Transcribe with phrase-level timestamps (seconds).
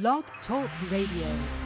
[0.00, 1.63] Blog Talk Radio.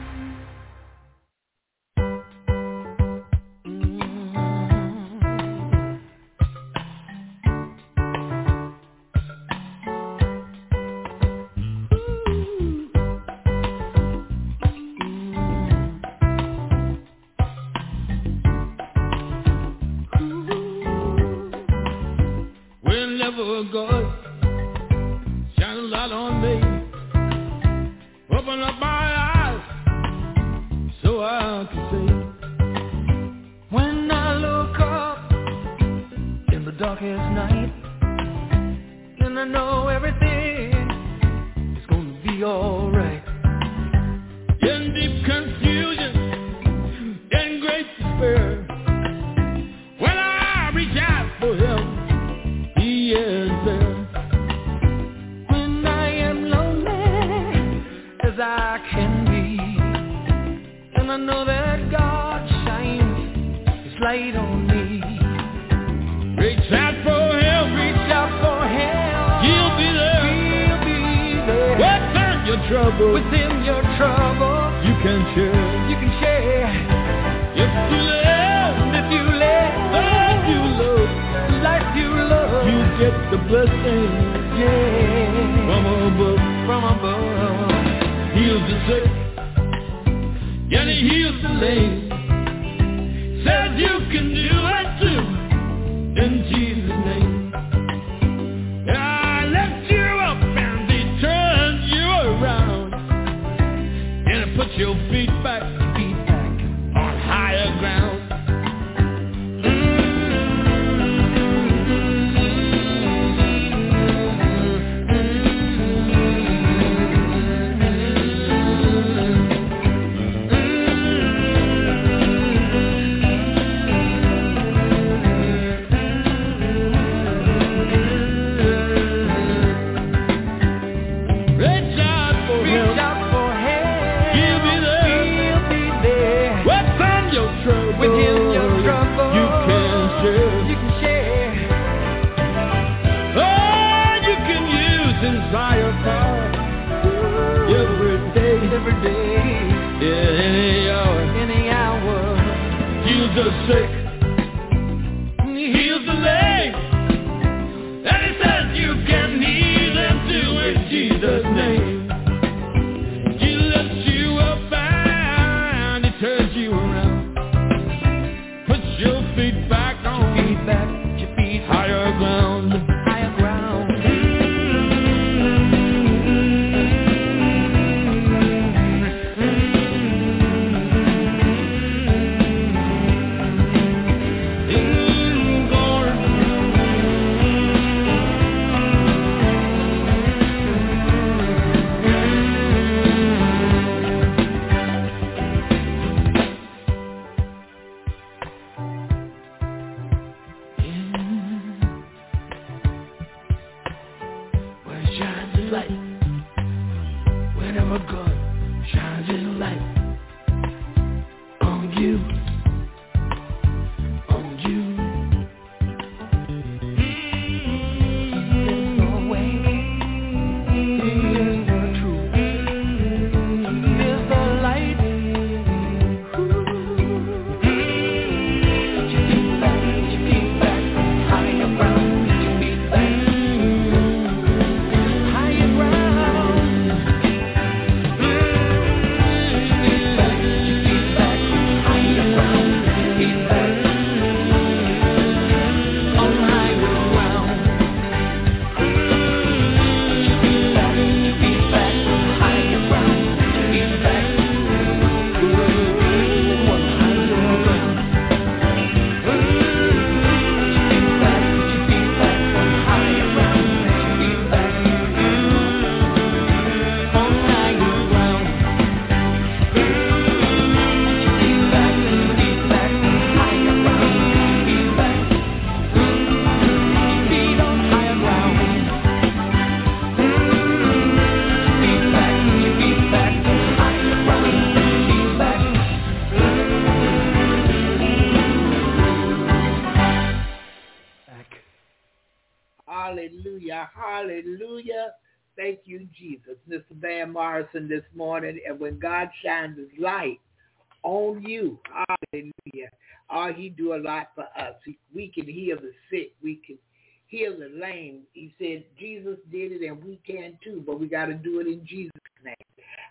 [307.89, 311.67] He said Jesus did it and we can too, but we got to do it
[311.67, 312.11] in Jesus'
[312.43, 312.55] name.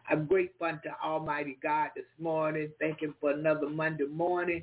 [0.09, 2.71] I'm grateful to Almighty God this morning.
[2.81, 4.63] Thank him for another Monday morning.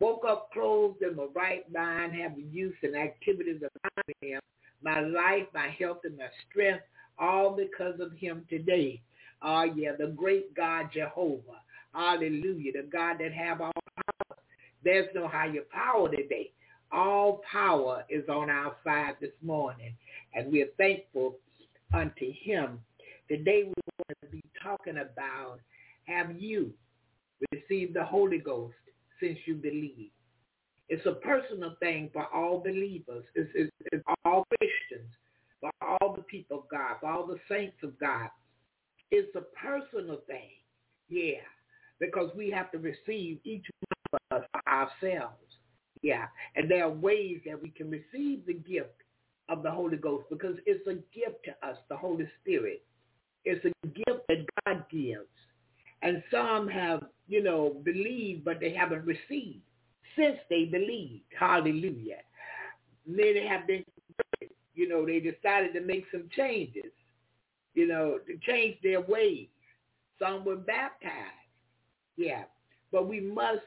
[0.00, 4.40] Woke up clothed in my right mind, having use and activities around him,
[4.82, 6.82] my life, my health, and my strength,
[7.18, 9.00] all because of him today.
[9.42, 11.60] Oh, yeah, the great God Jehovah.
[11.94, 12.72] Hallelujah.
[12.72, 14.36] The God that have all power.
[14.82, 16.50] There's no higher power today.
[16.94, 19.96] All power is on our side this morning,
[20.32, 21.34] and we are thankful
[21.92, 22.78] unto him.
[23.28, 25.58] Today we want to be talking about
[26.06, 26.72] have you
[27.52, 28.76] received the Holy Ghost
[29.20, 30.10] since you believe?
[30.88, 33.24] It's a personal thing for all believers.
[33.34, 35.10] It's, it's, it's all Christians,
[35.60, 38.28] for all the people of God, for all the saints of God.
[39.10, 40.50] It's a personal thing.
[41.08, 41.42] Yeah,
[41.98, 43.64] because we have to receive each
[44.10, 45.43] one of us ourselves.
[46.04, 49.00] Yeah, and there are ways that we can receive the gift
[49.48, 52.82] of the Holy Ghost because it's a gift to us, the Holy Spirit.
[53.46, 55.24] It's a gift that God gives.
[56.02, 59.62] And some have, you know, believed, but they haven't received
[60.14, 61.24] since they believed.
[61.38, 62.20] Hallelujah.
[63.06, 63.82] Many have been,
[64.74, 66.92] you know, they decided to make some changes,
[67.72, 69.48] you know, to change their ways.
[70.18, 71.14] Some were baptized.
[72.18, 72.44] Yeah.
[72.92, 73.62] But we must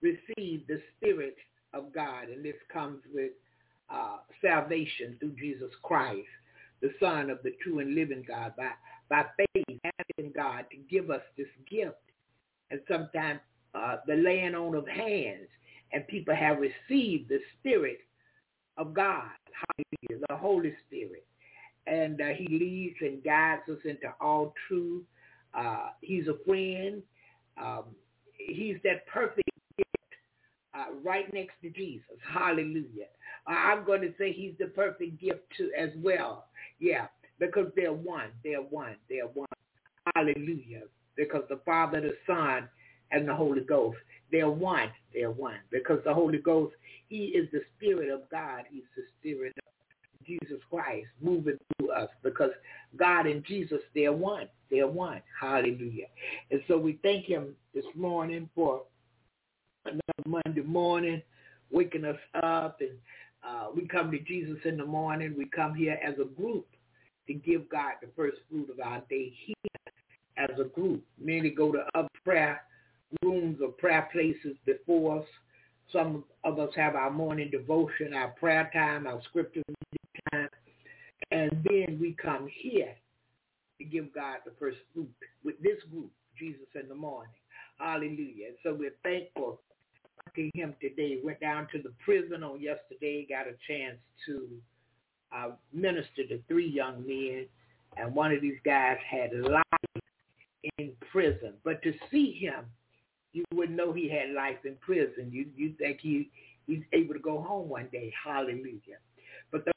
[0.00, 1.36] receive the Spirit
[1.74, 3.32] of God, and this comes with
[3.90, 6.28] uh, salvation through Jesus Christ,
[6.80, 8.70] the Son of the true and living God, by,
[9.08, 11.96] by faith, asking God to give us this gift.
[12.70, 13.40] And sometimes
[13.74, 15.48] uh, the laying on of hands,
[15.92, 17.98] and people have received the Spirit
[18.76, 19.30] of God,
[19.76, 21.26] the Holy Spirit.
[21.86, 25.04] And uh, he leads and guides us into all truth.
[25.54, 27.02] Uh, he's a friend.
[27.60, 27.84] Um,
[28.36, 29.48] he's that perfect
[30.78, 32.16] uh, right next to Jesus.
[32.32, 33.06] Hallelujah.
[33.46, 36.46] I'm going to say he's the perfect gift too as well.
[36.78, 37.06] Yeah,
[37.38, 38.28] because they're one.
[38.44, 38.96] They're one.
[39.08, 39.48] They're one.
[40.14, 40.82] Hallelujah.
[41.16, 42.68] Because the Father, the Son,
[43.10, 43.98] and the Holy Ghost,
[44.30, 44.90] they're one.
[45.14, 45.58] They're one.
[45.70, 46.74] Because the Holy Ghost,
[47.08, 48.64] he is the Spirit of God.
[48.70, 52.50] He's the Spirit of Jesus Christ moving through us because
[52.96, 54.48] God and Jesus, they're one.
[54.70, 55.22] They're one.
[55.40, 56.06] Hallelujah.
[56.50, 58.82] And so we thank him this morning for
[60.26, 61.22] Monday morning,
[61.70, 62.80] waking us up.
[62.80, 62.98] And
[63.46, 65.34] uh, we come to Jesus in the morning.
[65.36, 66.66] We come here as a group
[67.26, 69.54] to give God the first fruit of our day here
[70.36, 71.02] as a group.
[71.20, 72.62] Many go to other prayer
[73.22, 75.26] rooms or prayer places before us.
[75.92, 79.62] Some of us have our morning devotion, our prayer time, our scripture
[80.32, 80.48] time.
[81.30, 82.94] And then we come here
[83.78, 85.10] to give God the first fruit
[85.44, 87.32] with this group, Jesus in the morning.
[87.78, 88.48] Hallelujah.
[88.48, 89.60] And So we're thankful
[90.34, 91.18] to him today.
[91.22, 94.48] Went down to the prison on yesterday, got a chance to
[95.34, 97.46] uh, minister to three young men,
[97.96, 99.64] and one of these guys had life
[100.78, 101.54] in prison.
[101.64, 102.64] But to see him,
[103.32, 105.30] you wouldn't know he had life in prison.
[105.30, 106.30] You you think he
[106.66, 108.12] he's able to go home one day.
[108.24, 108.98] Hallelujah.
[109.50, 109.72] But the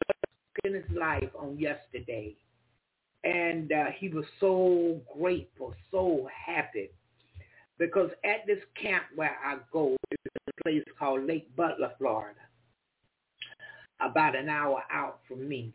[0.63, 2.35] in his life on yesterday,
[3.23, 6.91] and uh, he was so grateful, so happy
[7.81, 12.39] because at this camp where I go it's a place called Lake Butler, Florida,
[13.99, 15.73] about an hour out from me,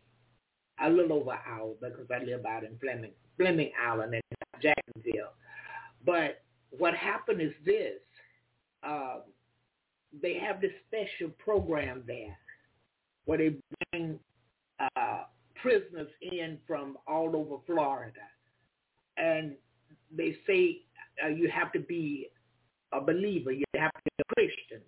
[0.81, 4.21] a little over an hour because I live out in Fleming, Fleming Island in
[4.61, 5.33] Jacksonville.
[6.05, 7.99] But what happened is this.
[8.83, 9.17] Uh,
[10.21, 12.37] they have this special program there
[13.25, 13.55] where they
[13.91, 14.17] bring
[14.79, 15.23] uh,
[15.61, 18.21] prisoners in from all over Florida.
[19.17, 19.55] And
[20.15, 20.83] they say
[21.23, 22.29] uh, you have to be
[22.93, 23.51] a believer.
[23.51, 24.81] You have to be a Christian.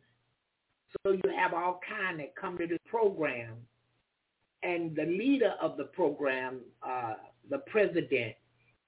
[1.04, 3.56] So you have all kind that come to this program.
[4.64, 7.14] And the leader of the program, uh,
[7.50, 8.36] the president,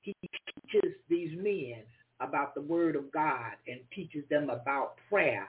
[0.02, 1.84] he teaches these men
[2.20, 5.48] about the word of God and teaches them about prayer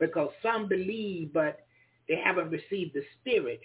[0.00, 1.60] because some believe but
[2.08, 3.60] they haven't received the spirit.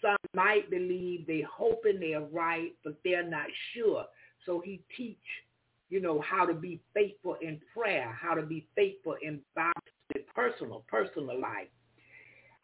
[0.00, 4.06] Some might believe they hoping they're right but they're not sure.
[4.46, 5.18] So he teach
[5.90, 9.40] you know, how to be faithful in prayer, how to be faithful in
[10.34, 11.68] personal, personal life.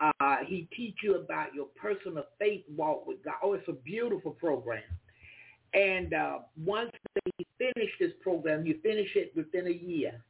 [0.00, 3.35] Uh, he teach you about your personal faith walk with God.
[3.42, 4.83] Oh, it's a beautiful program.
[5.75, 10.23] And uh, once they finish this program, you finish it within a year.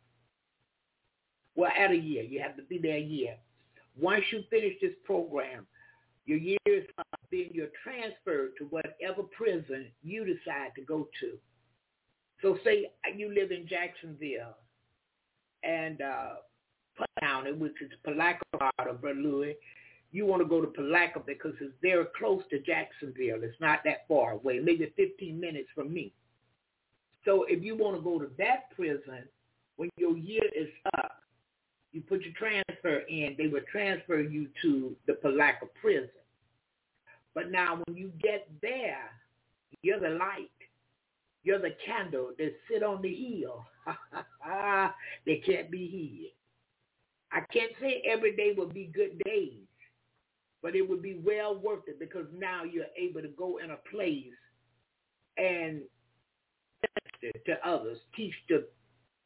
[1.55, 2.23] Well, at a year.
[2.23, 3.37] You have to be there a year.
[3.99, 5.67] Once you finish this program,
[6.27, 11.39] Your years up, then you're transferred to whatever prison you decide to go to.
[12.47, 14.55] So say you live in Jacksonville
[15.65, 16.35] and uh,
[17.21, 19.57] County, which is Palatka part of Louis,
[20.13, 23.43] you want to go to Palatka because it's very close to Jacksonville.
[23.43, 26.13] It's not that far away, maybe 15 minutes from me.
[27.25, 29.25] So if you want to go to that prison,
[29.75, 31.23] when your year is up,
[31.91, 36.11] you put your transfer in, they will transfer you to the Palatka prison.
[37.35, 39.11] But now when you get there,
[39.83, 40.51] you're the light.
[41.47, 43.65] You're the candle that sit on the hill.
[45.27, 46.33] they can't be hid.
[47.31, 49.63] I can't say every day will be good days,
[50.61, 53.77] but it would be well worth it because now you're able to go in a
[53.93, 54.35] place
[55.37, 55.83] and
[57.23, 58.67] to others, teach the,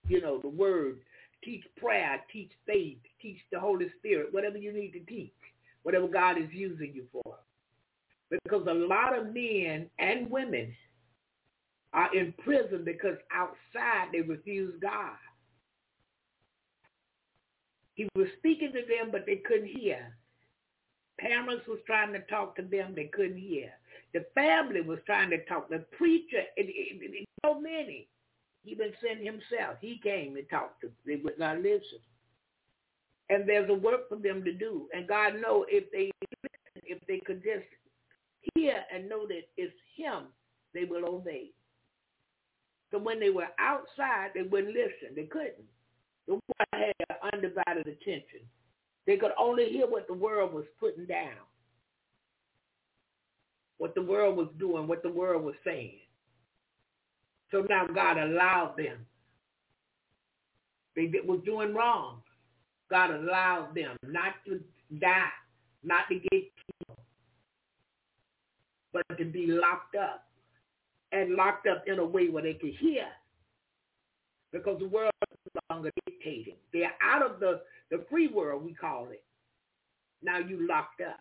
[0.06, 0.98] you know, the word,
[1.42, 5.32] teach prayer, teach faith, teach the Holy Spirit, whatever you need to teach,
[5.84, 7.36] whatever God is using you for.
[8.30, 10.74] Because a lot of men and women
[11.92, 15.16] are in prison because outside they refuse God.
[17.94, 20.16] He was speaking to them, but they couldn't hear.
[21.18, 23.70] Parents was trying to talk to them, they couldn't hear.
[24.14, 25.68] The family was trying to talk.
[25.68, 26.68] The preacher, and,
[27.44, 28.08] so many,
[28.64, 29.76] he been sent himself.
[29.80, 30.96] He came and talked to them.
[31.06, 32.00] They would not listen.
[33.28, 34.88] And there's a work for them to do.
[34.92, 36.10] And God know if they
[36.84, 37.66] if they could just
[38.54, 40.24] hear and know that it's him,
[40.74, 41.50] they will obey.
[42.90, 45.14] So when they were outside, they wouldn't listen.
[45.14, 45.54] They couldn't.
[46.26, 46.92] The one had
[47.32, 48.40] undivided attention.
[49.06, 51.34] They could only hear what the world was putting down,
[53.78, 55.98] what the world was doing, what the world was saying.
[57.50, 59.06] So now God allowed them.
[60.94, 62.22] They was doing wrong.
[62.90, 64.60] God allowed them not to
[65.00, 65.30] die,
[65.82, 66.98] not to get killed,
[68.92, 70.29] but to be locked up
[71.12, 73.06] and locked up in a way where they could hear
[74.52, 76.56] because the world is no longer dictating.
[76.72, 79.22] They're out of the, the free world, we call it.
[80.22, 81.20] Now you locked up.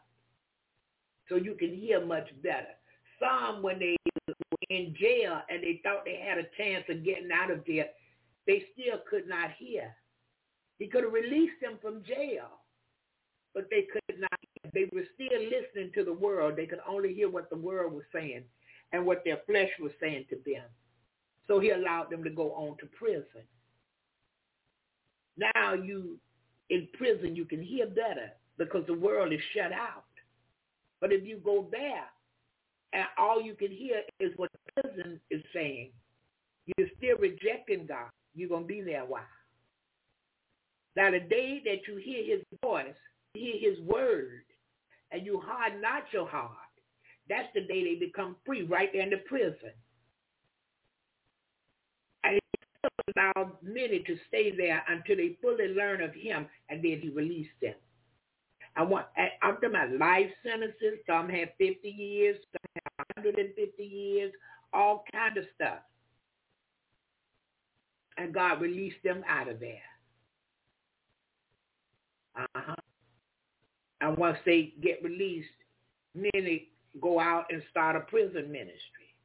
[1.28, 2.74] So you can hear much better.
[3.20, 3.96] Some, when they
[4.28, 4.34] were
[4.70, 7.88] in jail and they thought they had a chance of getting out of there,
[8.48, 9.96] they still could not hear.
[10.80, 12.48] He could have released them from jail,
[13.54, 14.30] but they could not.
[14.74, 16.56] They were still listening to the world.
[16.56, 18.44] They could only hear what the world was saying
[18.92, 20.66] and what their flesh was saying to them.
[21.48, 23.44] So he allowed them to go on to prison.
[25.38, 26.18] Now you,
[26.70, 30.04] in prison, you can hear better because the world is shut out.
[31.02, 32.06] But if you go there
[32.94, 35.92] and all you can hear is what prison is saying,
[36.78, 38.10] you're still rejecting God.
[38.36, 39.24] You're going to be there a while.
[40.96, 42.94] Now the day that you hear his voice,
[43.34, 44.44] hear his word,
[45.12, 46.52] and you harden not your heart,
[47.30, 49.72] that's the day they become free right there in the prison.
[52.24, 57.00] And he allowed many to stay there until they fully learn of him, and then
[57.02, 57.76] he released them.
[58.76, 59.06] I want,
[59.42, 61.00] I'm talking about life sentences.
[61.06, 64.32] Some have 50 years, some have 150 years,
[64.74, 65.80] all kind of stuff.
[68.18, 69.82] And God released them out of there.
[72.38, 72.76] Uh-huh.
[74.02, 75.50] And once they get released,
[76.16, 76.70] many
[77.02, 79.16] go out and start a prison ministry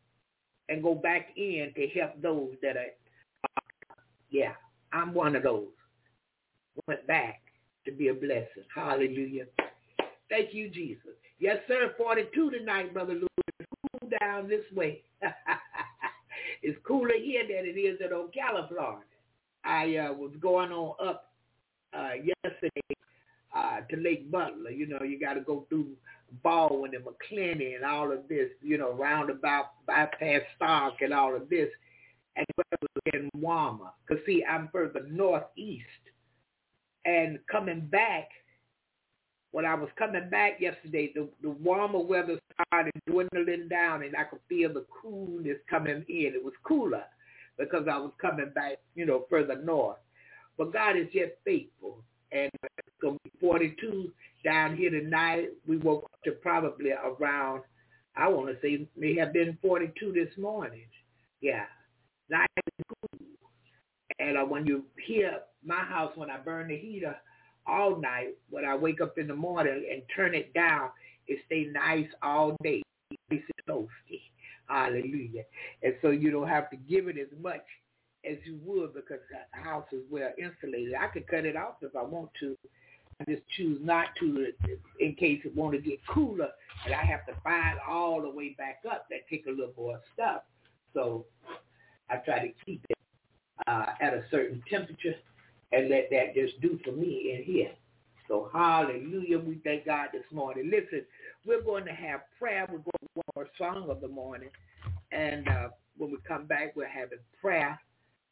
[0.69, 2.87] and go back in to help those that are,
[4.31, 4.53] yeah,
[4.93, 5.69] I'm one of those.
[6.87, 7.43] Went back
[7.85, 8.65] to be a blessing.
[8.75, 9.47] Hallelujah.
[10.29, 11.13] Thank you, Jesus.
[11.39, 11.95] Yes, sir.
[11.97, 13.67] 42 tonight, Brother Louis.
[14.01, 15.03] Cool down this way.
[16.63, 19.03] it's cooler here than it is at Ocala, Florida.
[19.65, 21.33] I uh, was going on up
[21.97, 22.95] uh, yesterday
[23.55, 24.71] uh, to Lake Butler.
[24.71, 25.89] You know, you got to go through
[26.43, 31.49] Baldwin and Macclenny and all of this, you know, roundabout bypass Starke and all of
[31.49, 31.69] this,
[32.37, 32.47] and
[33.13, 33.91] in Wama.
[34.07, 35.85] Because, see, I'm further northeast.
[37.05, 38.29] And coming back,
[39.53, 44.25] when I was coming back yesterday, the, the warmer weather started dwindling down and I
[44.25, 46.33] could feel the coolness coming in.
[46.35, 47.05] It was cooler
[47.57, 49.99] because I was coming back, you know, further north.
[50.59, 51.99] But God is yet faithful.
[52.35, 54.13] And it's going to be 42
[54.45, 55.51] down here tonight.
[55.67, 57.63] We woke up to probably around,
[58.17, 60.87] I want to say, may have been 42 this morning.
[61.41, 61.65] Yeah.
[62.29, 63.27] Nice and cool.
[64.19, 67.17] And uh, when you hear my house, when I burn the heater
[67.67, 70.91] all night, when I wake up in the morning and turn it down,
[71.29, 72.83] it stay nice all day.
[73.31, 74.21] It's toasty.
[74.67, 75.45] Hallelujah.
[75.83, 77.65] And so you don't have to give it as much
[78.29, 80.95] as you would because the house is well insulated.
[80.95, 82.57] I could cut it off if I want to
[83.21, 84.49] I just choose not to
[84.99, 86.49] in case it want to get cooler
[86.85, 89.07] and I have to find all the way back up.
[89.11, 90.43] That take a little more stuff.
[90.95, 91.25] So
[92.11, 92.99] I try to keep it
[93.67, 95.15] uh, at a certain temperature
[95.73, 97.71] and let that just do for me in here.
[98.29, 100.71] So hallelujah, we thank God this morning.
[100.71, 101.05] Listen,
[101.47, 102.67] we're going to have prayer.
[102.71, 104.49] We're going to one more song of the morning.
[105.13, 107.79] And uh, when we come back, we're having prayer.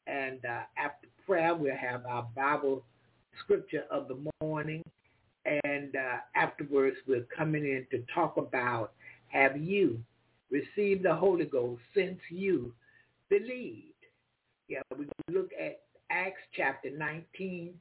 [0.07, 2.85] And uh, after prayer, we'll have our Bible
[3.43, 4.83] scripture of the morning.
[5.45, 8.93] And uh, afterwards, we're coming in to talk about
[9.29, 9.99] have you
[10.51, 12.73] received the Holy Ghost since you
[13.29, 13.87] believed?
[14.69, 15.81] Yeah, we're going to look at
[16.11, 17.73] Acts chapter 19,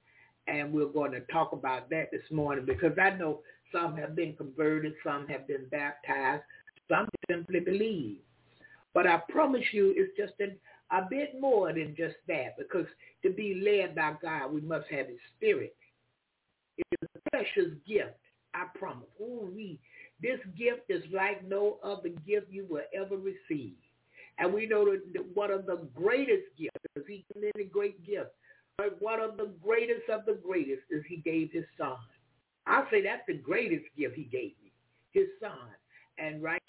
[0.48, 4.34] and we're going to talk about that this morning because I know some have been
[4.36, 6.44] converted, some have been baptized,
[6.90, 8.18] some simply believe.
[8.94, 10.56] But I promise you, it's just a,
[10.92, 12.86] a bit more than just that because
[13.24, 15.76] to be led by God, we must have his spirit.
[16.78, 18.18] It's a precious gift,
[18.54, 19.08] I promise.
[19.22, 19.80] Ooh, we,
[20.22, 23.76] this gift is like no other gift you will ever receive.
[24.38, 28.32] And we know that one of the greatest gifts, because he many great gifts,
[28.78, 31.98] but one of the greatest of the greatest is he gave his son.
[32.66, 34.72] I say that's the greatest gift he gave me,
[35.12, 35.52] his son.
[36.18, 36.62] And right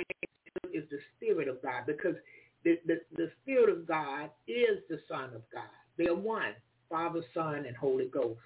[0.73, 2.17] is the spirit of God because
[2.65, 5.65] the, the, the spirit of God is the son of God.
[5.99, 6.55] They're one,
[6.89, 8.41] Father, Son, and Holy Ghost.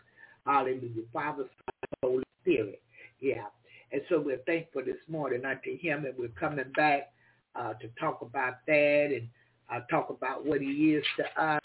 [0.46, 1.02] Hallelujah.
[1.12, 2.80] Father, Son, Holy Spirit.
[3.20, 3.46] Yeah.
[3.92, 7.12] And so we're thankful this morning unto him and we're coming back
[7.54, 9.28] uh, to talk about that and
[9.72, 11.60] uh, talk about what he is to us,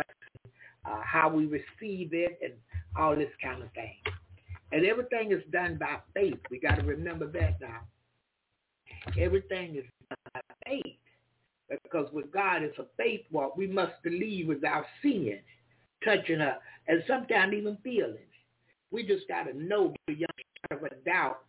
[0.86, 2.54] uh, how we receive it, and
[2.98, 3.96] all this kind of thing.
[4.72, 6.40] And everything is done by faith.
[6.50, 7.82] We got to remember that now.
[9.20, 10.21] Everything is done.
[11.92, 13.58] Because with God, it's a faith walk.
[13.58, 15.40] We must believe without seeing,
[16.06, 16.58] touching us,
[16.88, 18.18] and sometimes even feeling.
[18.92, 20.32] We just got to know beyond
[20.72, 21.40] a doubt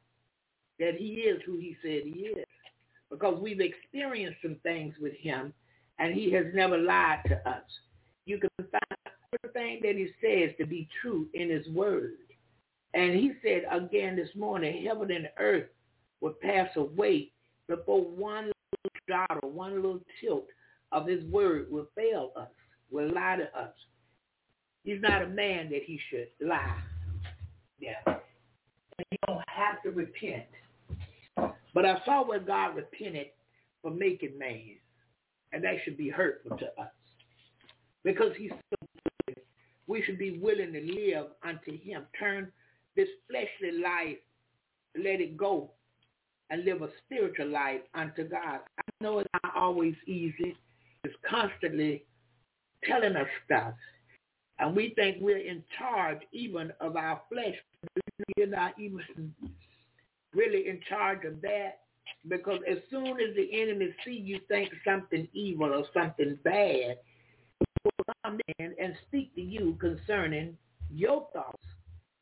[0.79, 2.47] that he is who he said he is
[3.11, 5.53] because we've experienced some things with him
[5.99, 7.63] and he has never lied to us.
[8.25, 12.13] You can find everything that he says to be true in his word.
[12.95, 15.69] And he said again this morning, heaven and earth
[16.21, 17.33] will pass away
[17.69, 18.51] before one
[19.09, 20.47] dot or one little tilt
[20.93, 22.49] of his word will fail us,
[22.91, 23.73] will lie to us.
[24.85, 26.81] He's not a man that he should lie.
[27.79, 27.95] Yeah.
[28.07, 30.47] And you don't have to repent.
[31.75, 33.29] But I saw where God repented
[33.81, 34.77] for making man.
[35.53, 36.91] And that should be hurtful to us.
[38.05, 38.87] Because he's so
[39.27, 39.37] good.
[39.87, 42.07] We should be willing to live unto him.
[42.19, 42.53] Turn
[42.97, 44.19] this fleshly life,
[44.97, 45.71] let it go,
[46.53, 48.61] and live a spiritual life unto God.
[48.79, 50.55] I know it's not always easy.
[51.03, 52.05] It's constantly
[52.85, 53.73] telling us stuff.
[54.59, 57.55] And we think we're in charge even of our flesh.
[58.37, 59.35] You're not even
[60.35, 61.81] really in charge of that
[62.29, 66.99] because as soon as the enemy see you think something evil or something bad,
[67.61, 70.59] he will come in and speak to you concerning
[70.91, 71.67] your thoughts.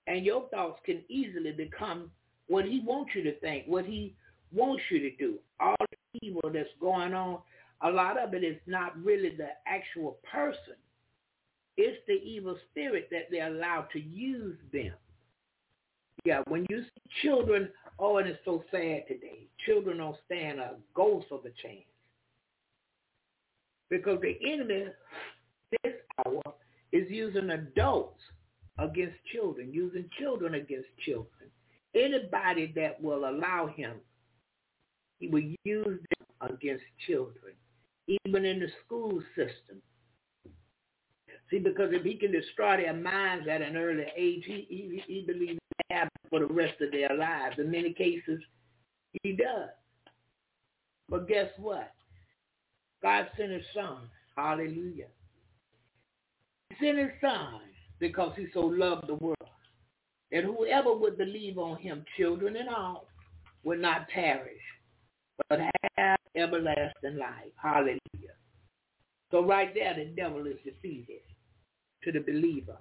[0.07, 2.13] And your thoughts can easily become
[2.47, 4.15] what he wants you to think, what he
[4.53, 5.39] wants you to do.
[5.59, 7.39] All the evil that's going on,
[7.83, 10.77] a lot of it is not really the actual person.
[11.77, 14.93] It's the evil spirit that they're allowed to use them.
[16.25, 19.47] Yeah, when you see children Oh, and it's so sad today.
[19.67, 21.85] Children don't stand a ghost of a chance.
[23.91, 24.87] Because the enemy
[25.85, 26.41] this hour
[26.93, 28.23] is using adults
[28.79, 31.51] against children, using children against children.
[31.95, 33.97] Anybody that will allow him,
[35.21, 37.55] he will use them against children,
[38.09, 39.81] even in the school system.
[41.51, 45.25] See, because if he can destroy their minds at an early age, he, he, he
[45.27, 47.57] believes have for the rest of their lives.
[47.59, 48.41] In many cases,
[49.23, 49.69] he does.
[51.09, 51.93] But guess what?
[53.03, 54.09] God sent his son.
[54.37, 55.09] Hallelujah.
[56.71, 57.61] He sent his son
[57.99, 59.37] because he so loved the world.
[60.33, 63.09] And whoever would believe on him, children and all,
[63.65, 64.63] would not perish,
[65.49, 65.61] but
[65.97, 67.53] have everlasting life.
[67.57, 67.99] Hallelujah.
[69.31, 71.21] So right there, the devil is defeated
[72.05, 72.77] to the believer.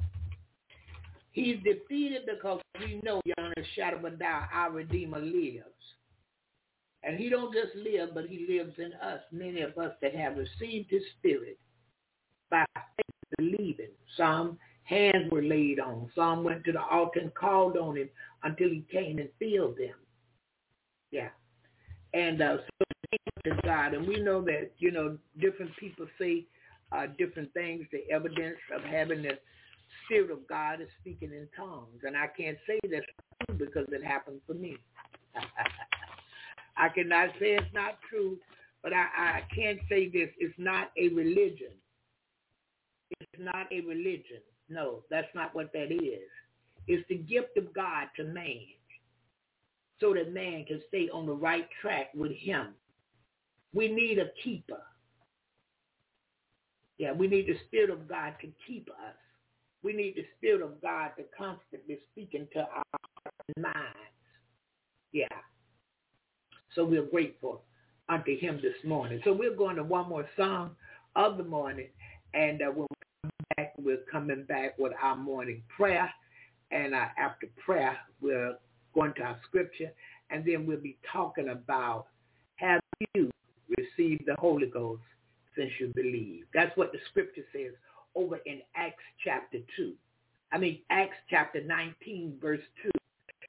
[1.31, 5.63] He's defeated because we know beyond a shadow of a doubt our Redeemer lives.
[7.03, 10.35] And he don't just live, but he lives in us, many of us that have
[10.37, 11.57] received his spirit
[12.49, 13.91] by faith, believing.
[14.17, 16.09] Some hands were laid on.
[16.15, 18.09] Some went to the altar and called on him
[18.43, 19.95] until he came and filled them.
[21.11, 21.29] Yeah.
[22.13, 22.57] And uh,
[23.43, 23.93] to God.
[23.93, 26.45] And we know that, you know, different people say
[26.91, 29.37] uh, different things, the evidence of having the
[30.05, 32.01] Spirit of God is speaking in tongues.
[32.03, 33.03] And I can't say that
[33.57, 34.77] because it happened for me.
[36.77, 38.37] I cannot say it's not true,
[38.81, 40.29] but I, I can't say this.
[40.37, 41.73] It's not a religion.
[43.19, 44.41] It's not a religion.
[44.69, 46.29] No, that's not what that is.
[46.87, 48.61] It's the gift of God to man
[49.99, 52.73] so that man can stay on the right track with him.
[53.73, 54.81] We need a keeper.
[56.97, 59.15] Yeah, we need the Spirit of God to keep us.
[59.83, 63.01] We need the Spirit of God to constantly speak into our
[63.57, 63.77] minds.
[65.11, 65.27] Yeah.
[66.75, 67.61] So we're grateful
[68.09, 69.21] unto him this morning.
[69.23, 70.71] So we're going to one more song
[71.15, 71.87] of the morning.
[72.33, 76.11] And uh, when we come back, we're coming back with our morning prayer.
[76.71, 78.55] And uh, after prayer, we're
[78.93, 79.91] going to our scripture.
[80.29, 82.07] And then we'll be talking about
[82.57, 82.81] have
[83.13, 83.31] you
[83.77, 85.01] received the Holy Ghost
[85.57, 86.45] since you believe?
[86.53, 87.73] That's what the scripture says
[88.15, 89.93] over in Acts chapter 2.
[90.51, 92.89] I mean, Acts chapter 19, verse 2.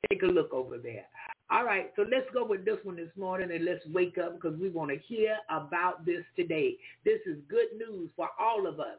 [0.08, 1.06] Take a look over there.
[1.50, 4.58] All right, so let's go with this one this morning and let's wake up because
[4.58, 6.76] we want to hear about this today.
[7.04, 8.98] This is good news for all of us.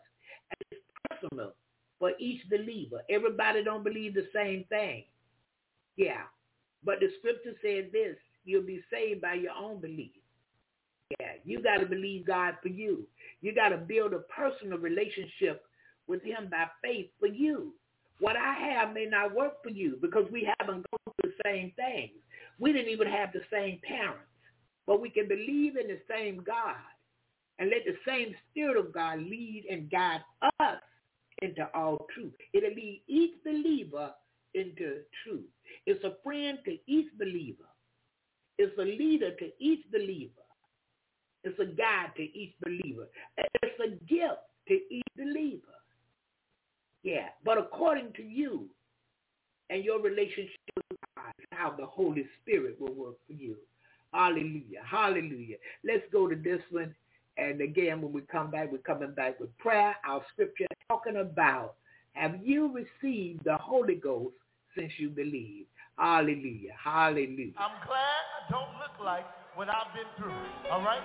[0.50, 1.54] And it's personal
[1.98, 3.02] for each believer.
[3.10, 5.06] Everybody don't believe the same thing.
[5.98, 6.24] Yeah.
[6.84, 10.12] But the scripture says this, you'll be saved by your own belief.
[11.20, 13.06] Yeah, you got to believe God for you.
[13.42, 15.64] You got to build a personal relationship
[16.08, 17.74] with him by faith for you.
[18.20, 21.74] What I have may not work for you because we haven't gone through the same
[21.76, 22.12] things.
[22.60, 24.24] We didn't even have the same parents.
[24.88, 26.76] But we can believe in the same God
[27.60, 30.22] and let the same Spirit of God lead and guide
[30.60, 30.78] us
[31.42, 32.34] into all truth.
[32.54, 34.12] It'll lead each believer
[34.54, 35.46] into truth.
[35.86, 37.70] It's a friend to each believer.
[38.58, 40.32] It's a leader to each believer.
[41.44, 43.08] It's a guide to each believer.
[43.64, 45.62] It's a gift to each believer.
[47.04, 48.68] Yeah, but according to you
[49.72, 53.56] and your relationship with God, how the Holy Spirit will work for you.
[54.14, 54.82] Hallelujah.
[54.86, 55.56] Hallelujah.
[55.84, 56.94] Let's go to this one.
[57.38, 59.96] And again, when we come back, we're coming back with prayer.
[60.06, 61.76] Our scripture talking about,
[62.14, 64.36] have you received the Holy Ghost
[64.76, 65.66] since you believe?
[65.98, 66.74] Hallelujah.
[66.80, 67.54] Hallelujah.
[67.60, 70.34] I'm glad I don't look like what I've been through.
[70.72, 71.04] All right?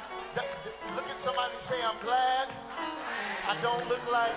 [0.94, 4.36] Look at somebody say, I'm glad I don't look like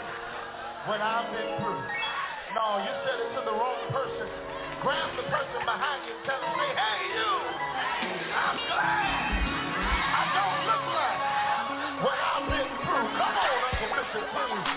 [0.89, 1.83] what I've been through.
[2.57, 4.27] No, you said it to the wrong person.
[4.81, 7.29] Grab the person behind you and tell them, say, hey, you,
[8.33, 9.29] I'm glad
[10.09, 11.19] I don't look like
[12.01, 13.07] what I've been through.
[13.13, 14.19] Come on, Uncle Mr.
[14.23, 14.68] Let's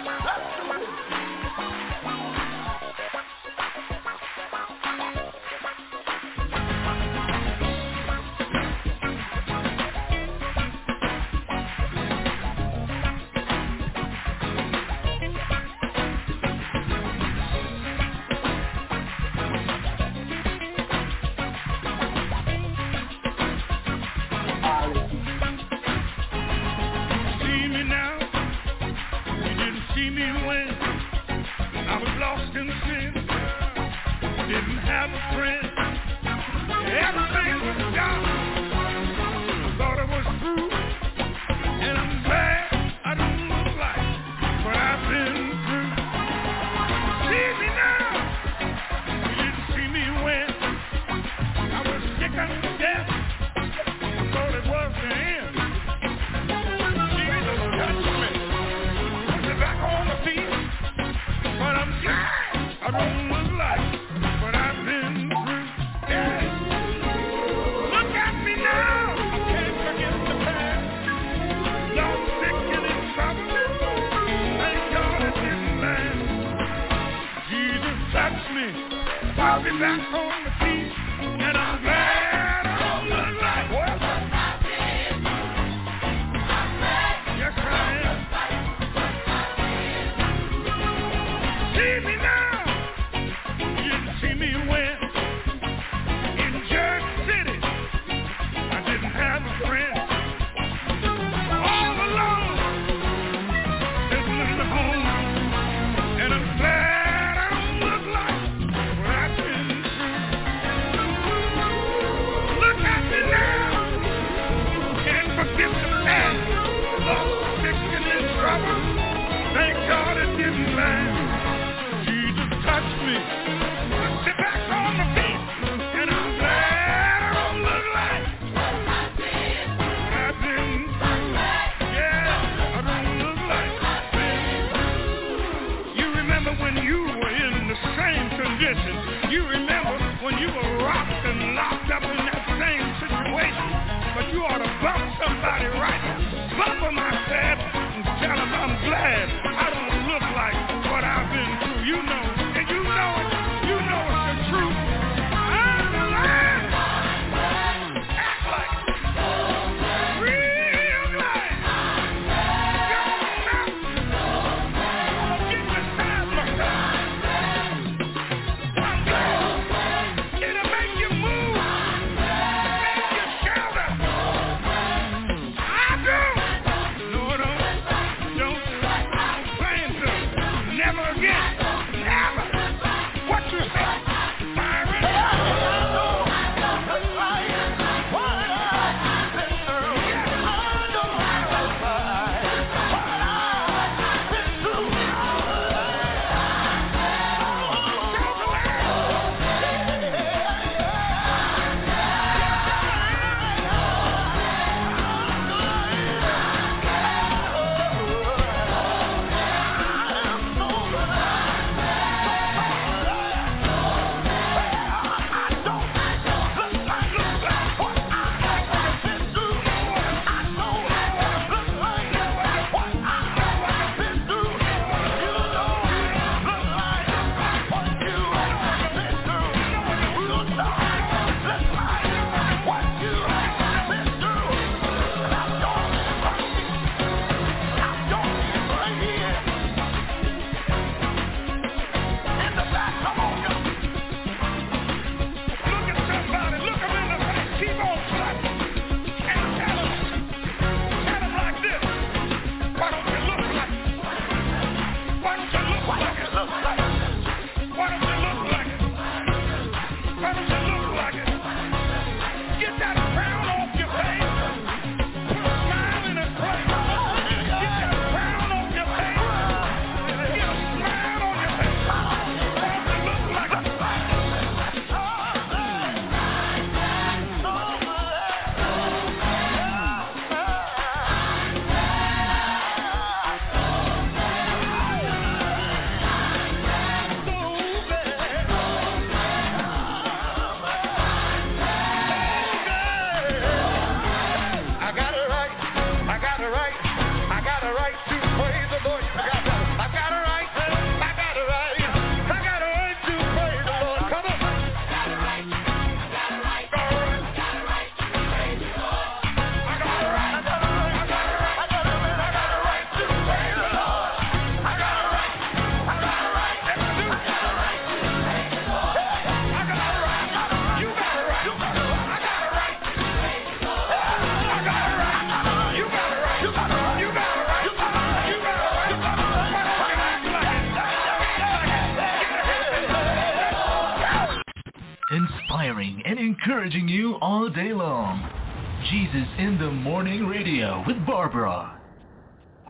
[338.92, 341.80] Jesus in the Morning Radio with Barbara.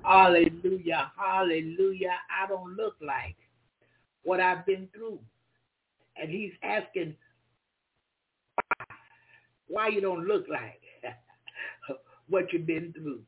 [0.04, 2.14] Hallelujah, hallelujah.
[2.30, 3.34] I don't look like
[4.22, 5.18] what I've been through.
[6.16, 7.16] And he's asking
[9.66, 10.80] why, you don't look like
[12.28, 13.22] what you've been through.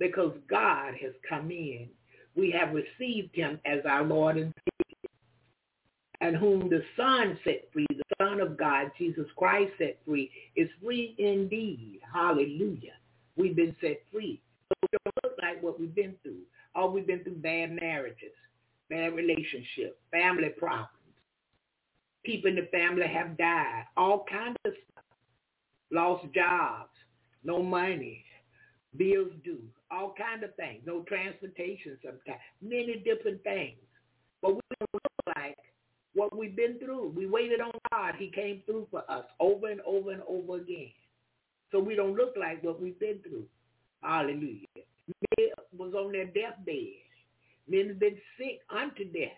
[0.00, 1.86] Because God has come in.
[2.34, 4.89] We have received him as our Lord and Savior.
[6.20, 10.68] And whom the Son set free, the Son of God, Jesus Christ set free, is
[10.82, 12.00] free indeed.
[12.12, 12.92] Hallelujah.
[13.36, 14.42] We've been set free.
[14.68, 16.42] So we don't look like what we've been through.
[16.74, 18.34] All we've been through bad marriages,
[18.90, 20.88] bad relationships, family problems.
[22.22, 23.84] People in the family have died.
[23.96, 25.04] All kinds of stuff.
[25.90, 26.90] Lost jobs,
[27.42, 28.24] no money,
[28.96, 30.82] bills due, all kinds of things.
[30.86, 32.40] No transportation sometimes.
[32.62, 33.78] Many different things.
[34.42, 35.56] But we don't look like
[36.14, 37.12] what we've been through.
[37.16, 38.14] We waited on God.
[38.18, 40.90] He came through for us over and over and over again.
[41.70, 43.46] So we don't look like what we've been through.
[44.02, 44.66] Hallelujah.
[45.38, 46.94] Many was on their deathbed.
[47.68, 49.30] Men have been sick unto death.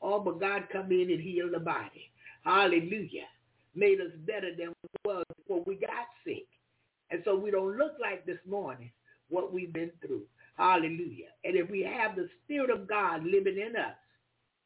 [0.00, 2.10] Oh, but God come in and heal the body.
[2.44, 3.26] Hallelujah.
[3.74, 6.46] Made us better than we was before we got sick.
[7.10, 8.90] And so we don't look like this morning
[9.28, 10.22] what we've been through.
[10.56, 11.28] Hallelujah.
[11.44, 13.94] And if we have the Spirit of God living in us,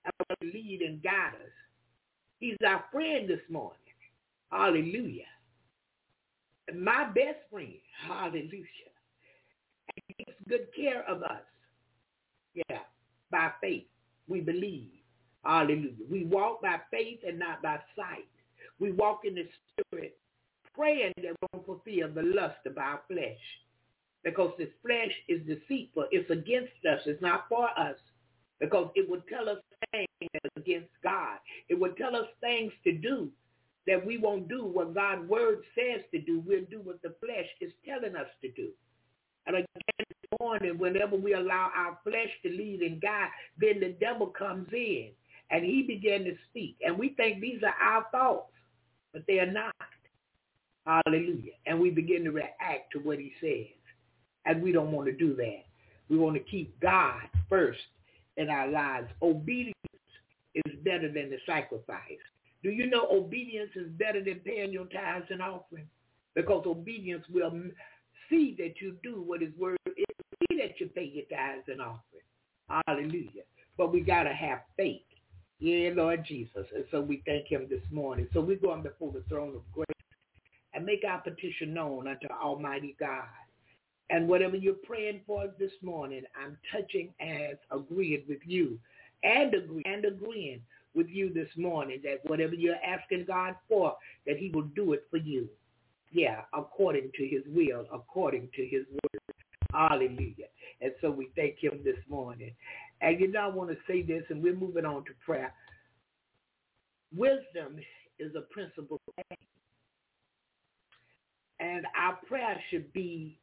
[0.04, 1.52] and lead and guide us,
[2.40, 3.78] he's our friend this morning.
[4.50, 5.24] Hallelujah.
[6.74, 7.74] My best friend.
[8.06, 8.64] Hallelujah.
[10.06, 11.42] He takes good care of us.
[12.54, 12.78] Yeah.
[13.30, 13.87] By faith.
[14.26, 14.90] We believe.
[15.44, 15.92] Hallelujah.
[16.11, 18.28] We walk by faith and not by sight.
[18.78, 19.48] We walk in the
[19.90, 20.16] spirit,
[20.74, 23.38] praying that we don't fulfill the lust of our flesh.
[24.24, 26.06] Because this flesh is deceitful.
[26.11, 27.00] It's against us.
[27.06, 27.96] It's not for us.
[28.61, 29.59] Because it would tell us
[29.92, 30.09] things
[30.57, 31.38] against God.
[31.68, 33.29] It would tell us things to do
[33.87, 36.42] that we won't do what God's word says to do.
[36.47, 38.68] We'll do what the flesh is telling us to do.
[39.47, 39.66] And again
[39.99, 44.68] this morning, whenever we allow our flesh to lead and guide, then the devil comes
[44.73, 45.09] in
[45.51, 46.77] and he began to speak.
[46.85, 48.53] And we think these are our thoughts,
[49.12, 49.75] but they are not.
[50.87, 51.53] Hallelujah.
[51.66, 53.66] And we begin to react to what he says.
[54.44, 55.64] And we don't want to do that.
[56.11, 57.79] We want to keep God first
[58.38, 59.09] in our lives.
[59.20, 59.74] Obedience
[60.55, 62.22] is better than the sacrifice.
[62.62, 65.87] Do you know obedience is better than paying your tithes and offering?
[66.35, 67.53] Because obedience will
[68.31, 70.05] see that you do what his word is,
[70.48, 72.24] see that you pay your tithes and offering.
[72.87, 73.42] Hallelujah.
[73.77, 75.03] But we got to have faith.
[75.61, 76.66] Yeah, Lord Jesus.
[76.74, 78.29] And so we thank him this morning.
[78.33, 79.87] So we're going before the throne of grace
[80.74, 83.24] and make our petition known unto Almighty God.
[84.11, 88.79] And whatever you're praying for this morning, I'm touching as agreeing with you
[89.23, 90.62] and agree and agreeing
[90.94, 95.07] with you this morning that whatever you're asking God for, that he will do it
[95.11, 95.49] for you.
[96.11, 99.21] Yeah, according to his will, according to his word.
[99.73, 100.47] Hallelujah.
[100.81, 102.53] And so we thank him this morning.
[103.03, 105.53] And you know, I want to say this, and we're moving on to prayer.
[107.14, 107.79] Wisdom
[108.18, 109.38] is a principal thing.
[111.61, 113.38] And our prayer should be,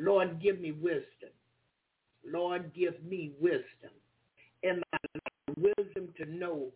[0.00, 1.30] Lord, give me wisdom.
[2.26, 3.92] Lord, give me wisdom
[4.62, 4.98] in my.
[5.56, 6.68] Wisdom to know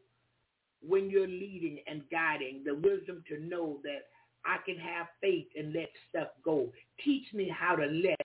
[0.86, 4.08] when you're leading and guiding, the wisdom to know that
[4.44, 6.68] I can have faith and let stuff go.
[7.04, 8.20] Teach me how to let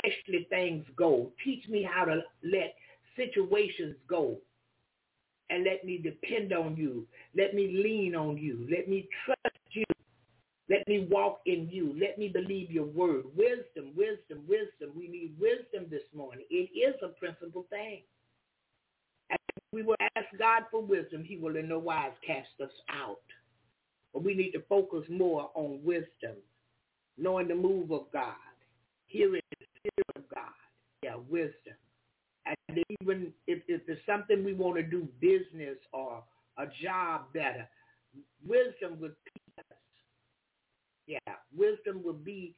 [0.00, 1.30] fleshly things go.
[1.44, 2.74] Teach me how to let
[3.16, 4.36] situations go.
[5.50, 7.06] And let me depend on you.
[7.36, 8.66] Let me lean on you.
[8.70, 9.53] Let me trust.
[10.74, 11.96] Let me walk in you.
[12.00, 13.26] Let me believe your word.
[13.36, 14.90] Wisdom, wisdom, wisdom.
[14.96, 16.46] We need wisdom this morning.
[16.50, 18.02] It is a principal thing.
[19.30, 19.38] If
[19.72, 23.20] we will ask God for wisdom, he will in no wise cast us out.
[24.12, 26.36] But we need to focus more on wisdom,
[27.18, 28.34] knowing the move of God,
[29.06, 30.52] hearing the spirit of God.
[31.04, 31.74] Yeah, wisdom.
[32.46, 36.24] And even if, if there's something we want to do, business or
[36.58, 37.68] a job better,
[38.46, 39.14] wisdom would.
[41.06, 41.18] Yeah,
[41.56, 42.54] wisdom will be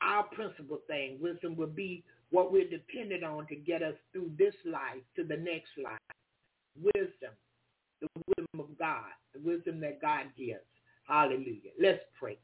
[0.00, 1.18] our principal thing.
[1.20, 5.36] Wisdom will be what we're dependent on to get us through this life to the
[5.36, 5.98] next life.
[6.82, 7.32] Wisdom,
[8.00, 10.60] the wisdom of God, the wisdom that God gives.
[11.06, 11.72] Hallelujah.
[11.80, 12.38] Let's pray.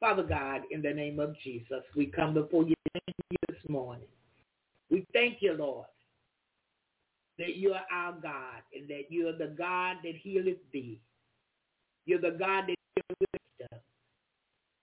[0.00, 2.74] Father God, in the name of Jesus, we come before you
[3.48, 4.06] this morning.
[4.90, 5.86] We thank you, Lord,
[7.38, 11.00] that you're our God and that you're the God that healeth thee.
[12.06, 12.76] You're the God that.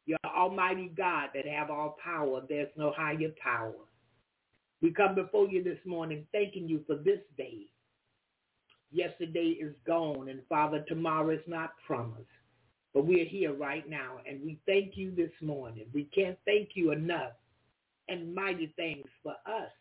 [0.06, 2.42] You're Almighty God that have all power.
[2.48, 3.74] There's no higher power.
[4.82, 7.68] We come before you this morning thanking you for this day.
[8.92, 12.28] Yesterday is gone, and Father, tomorrow is not promised.
[12.94, 15.86] But we're here right now, and we thank you this morning.
[15.94, 17.32] We can't thank you enough
[18.08, 19.72] and mighty things for us,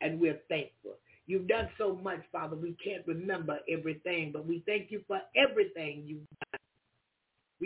[0.00, 0.94] and we're thankful.
[1.26, 2.56] You've done so much, Father.
[2.56, 6.60] We can't remember everything, but we thank you for everything you've done.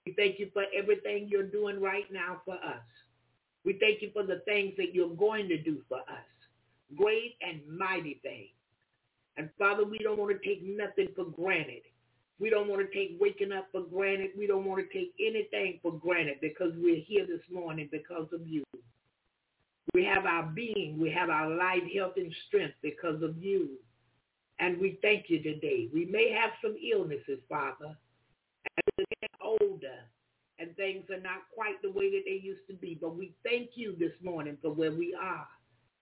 [0.06, 2.82] We thank you for everything you're doing right now for us.
[3.64, 6.28] We thank you for the things that you're going to do for us,
[6.96, 8.50] great and mighty things.
[9.36, 11.82] And Father, we don't want to take nothing for granted.
[12.40, 14.30] We don't want to take waking up for granted.
[14.36, 18.46] We don't want to take anything for granted because we're here this morning because of
[18.46, 18.62] you.
[19.94, 20.98] We have our being.
[21.00, 23.70] We have our life, health, and strength because of you.
[24.60, 25.88] And we thank you today.
[25.92, 27.96] We may have some illnesses, Father,
[28.78, 30.00] as we get older
[30.58, 32.98] and things are not quite the way that they used to be.
[33.00, 35.46] But we thank you this morning for where we are.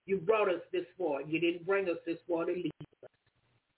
[0.05, 1.21] You brought us this far.
[1.21, 2.71] You didn't bring us this far to leave
[3.03, 3.09] us.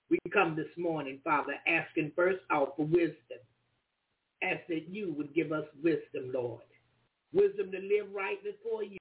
[0.09, 3.41] We come this morning, Father, asking first out for wisdom.
[4.43, 6.63] Ask that you would give us wisdom, Lord.
[7.33, 8.97] Wisdom to live right before you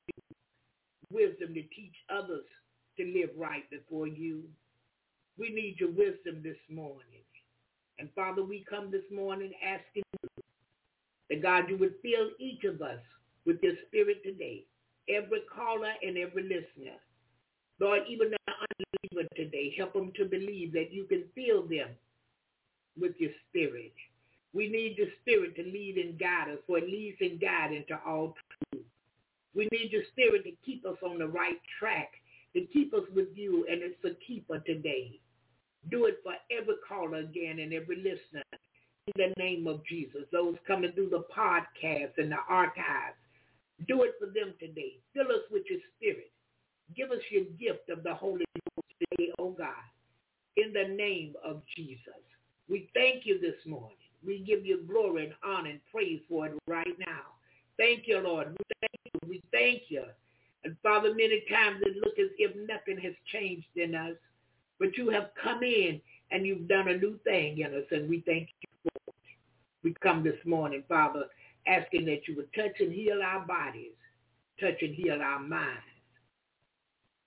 [1.11, 2.45] wisdom to teach others
[2.99, 4.43] to live right before you.
[5.39, 7.25] We need your wisdom this morning.
[7.99, 10.43] And Father, we come this morning asking you
[11.31, 13.01] that God, you would fill each of us
[13.45, 14.65] with your spirit today,
[15.09, 16.97] every caller and every listener.
[17.81, 21.89] Lord, even the unbeliever today, help them to believe that you can fill them
[22.99, 23.93] with your spirit.
[24.53, 28.01] We need your spirit to lead and guide us, for it leads and guides into
[28.07, 28.35] all
[28.73, 28.85] truth.
[29.55, 32.11] We need your spirit to keep us on the right track,
[32.55, 35.21] to keep us with you, and it's a keeper today.
[35.91, 38.43] Do it for every caller again and every listener
[39.07, 40.23] in the name of Jesus.
[40.33, 43.17] Those coming through the podcast and the archives,
[43.87, 44.99] do it for them today.
[45.15, 46.31] Fill us with your spirit.
[46.97, 49.69] Give us your gift of the Holy Ghost today, oh God,
[50.57, 52.23] in the name of Jesus.
[52.69, 53.97] We thank you this morning.
[54.27, 57.39] We give you glory and honor and praise for it right now.
[57.77, 58.49] Thank you, Lord.
[58.49, 59.29] We thank you.
[59.29, 60.05] We thank you.
[60.65, 64.17] And Father, many times it looks as if nothing has changed in us,
[64.79, 66.01] but you have come in
[66.31, 69.15] and you've done a new thing in us, and we thank you for it.
[69.83, 71.25] We come this morning, Father,
[71.67, 73.97] asking that you would touch and heal our bodies,
[74.61, 75.83] touch and heal our minds.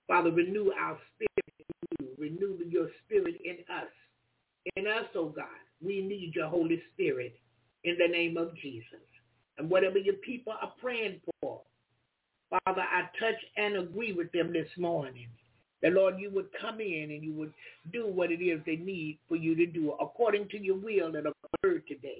[0.06, 3.90] Father, renew our spirit, renew your spirit in us.
[4.76, 5.46] In us, oh God,
[5.84, 7.34] we need your Holy Spirit
[7.84, 9.00] in the name of Jesus
[9.58, 11.60] and whatever your people are praying for.
[12.50, 15.28] Father, I touch and agree with them this morning.
[15.82, 17.52] That, Lord, you would come in and you would
[17.92, 21.24] do what it is they need for you to do according to your will that
[21.26, 22.18] occurred today.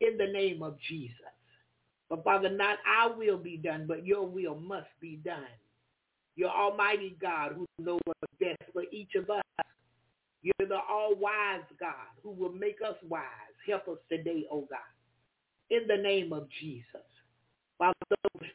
[0.00, 1.14] In the name of Jesus.
[2.10, 5.46] But, Father, not our will be done, but your will must be done.
[6.36, 9.42] Your almighty God who knows what's best for each of us.
[10.42, 13.22] You're the all-wise God who will make us wise.
[13.66, 14.80] Help us today, oh God
[15.70, 17.06] in the name of Jesus.
[17.78, 18.48] Father, those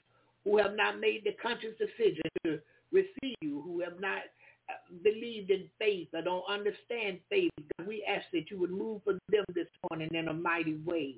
[0.43, 2.59] who have not made the conscious decision to
[2.91, 4.21] receive you, who have not
[4.69, 4.73] uh,
[5.03, 9.13] believed in faith or don't understand faith, God, we ask that you would move for
[9.29, 11.15] them this morning in a mighty way.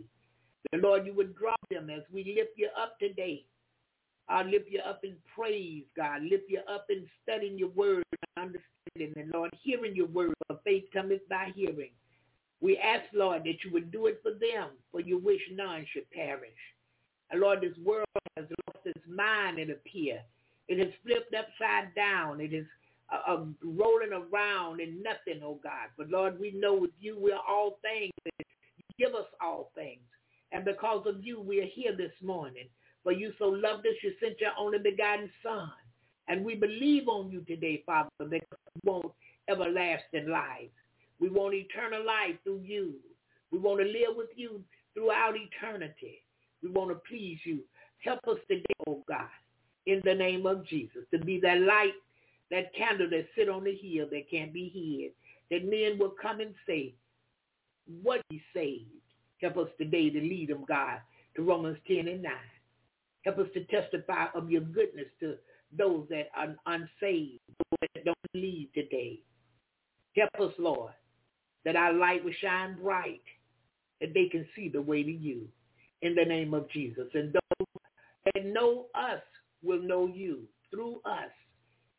[0.71, 3.45] The Lord, you would draw them as we lift you up today.
[4.29, 6.21] I'll lift you up in praise, God.
[6.23, 9.21] Lift you up in studying your word and understanding.
[9.21, 11.91] And Lord, hearing your word, for faith cometh by hearing.
[12.61, 16.09] We ask, Lord, that you would do it for them, for you wish none should
[16.11, 16.51] perish.
[17.31, 18.05] And Lord, this world
[18.37, 20.21] has lost its mind, it appears.
[20.67, 22.39] It has flipped upside down.
[22.39, 22.65] It is
[23.11, 25.89] uh, uh, rolling around in nothing, oh God.
[25.97, 28.11] But Lord, we know with you we are all things.
[28.25, 30.01] You give us all things.
[30.51, 32.67] And because of you, we are here this morning.
[33.03, 35.71] For you so loved us, you sent your only begotten Son.
[36.27, 39.11] And we believe on you today, Father, because we want
[39.49, 40.69] everlasting life.
[41.19, 42.95] We want eternal life through you.
[43.51, 44.61] We want to live with you
[44.93, 46.23] throughout eternity.
[46.63, 47.59] We want to please you.
[48.03, 49.27] Help us today, oh God,
[49.85, 51.93] in the name of Jesus, to be that light,
[52.49, 55.13] that candle that sit on the hill that can't be hid,
[55.49, 56.93] that men will come and say,
[58.01, 58.89] what he saved.
[59.41, 60.99] Help us today to lead them, God,
[61.35, 62.31] to Romans 10 and 9.
[63.23, 65.35] Help us to testify of your goodness to
[65.77, 69.19] those that are unsaved, those that don't believe today.
[70.15, 70.93] Help us, Lord,
[71.65, 73.21] that our light will shine bright,
[73.99, 75.47] that they can see the way to you
[76.01, 77.07] in the name of Jesus.
[77.13, 77.67] And those
[78.33, 79.21] that know us
[79.63, 81.31] will know you through us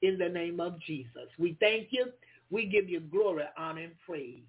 [0.02, 1.28] in the name of Jesus.
[1.38, 2.06] We thank you.
[2.50, 4.42] We give you glory, honor, and praise.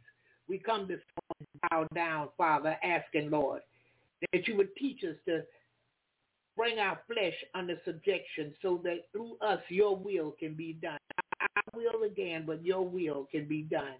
[0.47, 3.61] We come this morning bow down, Father, asking, Lord,
[4.31, 5.43] that you would teach us to
[6.57, 10.97] bring our flesh under subjection so that through us your will can be done.
[11.39, 13.95] I will again, but your will can be done.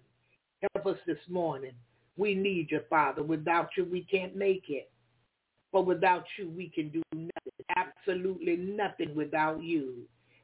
[0.74, 1.72] Help us this morning.
[2.16, 3.22] We need you, Father.
[3.22, 4.90] Without you, we can't make it.
[5.74, 7.30] For without you, we can do nothing.
[7.76, 10.02] Absolutely nothing without you.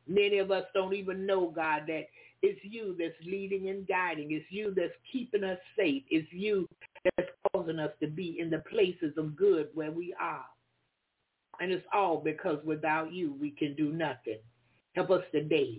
[0.09, 2.07] Many of us don't even know, God, that
[2.43, 4.33] it's you that's leading and guiding.
[4.33, 6.03] It's you that's keeping us safe.
[6.11, 6.67] It's you
[7.17, 10.47] that's causing us to be in the places of good where we are.
[11.61, 14.41] And it's all because without you, we can do nothing.
[14.97, 15.79] Help us today.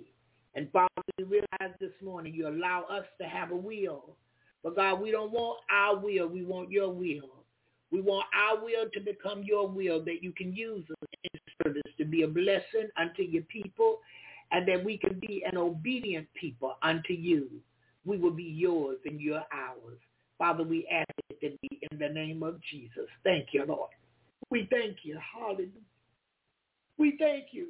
[0.56, 0.88] And Father,
[1.18, 4.16] we realize this morning you allow us to have a will.
[4.64, 6.30] But God, we don't want our will.
[6.30, 7.41] We want your will.
[7.92, 11.92] We want our will to become your will, that you can use us in service
[11.98, 14.00] to be a blessing unto your people,
[14.52, 17.50] and that we can be an obedient people unto you.
[18.06, 20.00] We will be yours and your ours.
[20.38, 23.08] Father, we ask it to be in the name of Jesus.
[23.24, 23.92] Thank you, Lord.
[24.50, 25.20] We thank you.
[25.36, 25.70] Hallelujah.
[26.98, 27.68] We thank you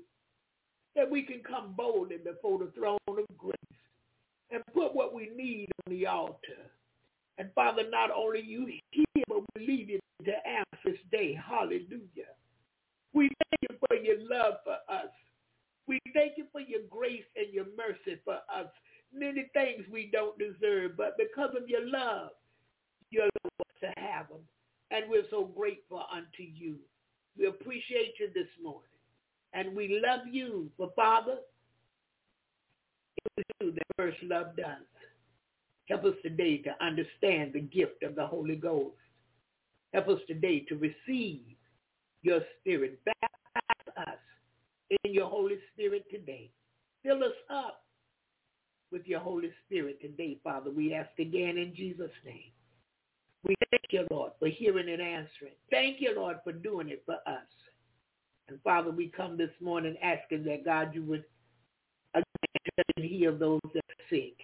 [0.95, 3.55] that we can come boldly before the throne of grace
[4.51, 6.71] and put what we need on the altar.
[7.41, 10.31] And Father, not only you hear, but we lead it to
[10.85, 11.33] this day.
[11.33, 12.35] Hallelujah.
[13.13, 15.09] We thank you for your love for us.
[15.87, 18.67] We thank you for your grace and your mercy for us.
[19.11, 22.29] Many things we don't deserve, but because of your love,
[23.09, 24.41] you allow us to have them.
[24.91, 26.75] And we're so grateful unto you.
[27.35, 28.83] We appreciate you this morning.
[29.53, 30.69] And we love you.
[30.77, 31.37] For Father,
[33.17, 34.90] it was you that first loved us.
[35.87, 38.95] Help us today to understand the gift of the Holy Ghost.
[39.93, 41.41] Help us today to receive
[42.23, 42.99] your spirit.
[43.03, 44.19] Baptize us
[45.03, 46.49] in your Holy Spirit today.
[47.03, 47.83] Fill us up
[48.91, 50.69] with your Holy Spirit today, Father.
[50.69, 52.51] We ask again in Jesus' name.
[53.43, 55.53] We thank you, Lord, for hearing and answering.
[55.71, 57.47] Thank you, Lord, for doing it for us.
[58.49, 61.23] And Father, we come this morning asking that God, you would
[62.13, 64.35] again heal those that are sick.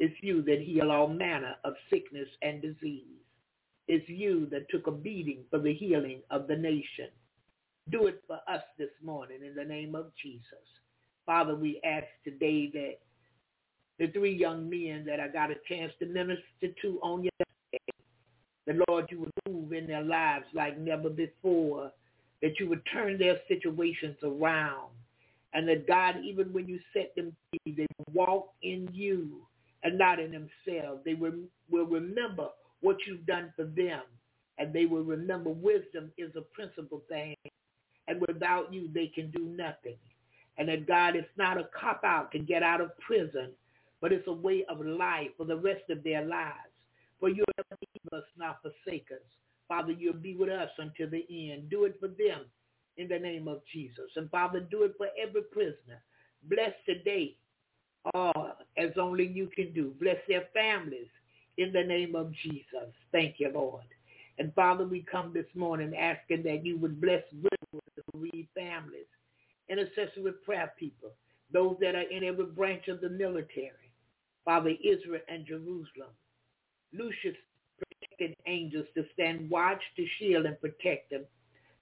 [0.00, 3.02] It's you that heal all manner of sickness and disease.
[3.86, 7.08] It's you that took a beating for the healing of the nation.
[7.90, 10.42] Do it for us this morning in the name of Jesus.
[11.26, 12.98] Father, we ask today that
[13.98, 17.92] the three young men that I got a chance to minister to on yesterday,
[18.66, 21.92] the Lord, you would move in their lives like never before,
[22.42, 24.90] that you would turn their situations around,
[25.52, 29.46] and that God, even when you set them free, they walk in you
[29.84, 31.02] and not in themselves.
[31.04, 31.34] They will,
[31.70, 32.48] will remember
[32.80, 34.02] what you've done for them,
[34.58, 37.36] and they will remember wisdom is a principal thing,
[38.08, 39.96] and without you, they can do nothing.
[40.56, 43.50] And that God, is not a cop-out to get out of prison,
[44.00, 46.72] but it's a way of life for the rest of their lives.
[47.20, 49.22] For you'll leave us, not forsake us.
[49.66, 51.70] Father, you'll be with us until the end.
[51.70, 52.44] Do it for them
[52.98, 54.10] in the name of Jesus.
[54.16, 56.02] And Father, do it for every prisoner.
[56.48, 57.36] Bless today
[58.12, 59.94] uh, as only you can do.
[60.00, 61.08] Bless their families
[61.56, 62.92] in the name of Jesus.
[63.12, 63.84] Thank you, Lord.
[64.38, 67.22] And Father, we come this morning asking that you would bless
[68.12, 69.06] bereaved families,
[69.68, 71.12] intercessory prayer people,
[71.52, 73.70] those that are in every branch of the military.
[74.44, 76.10] Father, Israel and Jerusalem.
[76.92, 77.36] Lucius
[77.78, 81.24] protected angels to stand watch, to shield and protect them.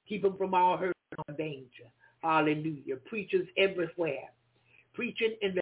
[0.09, 0.97] Keep them from all hurt
[1.27, 1.91] and danger.
[2.23, 2.97] Hallelujah.
[3.07, 4.29] Preachers everywhere
[4.95, 5.62] preaching in the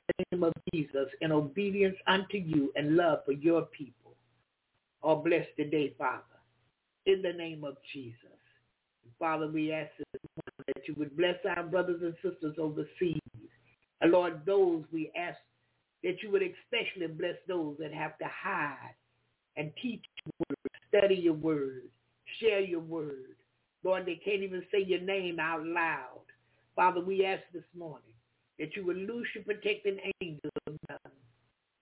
[0.72, 4.14] Jesus in obedience unto you and love for your people.
[5.02, 6.22] Oh, bless today, Father,
[7.06, 8.16] in the name of Jesus.
[9.18, 9.90] Father, we ask
[10.66, 13.20] that you would bless our brothers and sisters overseas.
[14.00, 15.38] And Lord, those we ask
[16.02, 18.94] that you would especially bless those that have to hide
[19.56, 20.02] and teach
[20.38, 20.56] word,
[20.88, 21.82] study your word,
[22.40, 23.36] share your word.
[23.82, 26.20] Lord, they can't even say your name out loud.
[26.76, 28.14] Father, we ask this morning
[28.60, 30.52] that you would loose your protecting angels.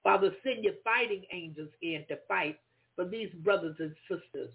[0.05, 2.59] Father, send your fighting angels in to fight
[2.97, 4.51] for these brothers and sisters.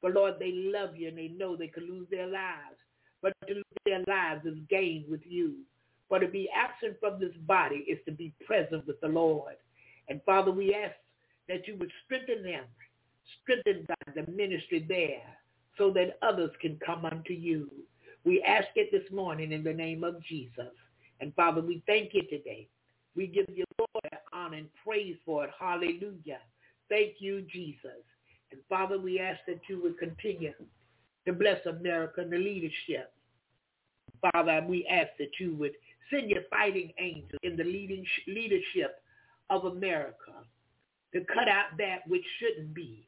[0.00, 2.78] For Lord, they love you and they know they could lose their lives.
[3.20, 5.56] But to lose their lives is gained with you.
[6.08, 9.56] For to be absent from this body is to be present with the Lord.
[10.08, 10.94] And Father, we ask
[11.48, 12.64] that you would strengthen them,
[13.42, 15.22] strengthen God, the ministry there,
[15.76, 17.68] so that others can come unto you.
[18.24, 20.72] We ask it this morning in the name of Jesus.
[21.20, 22.68] And Father, we thank you today.
[23.16, 25.50] We give you glory, honor, and praise for it.
[25.58, 26.40] Hallelujah.
[26.88, 28.02] Thank you, Jesus.
[28.50, 30.52] And Father, we ask that you would continue
[31.26, 33.12] to bless America and the leadership.
[34.32, 35.72] Father, we ask that you would
[36.10, 39.02] send your fighting angels in the leading leadership
[39.50, 40.32] of America
[41.12, 43.06] to cut out that which shouldn't be.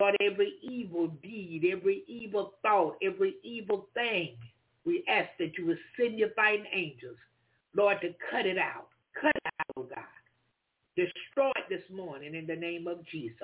[0.00, 4.36] Lord, every evil deed, every evil thought, every evil thing
[4.86, 7.18] we ask that you would send your fighting angels,
[7.74, 8.88] Lord, to cut it out.
[9.20, 10.04] Cut it out, oh God.
[10.96, 13.36] Destroy it this morning in the name of Jesus.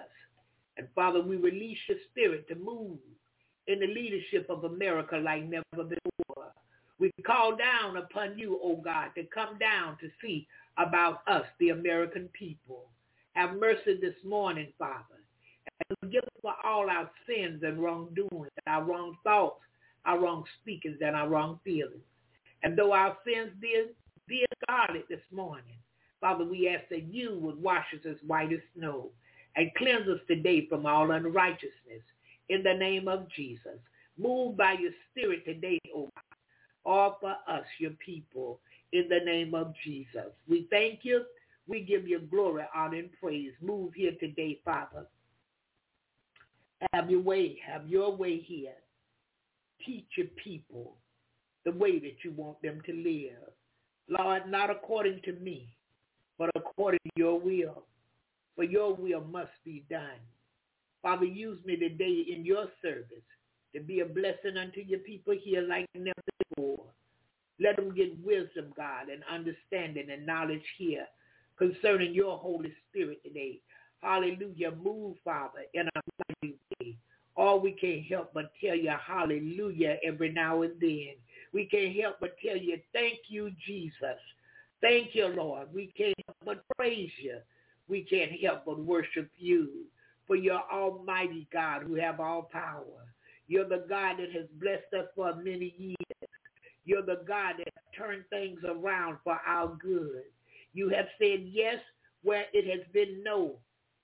[0.78, 2.99] And Father, we release your spirit to move
[3.66, 6.53] in the leadership of America like never before.
[6.99, 10.47] We call down upon you, O oh God, to come down to see
[10.78, 12.86] about us, the American people.
[13.34, 15.18] Have mercy this morning, Father,
[15.88, 19.61] and forgive us for all our sins and wrongdoings, our wrong thoughts,
[20.05, 22.03] our wrong speakings, and our wrong feelings.
[22.62, 23.86] And though our sins be,
[24.28, 25.76] be scarlet this morning,
[26.20, 29.11] Father, we ask that you would wash us as white as snow
[29.57, 32.03] and cleanse us today from all unrighteousness
[32.48, 33.78] in the name of Jesus.
[34.16, 36.09] Move by your spirit today, O
[36.84, 37.14] God.
[37.20, 38.61] For us, your people,
[38.92, 40.32] in the name of Jesus.
[40.48, 41.24] We thank you.
[41.68, 43.53] We give you glory, honor, and praise.
[43.61, 45.07] Move here today, Father.
[46.92, 47.59] Have your way.
[47.64, 48.74] Have your way here.
[49.86, 50.96] Teach your people
[51.64, 53.52] the way that you want them to live.
[54.08, 55.74] Lord, not according to me,
[56.38, 57.84] but according to your will.
[58.56, 60.20] For your will must be done.
[61.02, 63.24] Father, use me today in your service
[63.74, 66.14] to be a blessing unto your people here like never
[66.50, 66.84] before.
[67.60, 71.06] Let them get wisdom, God, and understanding and knowledge here
[71.58, 73.60] concerning your Holy Spirit today.
[74.00, 74.72] Hallelujah.
[74.82, 76.21] Move, Father, in a.
[77.36, 81.14] All we can't help but tell you hallelujah every now and then.
[81.52, 84.18] We can't help but tell you thank you, Jesus.
[84.80, 85.68] Thank you, Lord.
[85.72, 87.38] We can't help but praise you.
[87.88, 89.84] We can't help but worship you.
[90.26, 93.06] For you're almighty God who have all power.
[93.48, 96.30] You're the God that has blessed us for many years.
[96.84, 100.22] You're the God that turned things around for our good.
[100.72, 101.76] You have said yes
[102.22, 103.56] where it has been no.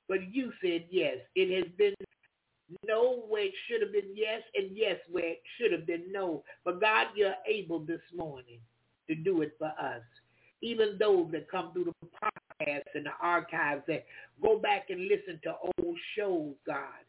[0.09, 1.17] But you said yes.
[1.35, 1.95] It has been
[2.87, 6.43] no where it should have been yes and yes where it should have been no.
[6.65, 8.61] But God, you're able this morning
[9.09, 10.03] to do it for us.
[10.61, 14.05] Even those that come through the podcast and the archives that
[14.43, 17.05] go back and listen to old shows, God,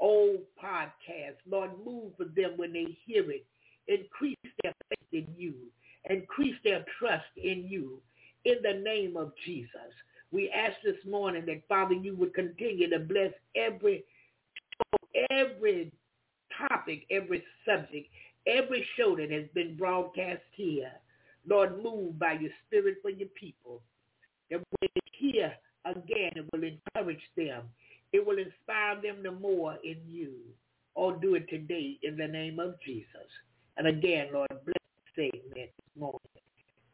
[0.00, 1.38] old podcasts.
[1.48, 3.46] Lord, move for them when they hear it.
[3.86, 5.54] Increase their faith in you.
[6.10, 8.00] Increase their trust in you.
[8.44, 9.92] In the name of Jesus.
[10.30, 14.04] We ask this morning that, Father, you would continue to bless every
[15.30, 15.92] every
[16.68, 18.08] topic, every subject,
[18.46, 20.92] every show that has been broadcast here.
[21.46, 23.80] Lord, move by your spirit for your people.
[24.50, 25.52] That when they hear
[25.84, 27.62] again, it will encourage them.
[28.12, 30.34] It will inspire them the more in you.
[30.94, 33.06] Or do it today in the name of Jesus.
[33.76, 36.18] And again, Lord, bless the statement this morning.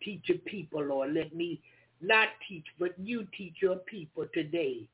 [0.02, 1.14] Teach your people, Lord.
[1.14, 1.62] Let me
[2.02, 4.86] not teach, but you teach your people today.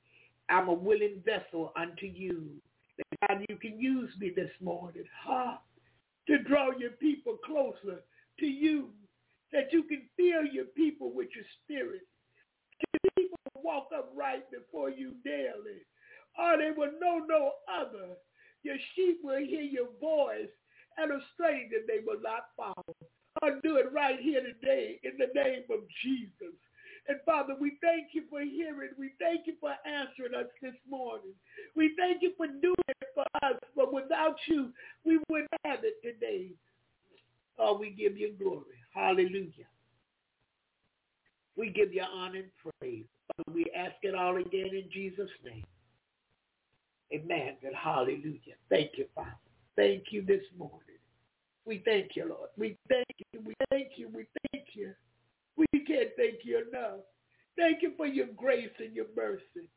[0.48, 2.50] I'm a willing vessel unto you.
[3.28, 5.56] God, you can use me this morning, huh?
[6.28, 8.00] To draw your people closer
[8.40, 8.90] to you.
[9.52, 12.02] That you can fill your people with your spirit.
[12.92, 15.82] That people walk upright before you daily.
[16.38, 18.16] Or they will know no other.
[18.62, 20.50] Your sheep will hear your voice,
[20.98, 22.94] and a stranger they will not follow.
[23.42, 26.54] I'll do it right here today in the name of Jesus.
[27.08, 28.90] And Father, we thank you for hearing.
[28.98, 31.32] We thank you for answering us this morning.
[31.74, 33.58] We thank you for doing it for us.
[33.74, 34.70] But without you,
[35.04, 36.50] we wouldn't have it today.
[37.58, 38.78] Oh, we give you glory.
[38.94, 39.66] Hallelujah.
[41.56, 43.04] We give you honor and praise.
[43.36, 45.64] Father, we ask it all again in Jesus' name.
[47.12, 47.56] Amen.
[47.64, 48.54] And hallelujah.
[48.68, 49.30] Thank you, Father.
[49.76, 50.78] Thank you this morning.
[51.64, 52.50] We thank you, Lord.
[52.56, 53.40] We thank you.
[53.44, 54.08] We thank you.
[54.08, 54.92] We thank you.
[55.60, 57.00] We can't thank you enough.
[57.56, 59.68] Thank you for your grace and your mercy.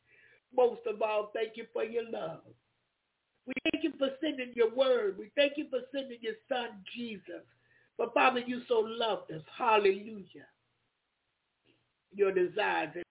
[0.55, 2.41] Most of all, thank you for your love.
[3.45, 5.17] We thank you for sending your word.
[5.17, 7.43] We thank you for sending your son, Jesus.
[7.97, 9.41] But Father, you so loved us.
[9.57, 10.47] Hallelujah.
[12.15, 13.05] Your desires and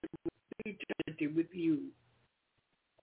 [0.65, 1.89] eternity with you.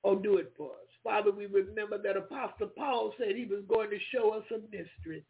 [0.03, 0.89] Oh, do it for us.
[1.05, 5.25] Father, we remember that Apostle Paul said he was going to show us a mystery,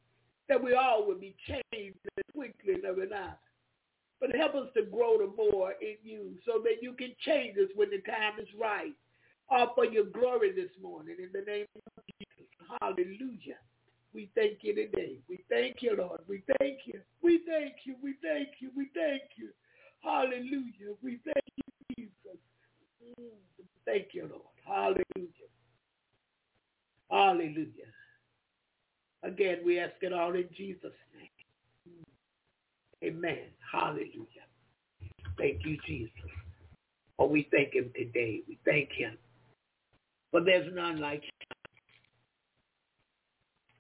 [0.49, 3.35] that we all would be changed in the twinkling of an eye.
[4.21, 7.71] But help us to grow the more in you so that you can change us
[7.75, 8.93] when the time is right.
[9.49, 12.47] All for your glory this morning in the name of Jesus.
[12.81, 13.59] Hallelujah.
[14.13, 15.19] We thank you today.
[15.29, 16.21] We thank you, Lord.
[16.29, 17.01] We thank you.
[17.23, 17.97] We thank you.
[18.03, 18.71] We thank you.
[18.77, 19.49] We thank you.
[20.03, 20.95] Hallelujah.
[21.03, 21.65] We thank you,
[21.97, 22.39] Jesus.
[23.87, 24.43] Thank you, Lord.
[24.67, 25.51] Hallelujah.
[27.11, 27.91] Hallelujah.
[29.23, 31.30] Again, we ask it all in Jesus' name.
[33.03, 33.47] Amen.
[33.73, 34.47] Hallelujah.
[35.39, 36.13] Thank you, Jesus.
[37.19, 38.43] Oh, we thank him today.
[38.49, 39.17] We thank him.
[40.33, 41.31] But there's none like him.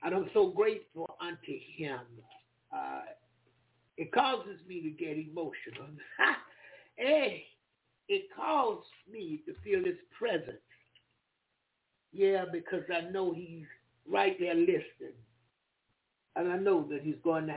[0.02, 2.00] And I'm so grateful unto him.
[2.74, 3.02] Uh,
[3.96, 5.88] it causes me to get emotional.
[6.96, 7.44] hey,
[8.08, 10.56] it causes me to feel his presence.
[12.12, 13.66] Yeah, because I know he's
[14.08, 15.16] right there listening.
[16.36, 17.56] And I know that he's going to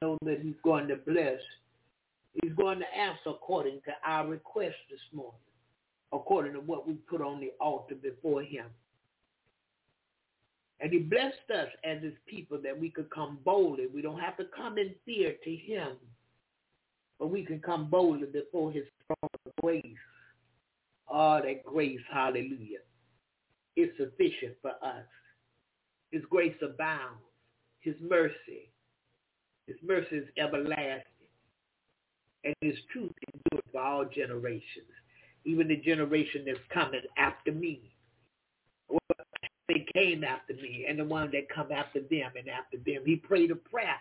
[0.00, 1.40] know that he's going to bless.
[2.42, 5.34] He's going to answer according to our request this morning,
[6.12, 8.66] according to what we put on the altar before him.
[10.80, 13.86] And he blessed us as his people that we could come boldly.
[13.92, 15.92] We don't have to come in fear to him,
[17.18, 19.84] but we can come boldly before his throne of grace.
[21.08, 22.80] Oh, that grace, hallelujah,
[23.76, 25.04] is sufficient for us.
[26.10, 27.20] His grace abounds.
[27.80, 28.71] His mercy.
[29.66, 31.02] His mercy is everlasting.
[32.44, 34.90] And his truth endures for all generations,
[35.44, 37.92] even the generation that's coming after me
[39.72, 43.02] they came after me and the one that come after them and after them.
[43.04, 43.96] He prayed a prayer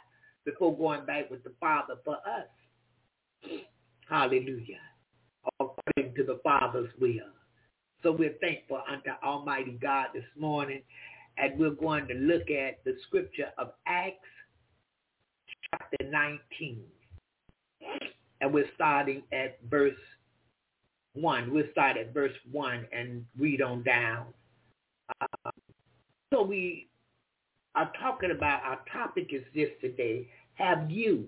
[0.46, 3.52] before going back with the Father for us.
[4.10, 4.80] Hallelujah.
[5.60, 7.32] According to the Father's will.
[8.04, 10.82] So we're thankful unto Almighty God this morning.
[11.38, 14.18] And we're going to look at the scripture of Acts
[15.72, 16.82] chapter 19.
[18.42, 19.94] And we're starting at verse
[21.14, 21.54] 1.
[21.54, 24.28] We'll start at verse 1 and read on down.
[25.22, 25.52] Um,
[26.34, 26.90] so we
[27.76, 30.28] are talking about, our topic is this today.
[30.56, 31.28] Have you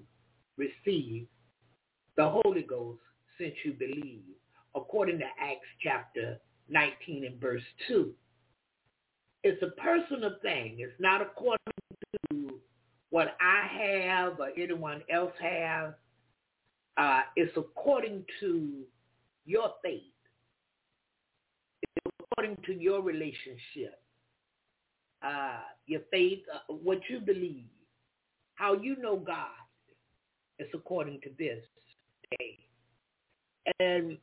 [0.57, 1.27] received
[2.17, 3.01] the Holy Ghost
[3.37, 4.21] since you believe?
[4.75, 6.39] According to Acts chapter
[6.69, 8.11] 19 and verse 2.
[9.43, 10.77] It's a personal thing.
[10.79, 11.59] It's not according
[12.31, 12.59] to
[13.13, 13.67] what I
[14.07, 15.93] have or anyone else have.
[16.97, 18.71] Uh, it's according to
[19.45, 20.01] your faith.
[21.81, 23.99] It's according to your relationship
[25.23, 27.65] uh, your faith, uh, what you believe,
[28.55, 29.47] how you know God
[30.59, 31.63] is according to this
[32.39, 32.59] day.
[33.79, 34.17] And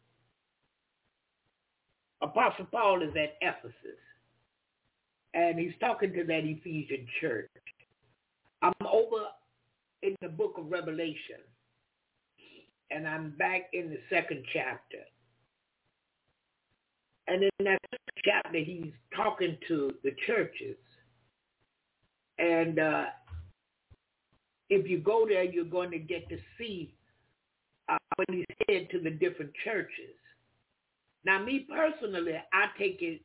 [2.22, 3.98] Apostle Paul is at Ephesus,
[5.32, 7.48] and he's talking to that Ephesian church.
[9.00, 9.26] Over
[10.02, 11.40] in the book of Revelation,
[12.90, 14.98] and I'm back in the second chapter.
[17.28, 17.78] And in that
[18.24, 20.76] chapter, he's talking to the churches
[22.40, 23.04] and uh,
[24.70, 26.94] if you go there, you're going to get to see
[27.90, 30.16] uh, when he said to the different churches.
[31.24, 33.20] Now, me personally, I take it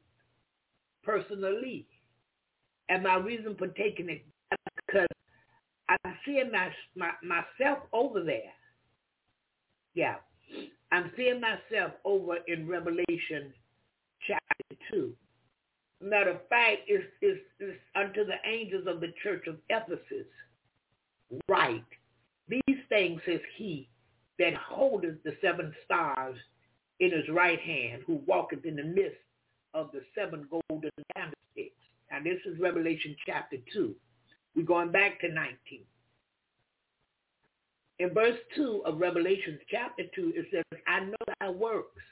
[1.03, 1.88] personally.
[2.89, 4.26] And my reason for taking it
[4.86, 5.07] because
[5.90, 8.54] I'm seeing my, my, myself over there.
[9.94, 10.16] Yeah.
[10.92, 13.54] I'm seeing myself over in Revelation
[14.28, 15.14] chapter 2.
[16.02, 20.28] Matter of fact, it's, it's, it's unto the angels of the church of Ephesus.
[21.48, 21.84] Right.
[22.48, 23.90] These things says he
[24.38, 26.36] that holdeth the seven stars
[27.00, 29.18] in his right hand, who walketh in the midst
[29.74, 31.76] of the seven golden candlesticks.
[32.12, 33.96] Now this is Revelation chapter 2.
[34.56, 35.82] We're going back to 19.
[37.99, 42.03] In verse 2 of Revelation chapter 2, it says, I know thy works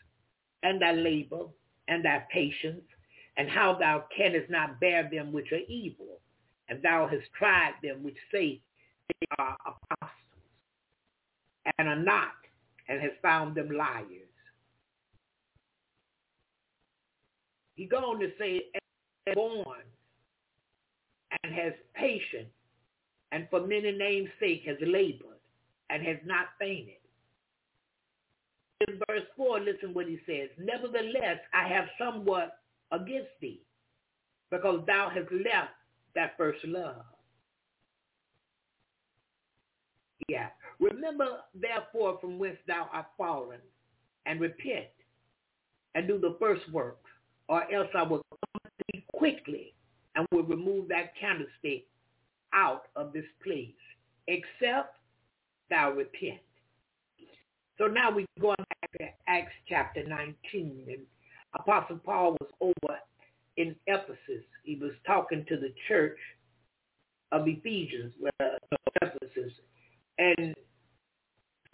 [0.63, 1.45] and thy labor
[1.87, 2.83] and thy patience
[3.37, 6.19] and how thou canst not bear them which are evil,
[6.69, 8.61] and thou hast tried them which say
[9.09, 10.11] they are apostles,
[11.77, 12.33] and are not,
[12.87, 14.05] and hast found them liars.
[17.75, 18.65] He goes on to say,
[19.33, 19.79] born,
[21.43, 22.49] and has patience,
[23.31, 25.39] and for many names' sake has labored,
[25.89, 26.95] and has not fainted.
[28.87, 30.49] In verse 4, listen what he says.
[30.57, 32.59] Nevertheless, I have somewhat
[32.91, 33.61] against thee,
[34.51, 35.71] because thou hast left
[36.15, 37.05] that first love.
[40.27, 40.47] Yeah.
[40.79, 43.59] Remember therefore from whence thou art fallen,
[44.25, 44.87] and repent,
[45.95, 47.09] and do the first works,
[47.49, 49.73] or else I will come to thee quickly,
[50.15, 51.85] and will remove that candlestick
[52.53, 53.73] out of this place,
[54.27, 54.97] except
[55.69, 56.39] thou repent.
[57.77, 60.99] So now we're going back to Acts chapter 19, and
[61.55, 62.97] Apostle Paul was over
[63.57, 64.43] in Ephesus.
[64.63, 66.17] He was talking to the church
[67.31, 68.45] of Ephesians, uh,
[69.01, 69.51] Ephesus.
[70.19, 70.53] And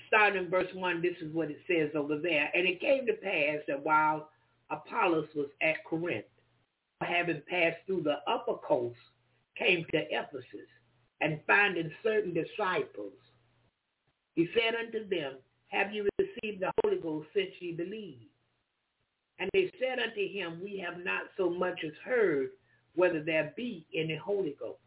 [0.07, 2.49] starting in verse 1, this is what it says over there.
[2.53, 4.29] And it came to pass that while
[4.69, 6.25] Apollos was at Corinth,
[7.05, 8.97] having passed through the upper coast,
[9.57, 10.69] came to Ephesus,
[11.21, 13.13] and finding certain disciples,
[14.35, 15.33] he said unto them,
[15.67, 18.27] Have you received the Holy Ghost since ye believe?
[19.39, 22.49] And they said unto him, We have not so much as heard
[22.95, 24.79] whether there be any Holy Ghost.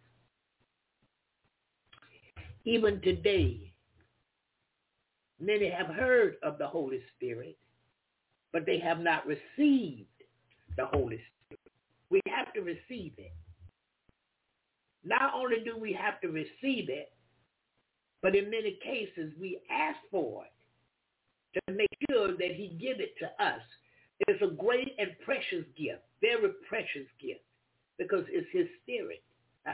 [2.64, 3.72] Even today,
[5.40, 7.58] many have heard of the Holy Spirit,
[8.52, 10.06] but they have not received
[10.76, 11.41] the Holy Spirit.
[12.12, 13.32] We have to receive it.
[15.02, 17.10] Not only do we have to receive it,
[18.20, 20.52] but in many cases we ask for it
[21.58, 23.62] to make sure that he give it to us.
[24.28, 27.40] It's a great and precious gift, very precious gift,
[27.98, 29.22] because it's his spirit.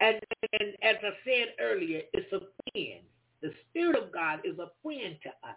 [0.00, 0.20] and,
[0.60, 2.40] and as I said earlier, it's a
[2.70, 3.00] friend.
[3.40, 5.56] The spirit of God is a friend to us.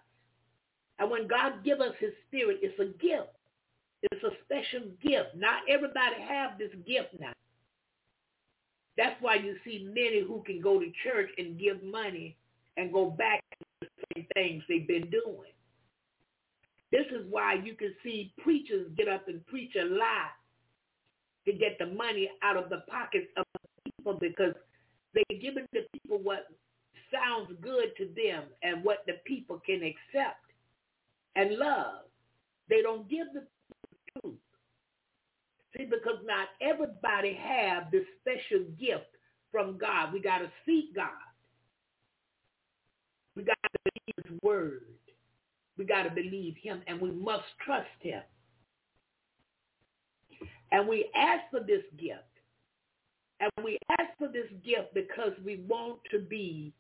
[0.98, 3.36] And when God give us his spirit, it's a gift.
[4.04, 5.36] It's a special gift.
[5.36, 7.32] Not everybody have this gift now.
[8.98, 12.38] That's why you see many who can go to church and give money
[12.78, 15.52] and go back to the same things they've been doing.
[16.92, 20.30] This is why you can see preachers get up and preach a lie
[21.46, 24.54] to get the money out of the pockets of the people because
[25.14, 26.48] they're giving the people what
[27.12, 30.44] sounds good to them and what the people can accept
[31.36, 32.02] and love.
[32.70, 33.46] They don't give the
[34.22, 39.10] See, because not everybody have this special gift
[39.52, 40.14] from God.
[40.14, 41.10] We got to seek God.
[43.36, 44.84] We got to believe his word.
[45.78, 48.22] We got to believe him, and we must trust him.
[50.72, 52.22] And we ask for this gift.
[53.40, 56.74] And we ask for this gift because we want to be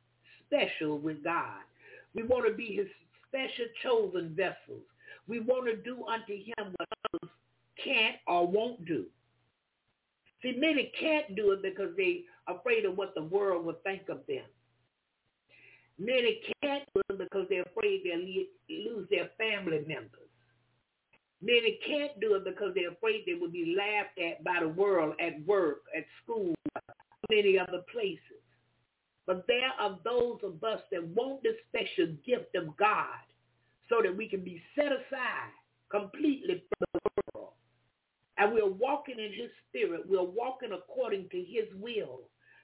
[0.46, 1.62] special with God.
[2.14, 2.88] We want to be his
[3.28, 4.84] special chosen vessels.
[5.28, 7.32] We want to do unto him what others
[7.84, 9.06] can't or won't do.
[10.42, 14.20] See, many can't do it because they're afraid of what the world will think of
[14.28, 14.44] them.
[15.98, 20.20] Many can't do it because they're afraid they'll lose their family members.
[21.42, 25.16] Many can't do it because they're afraid they will be laughed at by the world
[25.20, 26.54] at work, at school,
[27.30, 28.20] many other places.
[29.26, 33.20] But there are those of us that want the special gift of God
[33.90, 35.52] so that we can be set aside
[35.90, 37.50] completely from the world.
[38.38, 40.02] And we're walking in his spirit.
[40.08, 42.22] We're walking according to his will,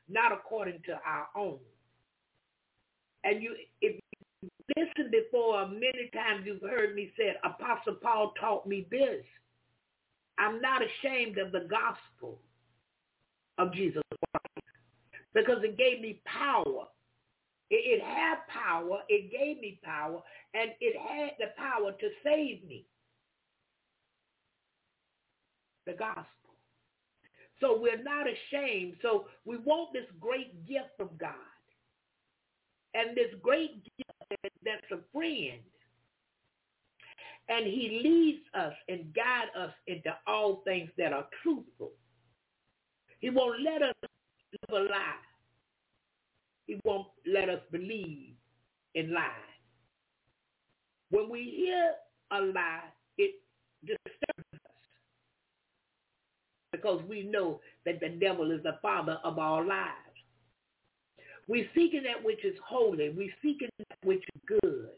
[0.07, 1.59] not according to our own.
[3.24, 3.99] And you, if
[4.41, 9.24] you listen before, many times you've heard me say, Apostle Paul taught me this.
[10.38, 12.39] I'm not ashamed of the gospel
[13.57, 14.01] of Jesus
[14.32, 14.67] Christ
[15.34, 16.88] because it gave me power.
[17.70, 18.99] It, it had power.
[19.09, 20.22] It gave me power.
[20.53, 22.86] And it had the power to save me
[25.86, 26.26] the gospel.
[27.59, 28.95] So we're not ashamed.
[29.01, 31.34] So we want this great gift from God.
[32.93, 35.59] And this great gift that's a friend.
[37.49, 41.91] And he leads us and guides us into all things that are truthful.
[43.20, 45.28] He won't let us live a lie.
[46.70, 48.36] He won't let us believe
[48.93, 49.57] in lies.
[51.09, 51.95] When we hear
[52.30, 52.84] a lie,
[53.17, 53.41] it
[53.84, 54.59] disturbs us
[56.72, 60.13] because we know that the devil is the father of our lies.
[61.47, 63.09] We're seeking that which is holy.
[63.09, 64.89] We're seeking that which is good.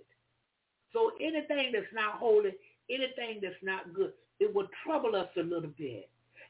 [0.91, 2.51] So anything that's not holy,
[2.89, 4.11] anything that's not good,
[4.41, 6.09] it will trouble us a little bit.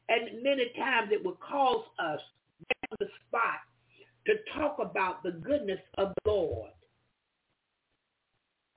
[0.09, 2.21] And many times it will cause us
[2.89, 3.59] on the spot
[4.27, 6.71] to talk about the goodness of the Lord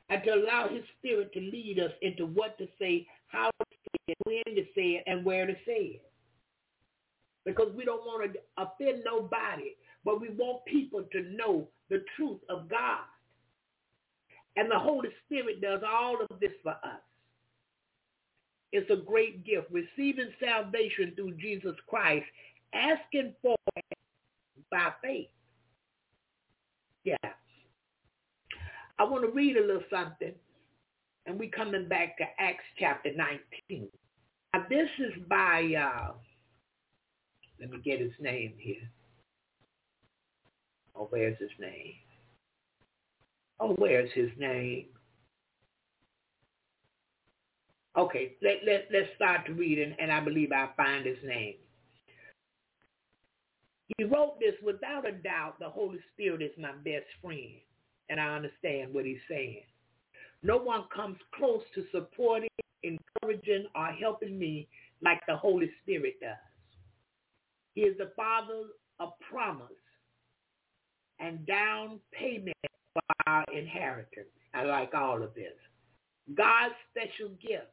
[0.09, 3.99] and to allow his spirit to lead us into what to say, how to say
[4.09, 6.11] it, when to say it, and where to say it
[7.45, 9.73] because we don't want to offend nobody,
[10.05, 13.05] but we want people to know the truth of God.
[14.57, 17.03] And the Holy Spirit does all of this for us.
[18.73, 22.27] It's a great gift, receiving salvation through Jesus Christ,
[22.73, 23.99] asking for it
[24.71, 25.29] by faith.
[27.05, 27.17] Yeah.
[28.99, 30.35] I want to read a little something,
[31.27, 33.89] and we coming back to Acts chapter 19.
[34.53, 36.13] Now, this is by uh,
[37.61, 38.89] let me get his name here.
[40.97, 41.95] Oh, where's his name?
[43.61, 44.87] Oh, where's his name?
[47.97, 51.55] Okay, let, let, let's start to reading, and I believe I'll find his name.
[53.99, 57.61] He wrote this without a doubt, the Holy Spirit is my best friend,
[58.09, 59.63] and I understand what he's saying.
[60.43, 62.49] No one comes close to supporting,
[62.83, 64.69] encouraging, or helping me
[65.03, 66.37] like the Holy Spirit does.
[67.75, 68.65] He is the father
[69.01, 69.67] of promise
[71.19, 72.57] and down payment
[72.93, 74.29] for our inheritance.
[74.55, 75.53] I like all of this.
[76.35, 77.67] God's special gift.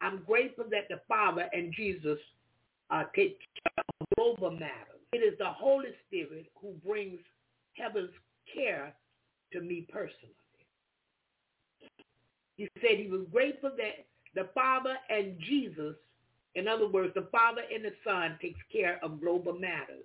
[0.00, 2.18] I'm grateful that the Father and Jesus
[2.90, 3.38] uh, take
[4.16, 5.00] global matters.
[5.12, 7.20] It is the Holy Spirit who brings
[7.74, 8.10] heaven's
[8.54, 8.94] care
[9.52, 10.34] to me personally.
[12.56, 15.96] He said he was grateful that the Father and Jesus
[16.54, 20.04] In other words, the Father and the Son takes care of global matters.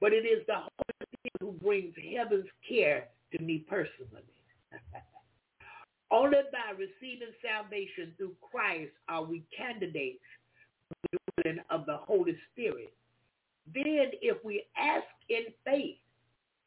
[0.00, 4.24] But it is the Holy Spirit who brings heaven's care to me personally.
[6.10, 10.20] Only by receiving salvation through Christ are we candidates
[10.88, 12.92] for the of the Holy Spirit.
[13.72, 15.96] Then if we ask in faith,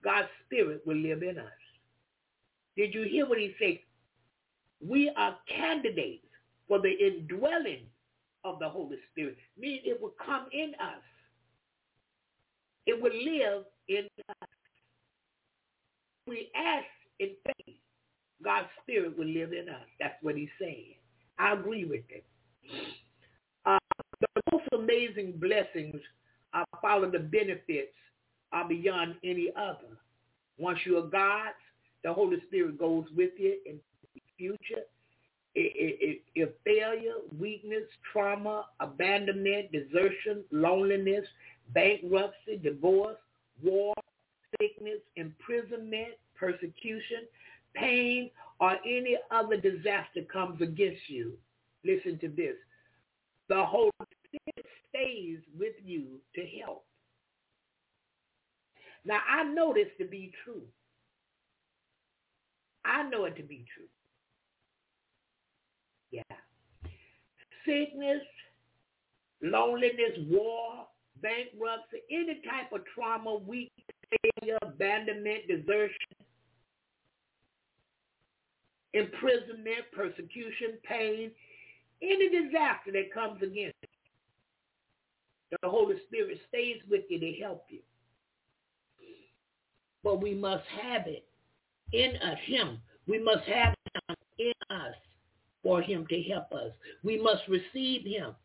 [0.03, 1.45] God's Spirit will live in us.
[2.77, 3.79] Did you hear what he said?
[4.87, 6.25] We are candidates
[6.67, 7.85] for the indwelling
[8.43, 9.37] of the Holy Spirit.
[9.57, 11.01] Meaning it will come in us.
[12.85, 14.49] It will live in us.
[16.27, 16.85] We ask
[17.19, 17.75] in faith,
[18.43, 19.87] God's Spirit will live in us.
[19.99, 20.95] That's what he's saying.
[21.39, 22.25] I agree with it.
[23.65, 23.79] Uh,
[24.21, 26.01] the most amazing blessings
[26.55, 27.93] are follow the benefits
[28.51, 29.99] are beyond any other.
[30.57, 31.53] Once you are God's,
[32.03, 33.79] the Holy Spirit goes with you in
[34.15, 34.83] the future.
[35.53, 41.25] If failure, weakness, trauma, abandonment, desertion, loneliness,
[41.73, 43.17] bankruptcy, divorce,
[43.63, 43.93] war,
[44.59, 47.23] sickness, imprisonment, persecution,
[47.73, 48.29] pain,
[48.59, 51.37] or any other disaster comes against you,
[51.85, 52.55] listen to this.
[53.47, 53.91] The Holy
[54.95, 56.85] stays with you to help.
[59.05, 60.63] Now, I know this to be true.
[62.83, 63.85] I know it to be true.
[66.11, 66.21] Yeah.
[67.65, 68.21] Sickness,
[69.41, 70.87] loneliness, war,
[71.21, 73.85] bankruptcy, any type of trauma, weakness,
[74.39, 75.95] failure, abandonment, desertion,
[78.93, 81.31] imprisonment, persecution, pain,
[82.01, 83.75] any disaster that comes against.
[85.61, 87.79] The Holy Spirit stays with you to help you.
[90.03, 91.25] But we must have it
[91.93, 92.79] in us, him.
[93.07, 94.95] We must have him in us
[95.63, 96.71] for him to help us.
[97.03, 98.35] We must receive him.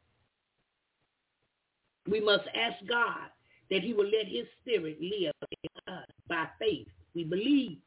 [2.08, 3.28] We must ask God
[3.70, 6.88] that he will let his spirit live in us by faith.
[7.14, 7.78] We believe.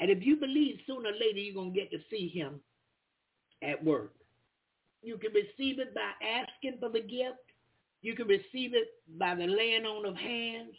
[0.00, 2.60] And if you believe, sooner or later you're going to get to see him
[3.62, 4.12] at work.
[5.06, 7.38] You can receive it by asking for the gift.
[8.02, 10.74] You can receive it by the laying on of hands.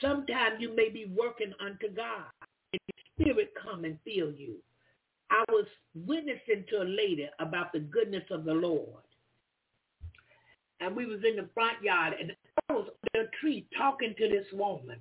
[0.00, 2.24] Sometimes you may be working unto God
[2.72, 4.54] and the Spirit come and fill you.
[5.30, 5.66] I was
[6.06, 9.02] witnessing to a lady about the goodness of the Lord.
[10.80, 12.32] And we was in the front yard and
[12.70, 15.00] I was under a tree talking to this woman.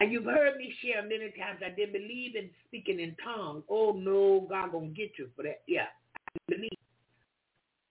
[0.00, 3.64] And you've heard me share many times I didn't believe in speaking in tongues.
[3.68, 5.60] Oh no, God gonna get you for that.
[5.68, 6.70] Yeah, I believe.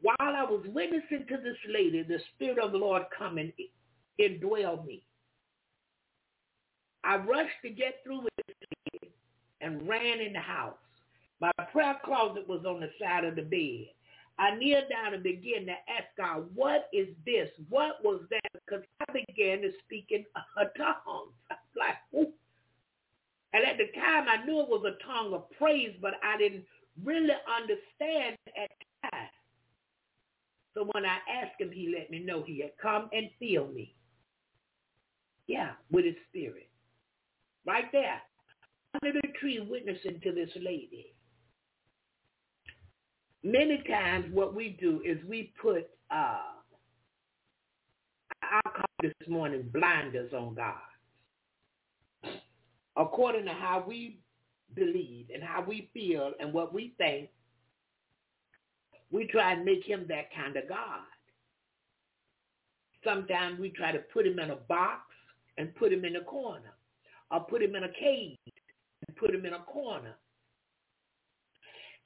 [0.04, 3.54] While I was witnessing to this lady, the Spirit of the Lord coming
[4.20, 5.02] indwelled me.
[7.06, 9.12] I rushed to get through with it
[9.62, 10.76] and ran in the house.
[11.40, 13.88] My prayer closet was on the side of the bed.
[14.40, 17.48] I kneeled down and began to ask God, what is this?
[17.70, 18.62] What was that?
[18.66, 20.26] Because I began to speak in
[20.58, 21.30] a tongue.
[21.78, 22.34] like, Ooh.
[23.54, 26.66] And at the time, I knew it was a tongue of praise, but I didn't
[27.06, 28.70] really understand at.
[30.74, 33.96] So when I asked him, he let me know he had come and filled me.
[35.48, 36.70] Yeah, with his spirit
[37.66, 38.22] right there
[38.96, 41.14] under the tree witnessing to this lady.
[43.44, 46.40] Many times what we do is we put, uh,
[48.42, 50.76] I'll call this morning blinders on God.
[52.96, 54.20] According to how we
[54.76, 57.30] believe and how we feel and what we think,
[59.14, 61.06] we try and make him that kind of God.
[63.04, 65.02] Sometimes we try to put him in a box
[65.58, 66.74] and put him in a corner
[67.30, 68.38] or put him in a cage
[69.08, 70.16] and put him in a corner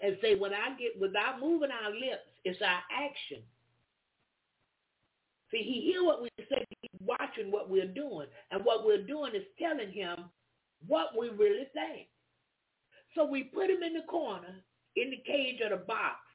[0.01, 3.41] and say, when I get, without moving our lips, it's our action.
[5.49, 8.27] See, he hear what we say, he's watching what we're doing.
[8.51, 10.25] And what we're doing is telling him
[10.85, 12.07] what we really think.
[13.15, 14.55] So we put him in the corner,
[14.97, 16.26] in the cage or the box.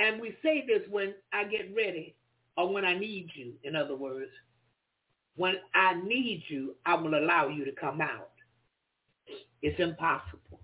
[0.00, 2.14] And we say this when I get ready
[2.56, 4.30] or when I need you, in other words.
[5.36, 8.30] When I need you, I will allow you to come out.
[9.62, 10.60] It's impossible.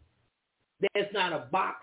[0.81, 1.77] There's not a box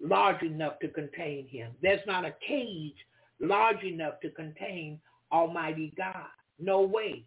[0.00, 1.72] large enough to contain him.
[1.82, 2.96] There's not a cage
[3.40, 5.00] large enough to contain
[5.32, 6.26] Almighty God.
[6.60, 7.24] No way.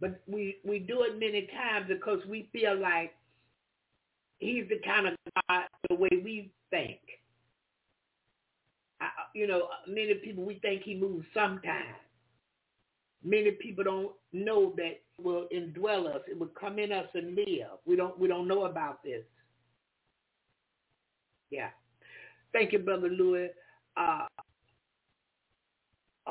[0.00, 3.12] But we, we do it many times because we feel like
[4.40, 5.14] he's the kind of
[5.48, 7.00] God the way we think
[9.34, 11.96] you know, many people, we think he moves sometimes.
[13.22, 16.22] Many people don't know that will indwell us.
[16.28, 17.78] It will come in us and live.
[17.84, 19.22] We don't, we don't know about this.
[21.50, 21.68] Yeah.
[22.52, 23.50] Thank you, Brother Louis.
[23.96, 24.26] Uh,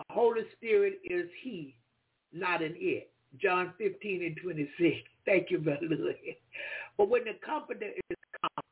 [0.10, 1.76] Holy Spirit is he,
[2.34, 3.12] not an it.
[3.40, 4.96] John 15 and 26.
[5.26, 6.38] Thank you, Brother Louis.
[7.00, 8.66] But when the Comforter is come,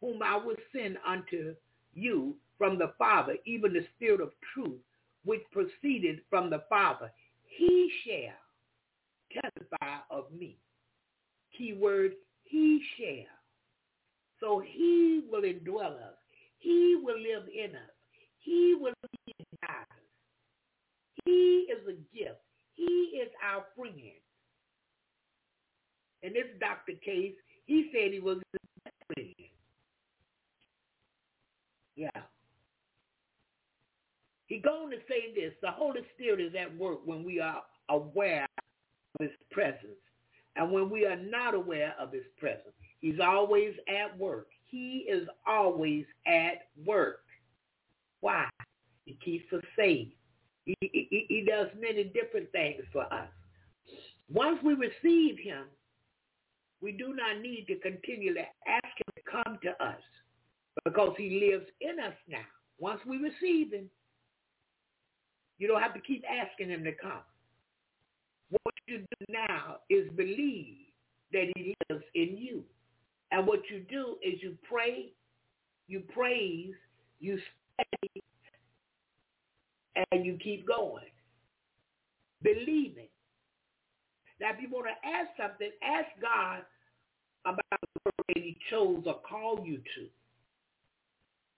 [0.00, 1.54] whom I will send unto
[1.92, 4.80] you from the Father, even the Spirit of truth,
[5.26, 7.12] which proceeded from the Father,
[7.44, 10.56] he shall testify of me.
[11.58, 12.12] Keyword,
[12.44, 13.26] he shall.
[14.40, 16.16] So he will indwell us.
[16.60, 17.90] He will live in us.
[18.38, 18.94] He will
[19.28, 19.86] lead us.
[21.26, 22.40] He is a gift.
[22.72, 23.94] He is our friend.
[26.22, 27.34] In this doctor case,
[27.66, 29.34] he said he was a friend.
[31.96, 32.08] Yeah.
[34.46, 35.52] He going to say this.
[35.62, 39.98] The Holy Spirit is at work when we are aware of his presence
[40.56, 42.74] and when we are not aware of his presence.
[43.00, 44.48] He's always at work.
[44.66, 47.20] He is always at work.
[48.20, 48.48] Why?
[49.04, 50.08] He keeps us safe.
[50.64, 53.28] He, he, he does many different things for us.
[54.32, 55.64] Once we receive him,
[56.84, 60.00] we do not need to continually ask him to come to us
[60.84, 62.44] because he lives in us now.
[62.78, 63.88] Once we receive him,
[65.58, 67.22] you don't have to keep asking him to come.
[68.50, 70.76] What you do now is believe
[71.32, 72.62] that he lives in you.
[73.30, 75.06] And what you do is you pray,
[75.88, 76.74] you praise,
[77.18, 77.38] you
[77.74, 78.20] stay,
[80.12, 81.04] and you keep going.
[82.42, 83.08] Believing.
[84.38, 86.62] Now, if you want to ask something, ask God
[87.44, 87.64] about
[88.04, 90.06] the that he chose or called you to.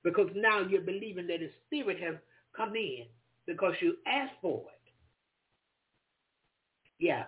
[0.03, 2.15] Because now you're believing that his spirit has
[2.57, 3.07] come in
[3.47, 4.93] because you asked for it.
[6.99, 7.25] Yeah.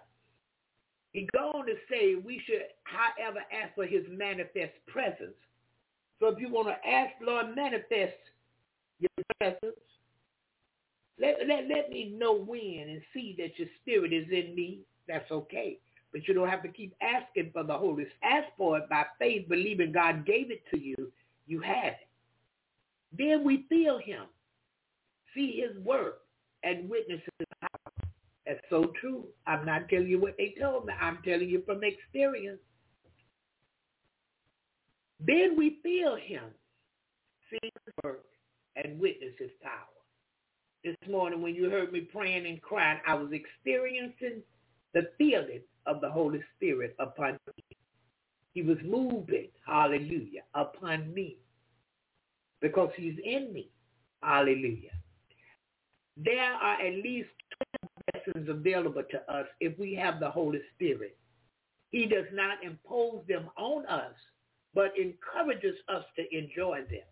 [1.12, 5.36] He go on to say we should, however, ask for his manifest presence.
[6.20, 8.16] So if you want to ask, Lord, manifest
[8.98, 9.76] your presence,
[11.20, 14.80] let, let, let me know when and see that your spirit is in me.
[15.08, 15.78] That's okay.
[16.12, 18.12] But you don't have to keep asking for the Holy Spirit.
[18.22, 21.12] Ask for it by faith, believing God gave it to you.
[21.46, 22.08] You have it.
[23.16, 24.24] Then we feel him,
[25.34, 26.20] see his work,
[26.62, 28.08] and witness his power.
[28.46, 29.26] That's so true.
[29.46, 30.94] I'm not telling you what they told me.
[30.98, 32.60] I'm telling you from experience.
[35.20, 36.44] Then we feel him,
[37.50, 38.24] see his work,
[38.76, 39.72] and witness his power.
[40.84, 44.42] This morning when you heard me praying and crying, I was experiencing
[44.94, 47.64] the feeling of the Holy Spirit upon me.
[48.54, 51.36] He was moving, hallelujah, upon me
[52.60, 53.70] because he's in me.
[54.22, 54.90] Hallelujah.
[56.16, 57.28] There are at least
[58.12, 61.16] 12 blessings available to us if we have the Holy Spirit.
[61.90, 64.14] He does not impose them on us,
[64.74, 67.06] but encourages us to enjoy them.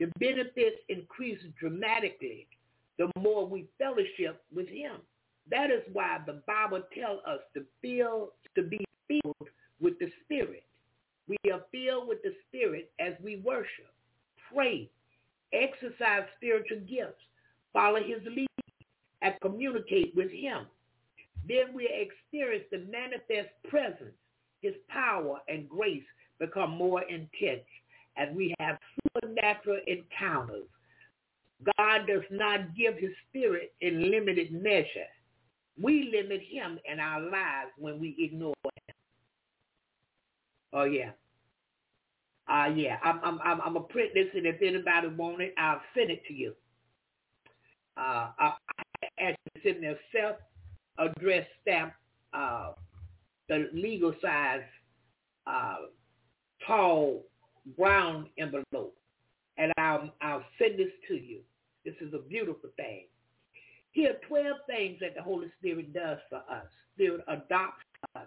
[0.00, 2.46] The benefits increase dramatically
[2.98, 4.96] the more we fellowship with him.
[5.50, 9.48] That is why the Bible tells us to feel to be filled
[9.80, 10.64] with the Spirit.
[11.28, 13.92] We are filled with the Spirit as we worship,
[14.52, 14.90] pray,
[15.52, 17.20] exercise spiritual gifts,
[17.72, 18.48] follow his lead,
[19.22, 20.66] and communicate with him.
[21.46, 24.14] Then we experience the manifest presence,
[24.60, 26.04] his power and grace
[26.38, 27.66] become more intense
[28.16, 28.78] as we have
[29.14, 30.66] supernatural encounters.
[31.78, 35.08] God does not give his spirit in limited measure.
[35.80, 38.94] We limit him in our lives when we ignore him.
[40.72, 41.10] Oh yeah.
[42.46, 45.80] Uh, yeah, I'm, I'm, I'm, I'm gonna print this, and if anybody want it, I'll
[45.96, 46.52] send it to you.
[47.96, 51.94] Uh, I, I actually send me a self-addressed stamp,
[52.34, 52.72] uh,
[53.48, 54.60] the legal size,
[55.46, 55.76] uh,
[56.66, 57.22] tall
[57.78, 58.94] brown envelope,
[59.56, 61.40] and I'll, I'll send this to you.
[61.86, 63.06] This is a beautiful thing.
[63.94, 66.66] Here are 12 things that the Holy Spirit does for us.
[66.94, 67.84] Spirit adopts
[68.16, 68.26] us.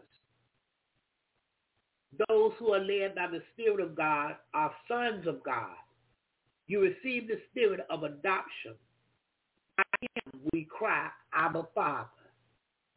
[2.30, 5.76] Those who are led by the Spirit of God are sons of God.
[6.68, 8.76] You receive the spirit of adoption.
[9.76, 12.08] By him we cry, Abba Father.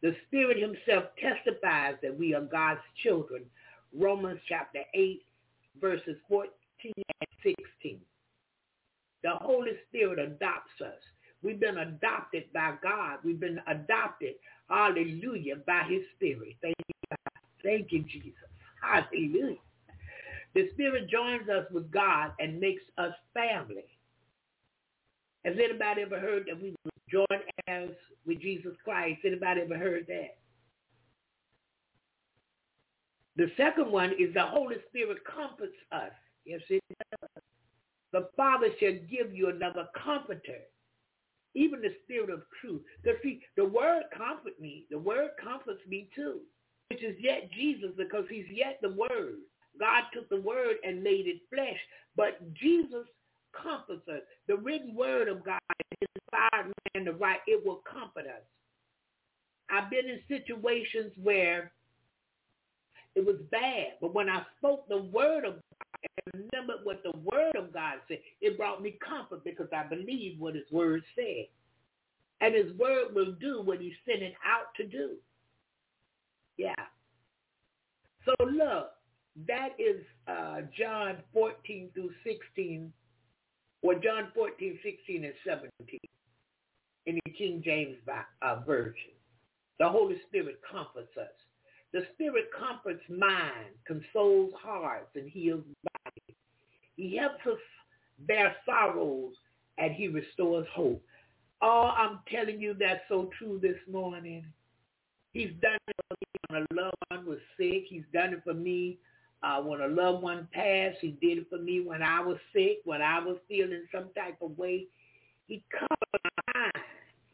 [0.00, 3.42] The Spirit himself testifies that we are God's children.
[3.92, 5.22] Romans chapter 8,
[5.80, 6.50] verses 14
[6.84, 8.00] and 16.
[9.24, 11.02] The Holy Spirit adopts us.
[11.42, 13.18] We've been adopted by God.
[13.24, 14.34] We've been adopted,
[14.68, 16.56] hallelujah, by his spirit.
[16.60, 17.42] Thank you, God.
[17.62, 18.34] Thank you, Jesus.
[18.82, 19.56] Hallelujah.
[20.54, 23.84] The spirit joins us with God and makes us family.
[25.44, 26.74] Has anybody ever heard that we
[27.10, 27.26] join
[27.68, 27.88] as
[28.26, 29.20] with Jesus Christ?
[29.24, 30.36] Anybody ever heard that?
[33.36, 36.10] The second one is the Holy Spirit comforts us.
[36.44, 36.82] Yes, it
[37.20, 37.42] does.
[38.12, 40.58] the Father shall give you another comforter,
[41.54, 42.82] even the spirit of truth.
[43.02, 46.40] Because see, the word comfort me, the word comforts me too,
[46.90, 49.38] which is yet Jesus because he's yet the word.
[49.78, 51.78] God took the word and made it flesh,
[52.16, 53.06] but Jesus
[53.54, 54.22] comforts us.
[54.48, 55.60] The written word of God
[56.00, 57.40] is inspired man to write.
[57.46, 58.42] It will comfort us.
[59.70, 61.72] I've been in situations where
[63.16, 67.16] it was bad, but when I spoke the word of God and remembered what the
[67.18, 71.46] word of God said, it brought me comfort because I believed what his word said.
[72.40, 75.16] And his word will do what he sent it out to do.
[76.56, 76.74] Yeah.
[78.24, 78.92] So look,
[79.46, 82.92] that is uh, John 14 through 16,
[83.82, 85.98] or John 14, 16, and 17
[87.06, 87.96] in the King James
[88.42, 89.12] uh, Version.
[89.78, 91.28] The Holy Spirit comforts us.
[91.92, 95.64] The Spirit comforts mind, consoles hearts, and heals
[96.04, 96.36] bodies.
[96.96, 97.58] He helps us
[98.26, 99.32] bear sorrows,
[99.78, 101.02] and he restores hope.
[101.62, 104.44] Oh, I'm telling you that's so true this morning.
[105.32, 107.84] He's done it for me when a loved one was sick.
[107.88, 108.98] He's done it for me
[109.42, 110.98] uh, when a loved one passed.
[111.00, 114.38] He did it for me when I was sick, when I was feeling some type
[114.40, 114.86] of way.
[115.46, 116.84] He covered my mind.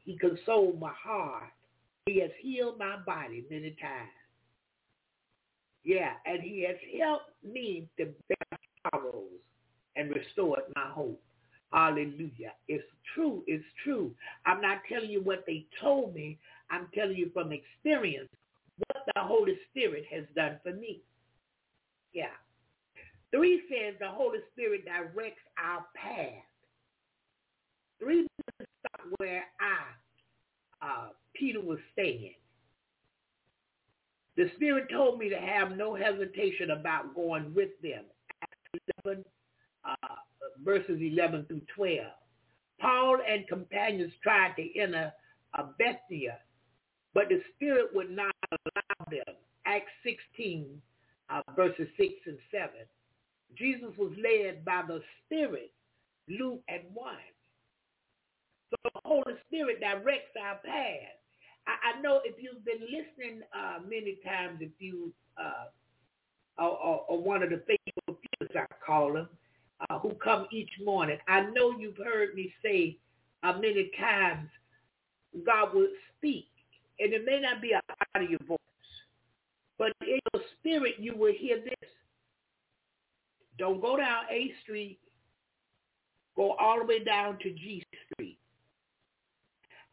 [0.05, 1.53] He consoled my heart.
[2.07, 4.11] He has healed my body many times.
[5.87, 8.59] Yeah, and he has helped me to bear
[8.91, 9.39] sorrows
[9.95, 11.23] and restored my hope.
[11.73, 12.55] Hallelujah.
[12.67, 12.85] It's
[13.15, 13.45] true.
[13.47, 14.11] It's true.
[14.47, 16.39] I'm not telling you what they told me.
[16.71, 18.29] I'm telling you from experience
[18.89, 21.03] what the Holy Spirit has done for me.
[22.13, 22.35] Yeah.
[23.31, 26.43] Three says the Holy Spirit directs our path.
[28.01, 28.27] Three
[28.59, 32.35] stop where I, uh, Peter was staying.
[34.37, 38.05] The Spirit told me to have no hesitation about going with them.
[38.43, 39.25] Acts 11,
[39.85, 40.15] uh,
[40.63, 42.07] verses 11 through 12.
[42.79, 45.13] Paul and companions tried to enter
[45.59, 46.39] uh, Bethania,
[47.15, 49.35] but the Spirit would not allow them.
[49.65, 50.81] Acts 16,
[51.31, 52.69] uh, verses 6 and 7.
[53.57, 55.73] Jesus was led by the Spirit,
[56.29, 57.15] Luke and 1.
[58.71, 61.17] So the Holy Spirit directs our path.
[61.67, 65.67] I, I know if you've been listening uh, many times, if you uh,
[67.09, 69.29] one of the faithful people, I call them,
[69.91, 72.97] uh, who come each morning, I know you've heard me say
[73.43, 74.49] uh, many times,
[75.45, 76.49] God will speak,
[76.99, 77.83] and it may not be out
[78.15, 78.59] of your voice,
[79.79, 81.91] but in your spirit you will hear this.
[83.59, 84.99] Don't go down A Street.
[86.37, 87.83] Go all the way down to G
[88.13, 88.39] Street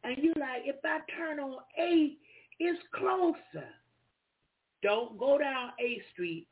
[0.03, 2.13] and you like, if I turn on A,
[2.59, 3.67] it's closer.
[4.81, 6.47] Don't go down A Street,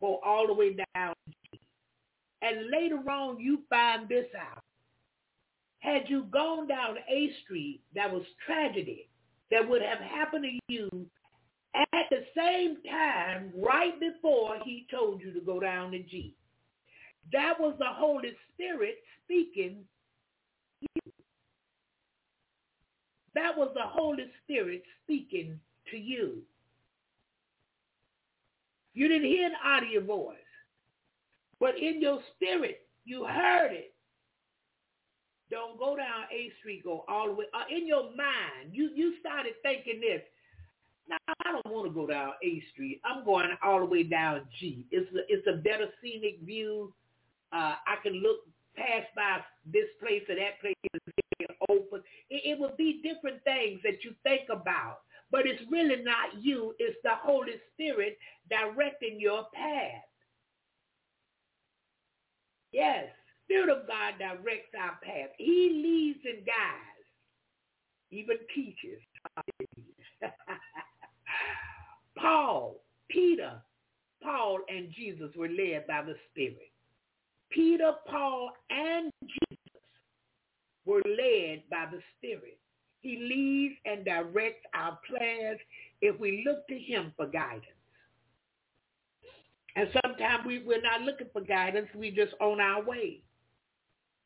[0.00, 1.60] go all the way down G.
[2.42, 4.62] And later on, you find this out.
[5.80, 9.08] Had you gone down A Street, that was tragedy
[9.50, 11.06] that would have happened to you
[11.74, 16.34] at the same time right before he told you to go down to G.
[17.32, 19.84] That was the Holy Spirit speaking
[20.80, 21.12] you.
[23.36, 25.60] That was the Holy Spirit speaking
[25.90, 26.38] to you.
[28.94, 30.36] You didn't hear an audio voice,
[31.60, 33.92] but in your spirit, you heard it.
[35.50, 37.44] Don't go down A Street, go all the way.
[37.52, 40.22] Uh, in your mind, you, you started thinking this.
[41.06, 43.02] Now, I don't want to go down A Street.
[43.04, 44.86] I'm going all the way down G.
[44.90, 46.94] It's a, it's a better scenic view.
[47.52, 48.38] Uh, I can look
[48.76, 49.40] pass by
[49.70, 50.95] this place or that place.
[52.56, 55.00] It, would be different things that you think about.
[55.30, 56.74] But it's really not you.
[56.78, 58.18] It's the Holy Spirit
[58.48, 60.04] directing your path.
[62.72, 63.06] Yes,
[63.44, 65.30] Spirit of God directs our path.
[65.38, 67.06] He leads and guides,
[68.10, 69.00] even teaches.
[72.18, 72.76] Paul,
[73.08, 73.52] Peter,
[74.22, 76.70] Paul and Jesus were led by the Spirit.
[77.50, 79.45] Peter, Paul, and Jesus
[80.86, 82.58] were led by the Spirit.
[83.00, 85.58] He leads and directs our plans
[86.00, 87.64] if we look to him for guidance.
[89.76, 91.88] And sometimes we, we're not looking for guidance.
[91.94, 93.20] We just on our way.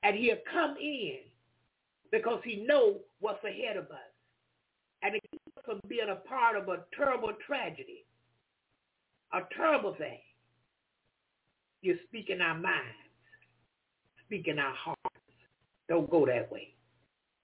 [0.03, 1.19] And he'll come in
[2.13, 3.99] because he knows what's ahead of us.
[5.03, 8.05] And it keeps us from being a part of a terrible tragedy,
[9.33, 10.21] a terrible thing.
[11.83, 12.97] You're speaking our minds
[14.31, 15.00] speak in our hearts.
[15.91, 16.73] Don't go that way.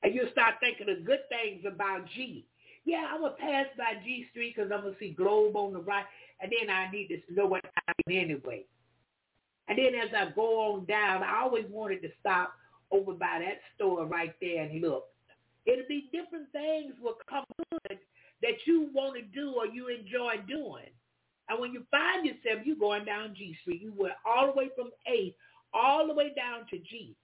[0.05, 2.47] And you start thinking of good things about G.
[2.85, 5.73] Yeah, I'm going to pass by G Street because I'm going to see Globe on
[5.73, 6.05] the right,
[6.41, 8.65] and then I need to know what I'm anyway.
[9.67, 12.53] And then as I go on down, I always wanted to stop
[12.93, 15.07] over by that store right there and look.
[15.67, 17.99] It'll be different things will come good
[18.43, 20.87] that you want to do or you enjoy doing.
[21.49, 23.83] And when you find yourself, you're going down G Street.
[23.83, 25.35] You went all the way from A
[25.75, 27.17] all the way down to G.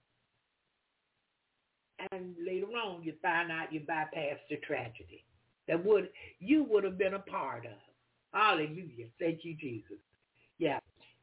[2.11, 5.23] And later on, you find out you bypassed the tragedy
[5.67, 6.09] that would
[6.39, 7.71] you would have been a part of.
[8.33, 9.07] Hallelujah.
[9.19, 9.97] Thank you, Jesus.
[10.57, 10.79] Yeah,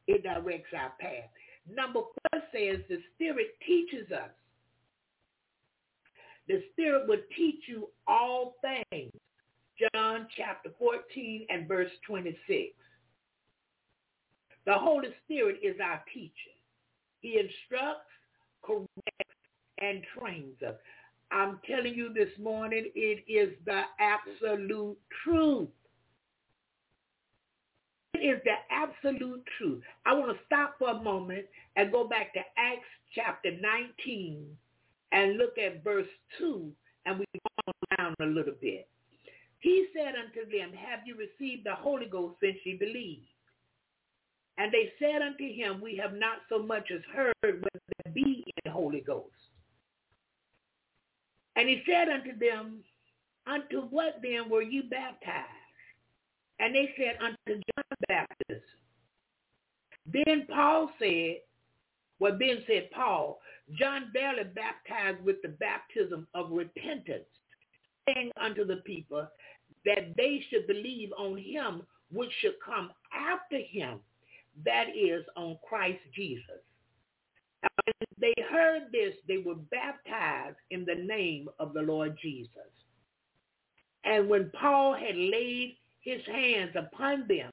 [0.06, 1.28] it directs our path.
[1.68, 4.30] Number four says the Spirit teaches us.
[6.48, 9.12] The Spirit will teach you all things.
[9.94, 12.74] John chapter 14 and verse 26.
[14.66, 16.32] The Holy Spirit is our teacher.
[17.20, 18.10] He instructs,
[18.62, 19.39] corrects,
[19.80, 20.74] and trains us.
[21.32, 25.68] I'm telling you this morning, it is the absolute truth.
[28.14, 29.82] It is the absolute truth.
[30.04, 31.46] I want to stop for a moment
[31.76, 34.44] and go back to Acts chapter 19
[35.12, 36.08] and look at verse
[36.38, 36.70] 2,
[37.06, 37.24] and we
[37.66, 38.88] go down a little bit.
[39.60, 43.26] He said unto them, Have you received the Holy Ghost since ye believed?
[44.58, 48.44] And they said unto him, We have not so much as heard whether there be
[48.64, 49.39] in Holy Ghost.
[51.60, 52.78] And he said unto them,
[53.46, 55.46] Unto what then were you baptized?
[56.58, 58.64] And they said, Unto John Baptist.
[60.06, 61.36] Then Paul said,
[62.18, 63.40] well, then said Paul,
[63.78, 67.28] John barely baptized with the baptism of repentance,
[68.06, 69.28] saying unto the people
[69.84, 74.00] that they should believe on him which should come after him,
[74.64, 76.62] that is, on Christ Jesus.
[78.20, 82.50] They heard this, they were baptized in the name of the Lord Jesus.
[84.04, 87.50] And when Paul had laid his hands upon them,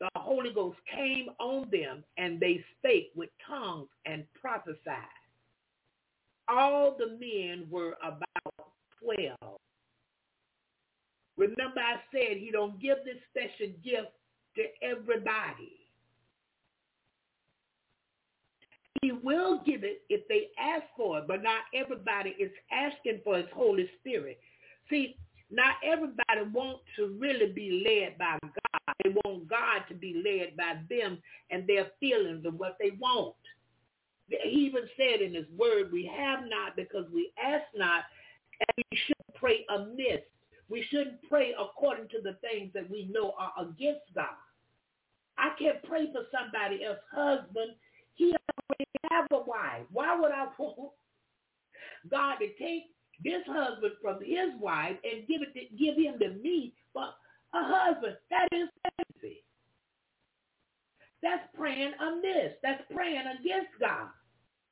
[0.00, 4.96] the Holy Ghost came on them, and they spake with tongues and prophesied.
[6.48, 8.66] All the men were about
[9.00, 9.36] 12.
[11.36, 14.12] Remember I said he don't give this special gift
[14.56, 15.81] to everybody.
[19.00, 23.38] He will give it if they ask for it, but not everybody is asking for
[23.38, 24.38] his Holy Spirit.
[24.90, 25.16] See,
[25.50, 28.94] not everybody wants to really be led by God.
[29.02, 31.18] They want God to be led by them
[31.50, 33.34] and their feelings and what they want.
[34.28, 38.04] He even said in his word, we have not because we ask not,
[38.60, 40.20] and we should pray amiss.
[40.70, 44.38] We shouldn't pray according to the things that we know are against God.
[45.36, 47.72] I can't pray for somebody else's husband.
[48.14, 48.34] He
[48.72, 49.86] already have a wife.
[49.92, 50.92] Why would I want
[52.10, 52.84] God to take
[53.22, 57.62] this husband from his wife and give it to, give him to me for a
[57.62, 58.16] husband?
[58.30, 58.68] That is
[59.20, 59.44] crazy.
[61.22, 62.54] That's praying amiss.
[62.62, 64.08] That's praying against God.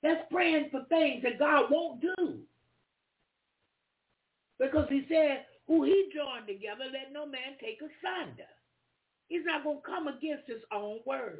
[0.02, 2.40] That's praying for things that God won't do.
[4.58, 8.50] Because he said, who he joined together, let no man take asunder.
[9.28, 11.38] He's not going to come against his own word.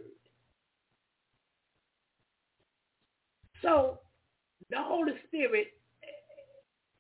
[3.63, 3.99] So
[4.71, 5.69] the Holy Spirit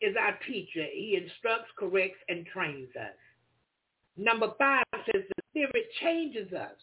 [0.00, 0.84] is our teacher.
[0.92, 3.16] He instructs, corrects, and trains us.
[4.16, 6.76] Number five says the Spirit changes us.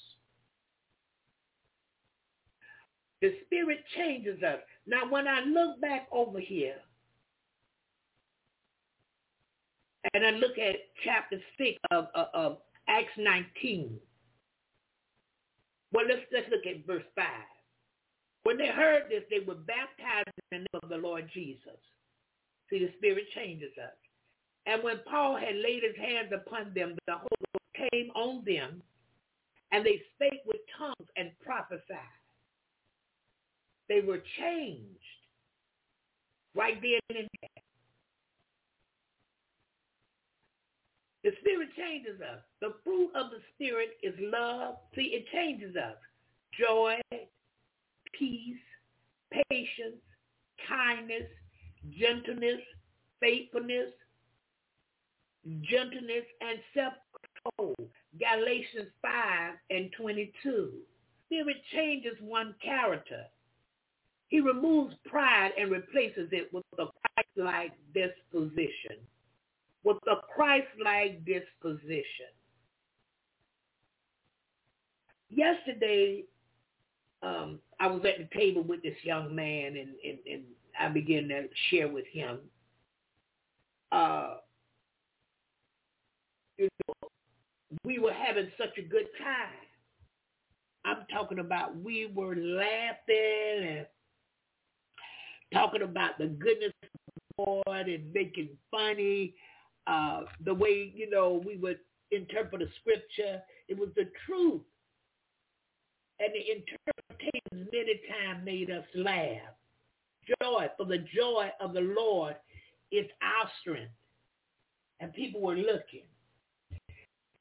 [3.22, 4.60] The Spirit changes us.
[4.86, 6.76] Now, when I look back over here,
[10.14, 13.98] and I look at chapter 6 of, of, of Acts 19,
[15.91, 17.26] well, let's, let's look at verse 5.
[18.48, 21.82] When they heard this, they were baptized in the name of the Lord Jesus.
[22.69, 23.91] See, the Spirit changes us.
[24.65, 28.82] And when Paul had laid his hands upon them, the Holy Ghost came on them,
[29.74, 31.99] and they spake with tongues and prophesied.
[33.90, 34.95] They were changed
[36.56, 37.64] right then and there.
[41.26, 42.40] The Spirit changes us.
[42.61, 44.76] The fruit of the Spirit is love.
[44.95, 45.98] See, it changes us.
[46.57, 47.02] Joy,
[48.18, 48.57] peace,
[49.49, 50.02] patience,
[50.68, 51.27] kindness,
[51.98, 52.61] gentleness,
[53.19, 53.91] faithfulness,
[55.61, 57.76] gentleness, and self-control.
[58.19, 60.72] Galatians 5 and 22.
[61.26, 63.23] Spirit changes one character.
[64.30, 68.98] He removes pride and replaces it with a Christ-like disposition.
[69.84, 72.31] With a Christ-like disposition.
[75.30, 76.23] Yesterday,
[77.22, 80.44] um, I was at the table with this young man, and, and, and
[80.80, 82.40] I began to share with him.
[83.91, 84.36] Uh,
[86.58, 87.10] you know,
[87.84, 89.68] we were having such a good time
[90.88, 93.86] I'm talking about we were laughing and
[95.54, 99.34] talking about the goodness of Lord and making funny
[99.86, 101.80] uh, the way, you know, we would
[102.12, 103.41] interpret a scripture.
[103.68, 104.62] It was the truth.
[106.19, 109.53] And the interpretations many times made us laugh.
[110.41, 112.35] Joy, for the joy of the Lord
[112.91, 113.91] is our strength.
[114.99, 116.06] And people were looking.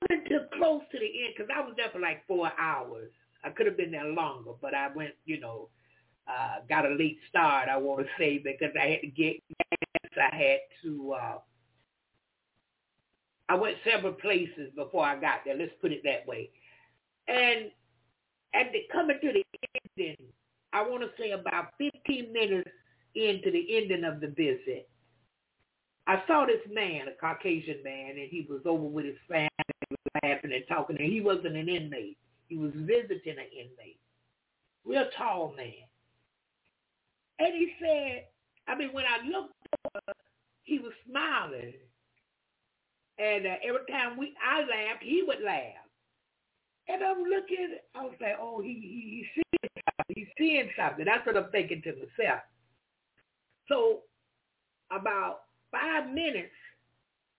[0.08, 3.10] Coming to close to the end, because I was there for like four hours.
[3.42, 5.68] I could have been there longer, but I went, you know,
[6.28, 10.30] uh, got a late start, I want to say, because I had to get gas.
[10.32, 11.38] I had to, uh,
[13.48, 15.56] I went several places before I got there.
[15.56, 16.50] Let's put it that way.
[17.28, 17.70] And
[18.56, 19.44] and the, coming to the
[19.98, 20.16] ending,
[20.72, 22.70] I want to say about 15 minutes
[23.14, 24.88] into the ending of the visit,
[26.06, 29.50] I saw this man, a Caucasian man, and he was over with his family,
[30.22, 32.16] laughing and talking, and he wasn't an inmate.
[32.48, 34.00] He was visiting an inmate.
[34.84, 35.84] Real tall man.
[37.38, 38.26] And he said,
[38.68, 39.52] I mean, when I looked
[39.84, 40.14] over,
[40.62, 41.74] he was smiling.
[43.18, 45.85] And uh, every time we I laughed, he would laugh.
[46.88, 50.14] And I'm looking, I was like, oh, he, he he's seeing something.
[50.14, 51.04] He's seeing something.
[51.04, 52.40] That's what I'm thinking to myself.
[53.68, 54.00] So
[54.92, 55.40] about
[55.72, 56.54] five minutes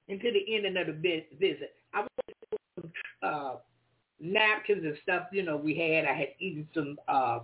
[0.09, 2.11] into the ending of the visit, I went
[2.51, 2.91] to some
[3.23, 3.55] uh,
[4.19, 6.05] napkins and stuff, you know, we had.
[6.05, 7.39] I had eaten some uh,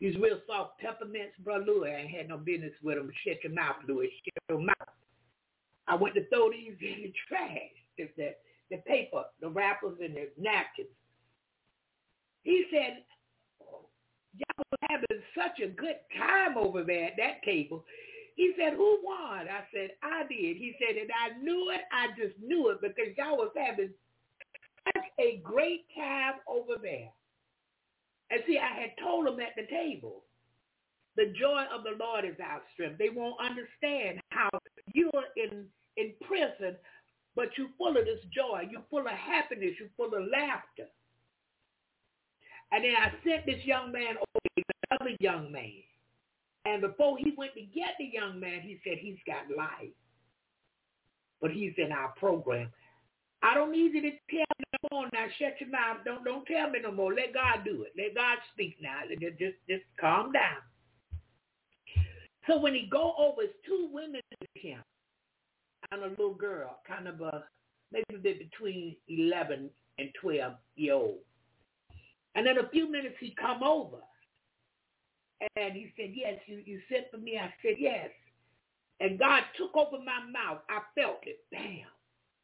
[0.00, 1.58] these real soft peppermints, bro.
[1.58, 3.10] Louis, I had no business with them.
[3.26, 4.10] Shut your mouth, Louis.
[4.24, 4.74] Shut your mouth.
[5.88, 7.50] I went to throw these in the trash.
[7.96, 8.34] The, the,
[8.70, 10.88] the paper, the wrappers, and the napkins.
[12.42, 13.04] He said,
[14.36, 17.84] y'all was having such a good time over there at that table.
[18.36, 19.48] He said, who won?
[19.48, 20.56] I said, I did.
[20.56, 21.82] He said, and I knew it.
[21.92, 23.90] I just knew it because y'all was having
[24.94, 27.10] such a great time over there.
[28.30, 30.22] And see, I had told them at the table,
[31.16, 32.98] the joy of the Lord is our strength.
[32.98, 34.50] They won't understand how
[34.94, 35.64] you're in,
[35.96, 36.76] in prison,
[37.34, 38.68] but you're full of this joy.
[38.70, 39.74] You're full of happiness.
[39.80, 40.86] You're full of laughter.
[42.72, 45.82] And then I sent this young man over to another young man.
[46.64, 49.94] And before he went to get the young man, he said he's got life.
[51.40, 52.70] But he's in our program.
[53.42, 55.26] I don't need you to tell me no more now.
[55.38, 55.98] Shut your mouth.
[56.04, 57.14] Don't don't tell me no more.
[57.14, 57.92] Let God do it.
[57.96, 59.02] Let God speak now.
[59.08, 60.58] Just just, just calm down.
[62.48, 64.82] So when he go over, it's two women with him
[65.92, 67.44] and a little girl, kind of a
[67.92, 71.18] maybe a bit between eleven and twelve year old.
[72.38, 73.96] And in a few minutes he come over.
[75.56, 77.36] And he said, yes, you, you sent for me.
[77.36, 78.10] I said, yes.
[79.00, 80.60] And God took over my mouth.
[80.70, 81.40] I felt it.
[81.50, 81.90] Bam.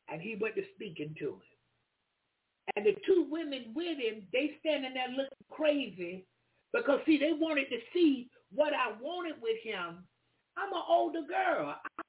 [0.09, 1.41] And he went to speaking to him.
[2.75, 6.27] And the two women with him, they standing there looking crazy
[6.73, 10.03] because, see, they wanted to see what I wanted with him.
[10.57, 11.69] I'm an older girl.
[11.69, 12.03] I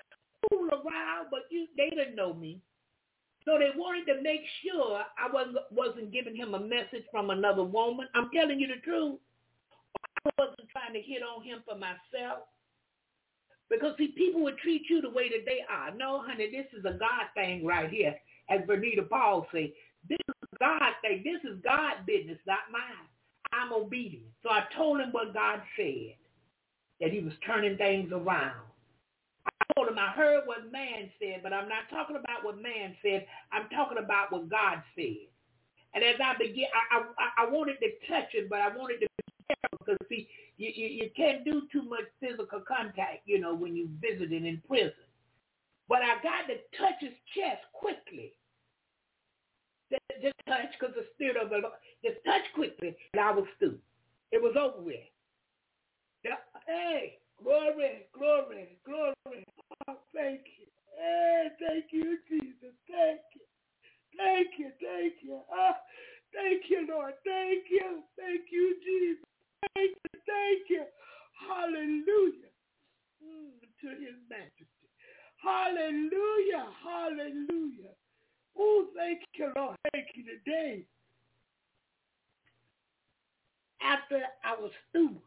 [0.50, 2.62] fool around, but you, they didn't know me.
[3.46, 7.64] So they wanted to make sure I wasn't, wasn't giving him a message from another
[7.64, 8.08] woman.
[8.16, 9.20] I'm telling you the truth.
[10.26, 12.50] I wasn't trying to hit on him for myself.
[13.70, 15.96] Because see, people would treat you the way that they are.
[15.96, 18.16] No, honey, this is a God thing right here.
[18.50, 19.74] As Bernita Paul say,
[20.10, 21.24] this is God thing.
[21.24, 23.08] This is God business, not mine.
[23.54, 24.26] I'm obedient.
[24.44, 26.16] So I told him what God said,
[27.00, 28.66] that he was turning things around
[29.76, 33.26] told him I heard what man said, but I'm not talking about what man said.
[33.52, 35.30] I'm talking about what God said.
[35.94, 39.08] And as I began, I, I, I wanted to touch it, but I wanted to
[39.08, 40.28] be careful because see,
[40.58, 44.62] you, you, you can't do too much physical contact, you know, when you're visiting in
[44.68, 44.92] prison.
[45.88, 48.34] But I got to touch his chest quickly.
[50.22, 51.74] Just touch because the spirit of the Lord,
[52.04, 53.78] just touch quickly, and I was through.
[54.32, 55.06] It was over with.
[56.24, 59.46] Yeah, Hey, glory, glory, glory.
[59.88, 60.68] Oh, thank you.
[60.98, 62.76] Hey, thank you, Jesus.
[62.90, 63.46] Thank you.
[64.18, 65.42] Thank you, thank you.
[65.52, 65.74] Oh,
[66.34, 67.14] thank you, Lord.
[67.26, 68.04] Thank you.
[68.18, 69.26] Thank you, Jesus.
[69.76, 70.84] Thank you, thank you.
[71.48, 72.52] Hallelujah.
[73.24, 74.90] Mm, to his majesty.
[75.44, 76.68] Hallelujah.
[76.84, 77.94] Hallelujah.
[78.58, 79.76] Oh, thank you, Lord.
[79.94, 80.86] Thank you today.
[83.82, 85.18] After I was through,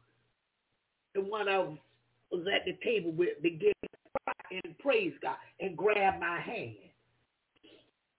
[1.15, 1.79] the one I was,
[2.31, 3.73] was at the table with began
[4.51, 6.77] and praise God and grab my hand.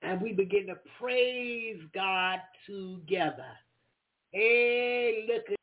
[0.01, 3.51] And we begin to praise God together.
[4.31, 5.59] Hey, look at.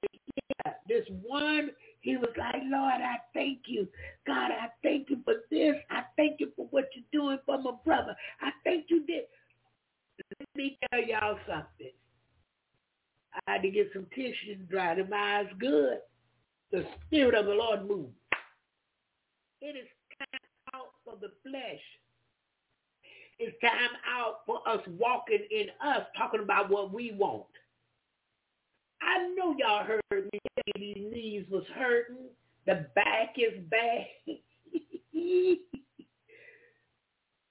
[0.88, 1.70] This one,
[2.00, 3.88] he was like, Lord, I thank you.
[4.26, 5.74] God, I thank you for this.
[5.90, 8.14] I thank you for what you're doing for my brother.
[8.40, 9.24] I thank you this.
[10.38, 11.92] Let me tell y'all something.
[13.34, 14.58] I had to get some tissues.
[14.70, 15.98] And my eyes good.
[16.70, 18.12] The Spirit of the Lord moved.
[19.66, 20.40] It is time
[20.74, 21.82] out for the flesh.
[23.40, 27.46] It's time out for us walking in us, talking about what we want.
[29.02, 32.28] I know y'all heard me say these knees was hurting.
[32.66, 34.06] The back is bad.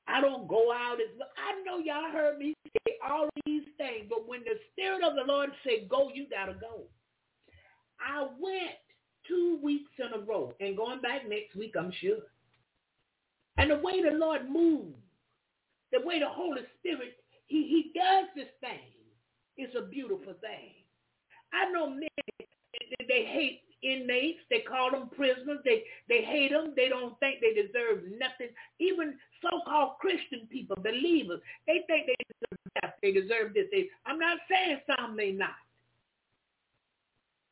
[0.08, 2.54] I don't go out as I know y'all heard me
[2.88, 6.54] say all these things, but when the Spirit of the Lord said go, you gotta
[6.54, 6.84] go.
[8.00, 8.85] I went
[9.28, 12.20] two weeks in a row and going back next week, I'm sure.
[13.58, 14.98] And the way the Lord moves,
[15.92, 17.16] the way the Holy Spirit,
[17.48, 18.80] he, he does this thing,
[19.58, 20.74] is a beautiful thing.
[21.54, 22.10] I know men,
[23.08, 24.40] they hate inmates.
[24.50, 25.60] They call them prisoners.
[25.64, 26.74] They they hate them.
[26.76, 28.50] They don't think they deserve nothing.
[28.80, 32.94] Even so-called Christian people, believers, they think they deserve death.
[33.02, 33.68] They deserve this.
[33.72, 35.56] They, I'm not saying some may not.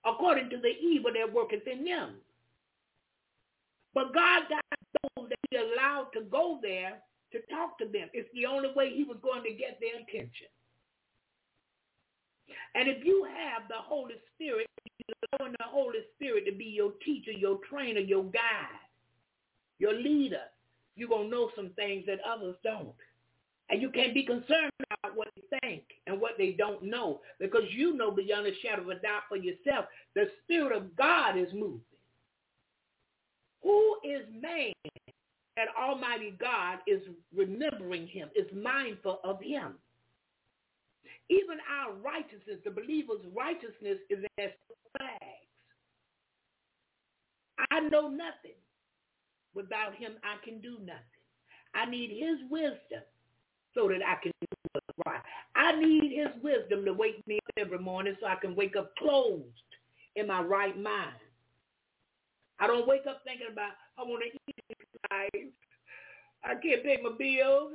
[0.05, 2.15] According to the evil that worketh in them.
[3.93, 4.80] But God got
[5.15, 6.99] those that he allowed to go there
[7.31, 8.09] to talk to them.
[8.13, 10.47] It's the only way he was going to get their attention.
[12.75, 14.67] And if you have the Holy Spirit,
[15.07, 18.81] you're allowing the Holy Spirit to be your teacher, your trainer, your guide,
[19.80, 20.45] your leader,
[20.95, 22.93] you're going to know some things that others don't.
[23.73, 27.63] And you can't be concerned about what they think and what they don't know because
[27.71, 31.51] you know beyond a shadow of a doubt for yourself, the Spirit of God is
[31.53, 31.81] moving.
[33.63, 34.73] Who is man
[35.55, 37.01] that Almighty God is
[37.35, 39.73] remembering him, is mindful of him?
[41.31, 44.51] Even our righteousness, the believer's righteousness is as
[44.99, 45.49] rags.
[47.71, 48.59] I know nothing.
[49.55, 51.01] Without him, I can do nothing.
[51.73, 53.01] I need his wisdom
[53.75, 55.21] so that I can do right.
[55.55, 58.95] I need his wisdom to wake me up every morning so I can wake up
[58.97, 59.45] closed
[60.15, 61.15] in my right mind.
[62.59, 65.53] I don't wake up thinking about, I want to eat
[66.43, 67.71] I can't pay my bills.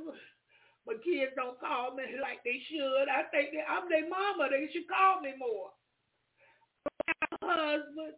[0.85, 3.09] My kids don't call me like they should.
[3.09, 4.49] I think that I'm their mama.
[4.49, 5.69] They should call me more.
[7.41, 8.13] My husband,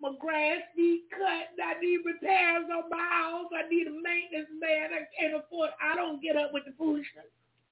[0.00, 1.52] my grass need cut.
[1.62, 3.50] I need repairs on my house.
[3.54, 4.90] I need a maintenance man.
[4.92, 5.70] I can't afford.
[5.80, 7.26] I don't get up with the foolishness.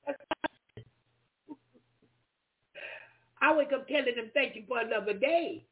[3.41, 5.65] I wake up telling them thank you for another day.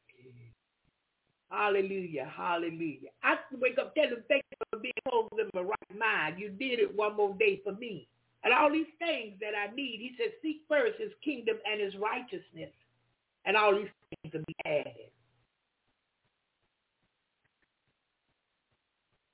[1.51, 3.11] Hallelujah, hallelujah.
[3.23, 6.39] I wake up telling them thank you for being close in my right mind.
[6.39, 8.09] You did it one more day for me.
[8.45, 11.95] And all these things that I need, he said, seek first his kingdom and his
[11.97, 12.73] righteousness.
[13.45, 13.89] And all these
[14.23, 15.11] things will be added.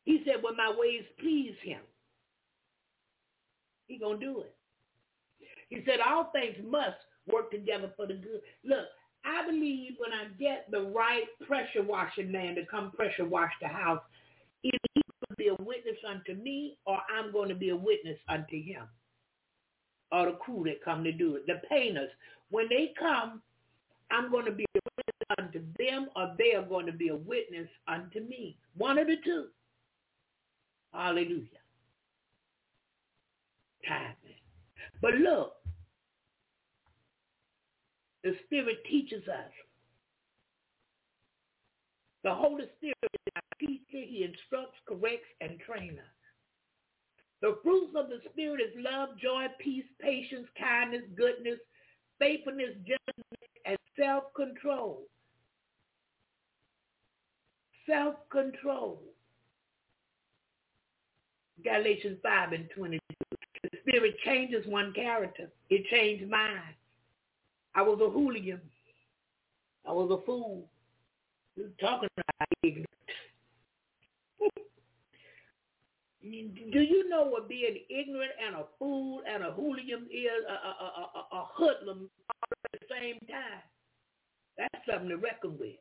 [0.04, 1.80] He said, when my ways please him,
[3.86, 4.54] he going to do it.
[5.68, 6.96] He said, all things must
[7.26, 8.40] work together for the good.
[8.64, 8.86] Look,
[9.24, 13.68] I believe when I get the right pressure washing man to come pressure wash the
[13.68, 14.02] house,
[14.64, 17.76] either he's going to be a witness unto me or I'm going to be a
[17.76, 18.88] witness unto him
[20.10, 21.46] or the crew that come to do it.
[21.46, 22.10] The painters,
[22.50, 23.40] when they come,
[24.10, 27.16] I'm going to be a witness unto them or they are going to be a
[27.16, 28.58] witness unto me.
[28.76, 29.46] One of the two.
[30.92, 31.46] Hallelujah.
[33.88, 34.16] Timing.
[35.00, 35.54] But look,
[38.22, 39.50] the Spirit teaches us.
[42.22, 43.80] The Holy Spirit is our teacher.
[43.90, 46.04] He instructs, corrects, and trains us.
[47.40, 51.58] The fruits of the Spirit is love, joy, peace, patience, kindness, goodness,
[52.20, 55.02] faithfulness, gentleness, and self-control.
[57.88, 59.02] Self-control.
[61.64, 63.00] Galatians 5 and 22.
[63.62, 65.48] The Spirit changes one character.
[65.70, 66.74] It changed mine.
[67.74, 68.60] I was a hooligan.
[69.86, 70.64] I was a fool.
[71.56, 72.88] You're talking about ignorant.
[76.22, 80.54] Do you know what being ignorant and a fool and a hooligan is, a, a,
[80.54, 83.62] a, a, hoodlum all at the same time?
[84.56, 85.76] That's something to reckon with.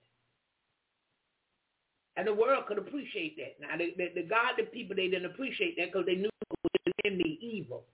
[2.21, 3.55] And the world could appreciate that.
[3.59, 6.93] Now, the, the, the godly people, they didn't appreciate that because they knew it was
[7.03, 7.85] in me evil.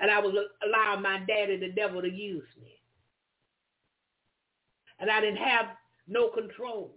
[0.00, 2.74] And I was allowing my daddy, the devil, to use me.
[5.00, 5.64] And I didn't have
[6.06, 6.92] no control.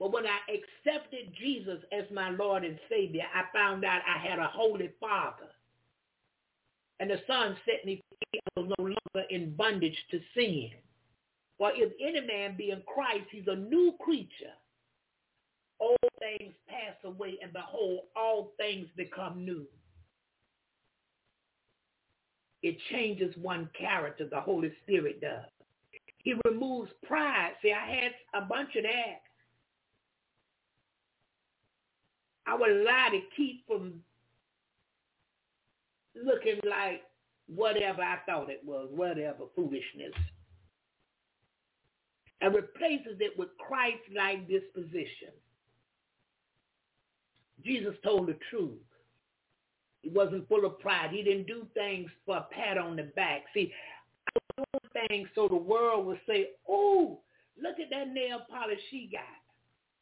[0.00, 4.40] But when I accepted Jesus as my Lord and Savior, I found out I had
[4.40, 5.46] a holy Father.
[6.98, 8.40] And the Son set me free.
[8.56, 10.70] I was no longer in bondage to sin.
[11.58, 14.54] For if any man be in Christ, he's a new creature.
[15.78, 19.66] All things pass away, and behold, all things become new.
[22.66, 24.26] it changes one character.
[24.28, 25.44] The Holy Spirit does.
[26.18, 27.52] He removes pride.
[27.62, 29.20] See, I had a bunch of that.
[32.48, 34.00] I would lie to keep from
[36.16, 37.02] looking like
[37.46, 40.12] whatever I thought it was, whatever foolishness.
[42.40, 45.32] And replaces it with Christ-like disposition.
[47.64, 48.78] Jesus told the truth.
[50.02, 51.10] He wasn't full of pride.
[51.10, 53.44] He didn't do things for a pat on the back.
[53.54, 53.72] See,
[54.28, 57.20] I was doing things so the world would say, oh,
[57.60, 59.22] look at that nail polish she got.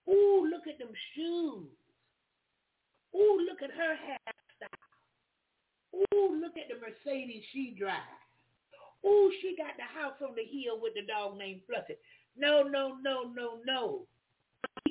[0.07, 1.69] Oh, look at them shoes.
[3.15, 4.69] Oh, look at her hairstyle.
[6.13, 8.03] Oh, look at the Mercedes she drives.
[9.05, 11.95] Oh, she got the house on the hill with the dog named Fluffy.
[12.37, 14.03] No, no, no, no, no.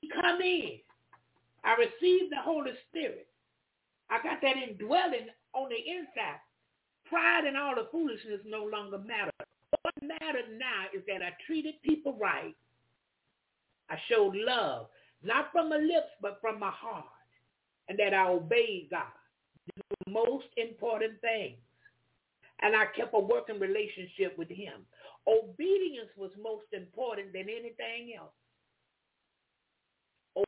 [0.01, 0.79] He come in.
[1.63, 3.27] I received the Holy Spirit.
[4.09, 6.39] I got that indwelling on the inside.
[7.05, 9.31] Pride and all the foolishness no longer matter.
[9.81, 12.55] What matters now is that I treated people right.
[13.89, 14.87] I showed love,
[15.23, 17.05] not from my lips, but from my heart.
[17.89, 19.03] And that I obeyed God.
[19.75, 21.57] The most important things.
[22.61, 24.85] And I kept a working relationship with him.
[25.27, 28.33] Obedience was most important than anything else.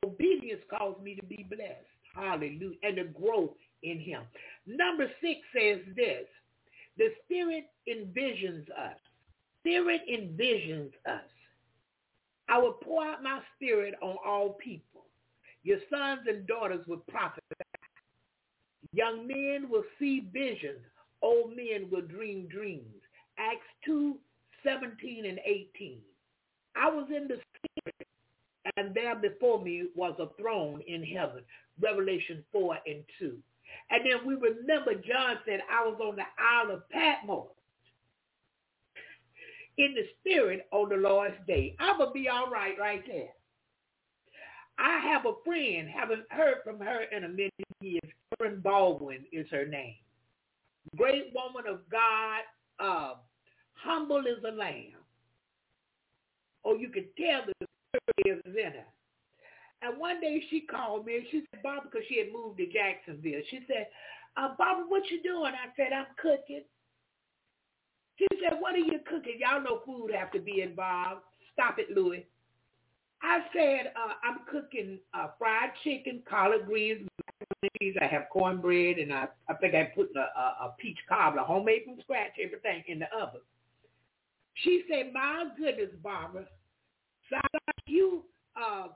[0.04, 1.86] Obedience caused me to be blessed.
[2.14, 2.76] Hallelujah.
[2.82, 4.22] And to grow in him.
[4.66, 6.26] Number six says this.
[6.98, 8.96] The Spirit envisions us.
[9.60, 11.24] Spirit envisions us.
[12.48, 15.04] I will pour out my spirit on all people.
[15.62, 17.42] Your sons and daughters will prophesy.
[18.92, 20.80] Young men will see visions.
[21.22, 23.02] Old men will dream dreams.
[23.38, 24.16] Acts 2,
[24.66, 25.98] 17 and 18.
[26.76, 28.08] I was in the spirit,
[28.76, 31.42] and there before me was a throne in heaven.
[31.80, 33.36] Revelation 4 and 2.
[33.90, 37.48] And then we remember John said, I was on the Isle of Patmos
[39.78, 41.76] in the spirit on the Lord's day.
[41.78, 43.28] I'm going to be all right right there.
[44.78, 48.02] I have a friend, haven't heard from her in a million years.
[48.38, 49.94] Karen Baldwin is her name.
[50.96, 52.40] Great woman of God,
[52.78, 53.14] uh,
[53.82, 55.00] humble as a lamb.
[56.62, 57.66] Or you can tell the
[58.16, 58.86] spirit is in her.
[59.82, 62.66] And one day she called me and she said, Barbara, because she had moved to
[62.66, 63.42] Jacksonville.
[63.50, 63.86] She said,
[64.36, 65.52] uh, Barbara, what you doing?
[65.52, 66.62] I said, I'm cooking.
[68.18, 69.38] She said, what are you cooking?
[69.38, 71.20] Y'all know food have to be involved.
[71.52, 72.26] Stop it, Louis.
[73.22, 77.08] I said, uh, I'm cooking uh, fried chicken, collard greens,
[77.62, 81.42] macaroni I have cornbread, and I, I think I put a, a, a peach cobbler,
[81.42, 83.40] homemade from scratch, everything in the oven.
[84.62, 86.46] She said, my goodness, Barbara,
[87.30, 88.24] sound like you
[88.56, 88.88] uh,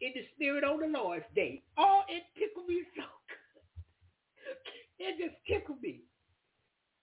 [0.00, 1.62] in the spirit on the Lord's day.
[1.76, 5.06] Oh, it tickled me so good.
[5.06, 6.02] It just tickled me.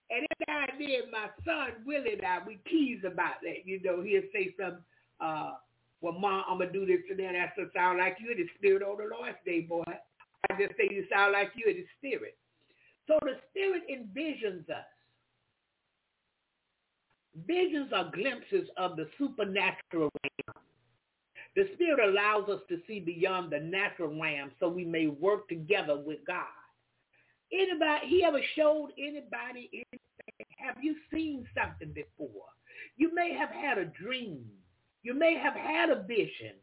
[0.09, 3.65] And every now and then my son Willie and I, we tease about that.
[3.65, 4.79] You know, he'll say some,
[5.19, 5.53] uh,
[6.01, 7.33] well, Mom, I'm going to do this and that.
[7.33, 9.83] That's what sound like you in the spirit on the Lord's day, boy.
[9.87, 12.35] I just say you sound like you in the spirit.
[13.07, 14.87] So the spirit envisions us.
[17.47, 20.57] Visions are glimpses of the supernatural realm.
[21.55, 25.97] The Spirit allows us to see beyond the natural realm so we may work together
[25.97, 26.45] with God.
[27.51, 29.99] Anybody, he ever showed anybody anything?
[30.57, 32.45] Have you seen something before?
[32.97, 34.45] You may have had a dream.
[35.03, 36.55] You may have had a vision.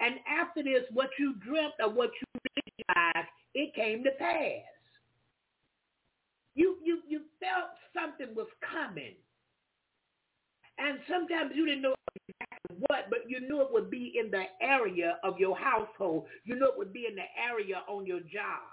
[0.00, 4.62] And after this, what you dreamt or what you visualized, it came to pass.
[6.54, 9.14] You, you, you felt something was coming.
[10.78, 11.94] And sometimes you didn't know
[12.28, 16.26] exactly what, but you knew it would be in the area of your household.
[16.44, 18.68] You knew it would be in the area on your job.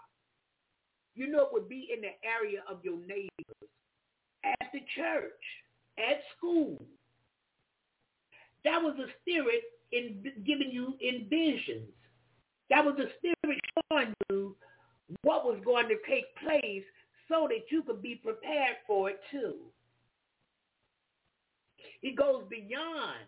[1.15, 3.69] You knew it would be in the area of your neighbors,
[4.43, 5.31] at the church,
[5.97, 6.83] at school.
[8.65, 9.61] That was the spirit
[9.91, 11.89] in giving you in visions.
[12.69, 13.59] That was the spirit
[13.91, 14.55] showing you
[15.21, 16.83] what was going to take place
[17.29, 19.55] so that you could be prepared for it too.
[22.01, 23.25] It goes beyond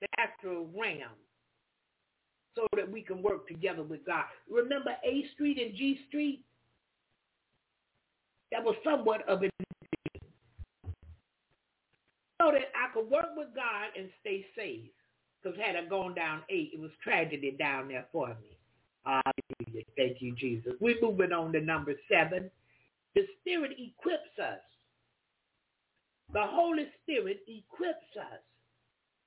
[0.00, 1.16] the astral realm
[2.54, 4.24] so that we can work together with God.
[4.50, 6.44] Remember A Street and G Street?
[8.50, 9.50] That was somewhat of an
[12.42, 14.90] so that I could work with God and stay safe.
[15.42, 18.58] Because had I gone down eight, it was tragedy down there for me.
[19.04, 19.84] Hallelujah.
[19.96, 20.74] Thank you, Jesus.
[20.80, 22.50] We're moving on to number seven.
[23.14, 24.60] The Spirit equips us
[26.32, 28.40] the Holy Spirit equips us.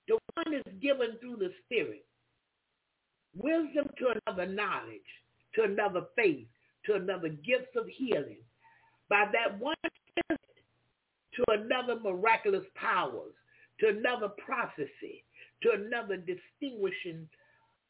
[0.08, 2.06] The one is given through the Spirit.
[3.36, 5.02] Wisdom to another knowledge,
[5.56, 6.48] to another faith,
[6.86, 8.38] to another gifts of healing.
[9.10, 9.76] By that one
[10.10, 10.42] Spirit,
[11.36, 13.34] to another miraculous powers,
[13.80, 15.24] to another prophecy,
[15.64, 17.28] to another distinguishing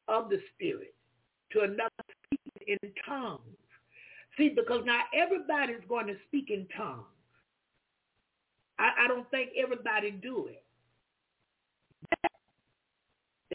[0.08, 0.94] of the Spirit,
[1.52, 1.90] to another
[2.26, 3.42] speaking in tongues.
[4.38, 7.06] See, because not everybody's going to speak in tongues.
[8.80, 10.64] I, I don't think everybody do it.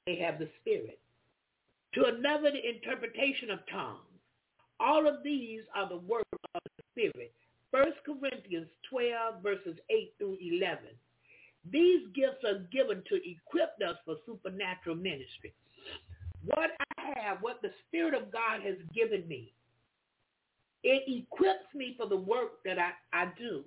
[0.07, 0.99] They have the Spirit.
[1.95, 4.01] To another, the interpretation of tongues.
[4.79, 6.25] All of these are the work
[6.55, 7.33] of the Spirit.
[7.73, 10.85] 1 Corinthians 12, verses 8 through 11.
[11.71, 15.53] These gifts are given to equip us for supernatural ministry.
[16.45, 19.53] What I have, what the Spirit of God has given me,
[20.83, 23.63] it equips me for the work that I, I do.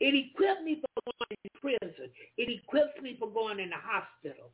[0.00, 2.10] It equips me for going in prison.
[2.36, 4.50] It equips me for going in the hospital.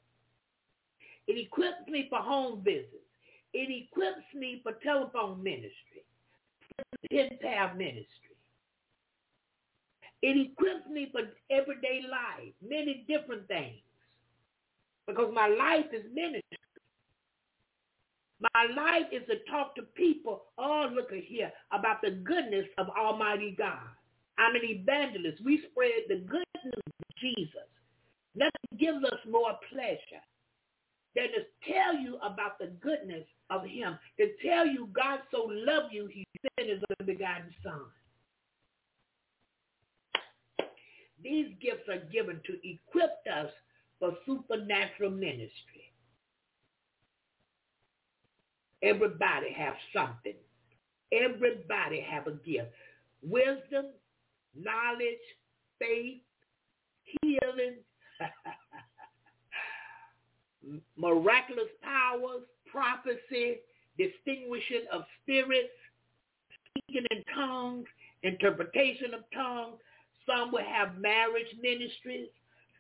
[1.27, 3.09] It equips me for home visits.
[3.52, 6.05] It equips me for telephone ministry,
[7.10, 8.06] pen pal ministry.
[10.23, 13.82] It equips me for everyday life, many different things.
[15.06, 16.59] Because my life is ministry.
[18.40, 22.89] My life is to talk to people, oh, look at here, about the goodness of
[22.90, 23.90] Almighty God.
[24.38, 25.42] I'm an evangelist.
[25.44, 27.68] We spread the good news of Jesus.
[28.34, 30.22] Nothing gives us more pleasure
[31.14, 35.92] than to tell you about the goodness of him, to tell you God so loved
[35.92, 36.24] you, he
[36.59, 37.82] sent his unbegotten son.
[41.22, 43.50] These gifts are given to equip us
[44.00, 45.92] for supernatural ministry.
[48.82, 50.34] Everybody have something.
[51.12, 52.72] Everybody have a gift.
[53.22, 53.86] Wisdom,
[54.56, 55.24] knowledge,
[55.78, 56.20] faith,
[57.22, 57.76] healing,
[60.96, 63.58] miraculous powers, prophecy,
[63.98, 65.74] distinguishing of spirits,
[66.70, 67.86] speaking in tongues,
[68.22, 69.78] interpretation of tongues.
[70.26, 72.28] Some will have marriage ministries.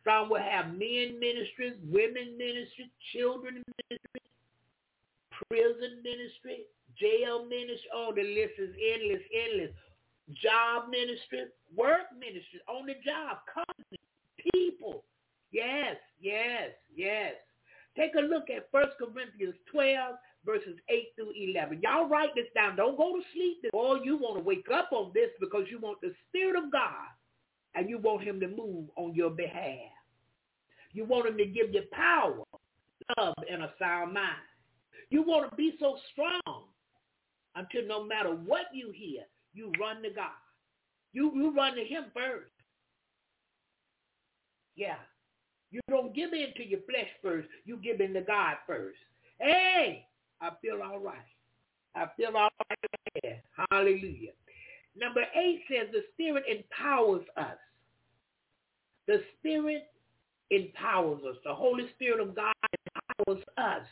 [0.04, 4.30] Some will have men ministries, women ministries, children ministries,
[5.46, 6.66] prison ministry,
[6.98, 7.90] jail ministry.
[7.94, 9.74] Oh, the list is endless, endless.
[10.30, 13.98] Job ministry, work ministry, on the job, company,
[14.52, 15.04] people.
[15.50, 17.34] Yes, yes, yes.
[17.96, 20.14] Take a look at 1 Corinthians 12,
[20.46, 21.80] verses 8 through 11.
[21.82, 22.76] Y'all write this down.
[22.76, 23.58] Don't go to sleep.
[23.72, 27.10] Or you want to wake up on this because you want the Spirit of God
[27.74, 29.92] and you want him to move on your behalf.
[30.92, 32.42] You want him to give you power,
[33.18, 34.26] love, and a sound mind.
[35.10, 36.64] You want to be so strong
[37.54, 39.22] until no matter what you hear,
[39.54, 40.30] you run to God.
[41.12, 42.50] You, you run to him first.
[44.76, 44.96] Yeah.
[45.70, 47.48] You don't give in to your flesh first.
[47.64, 48.98] You give in to God first.
[49.38, 50.06] Hey,
[50.40, 51.16] I feel all right.
[51.94, 53.40] I feel all right.
[53.70, 54.32] Hallelujah.
[54.96, 57.56] Number eight says the Spirit empowers us.
[59.06, 59.84] The Spirit
[60.50, 61.36] empowers us.
[61.44, 62.52] The Holy Spirit of God
[63.26, 63.86] empowers us.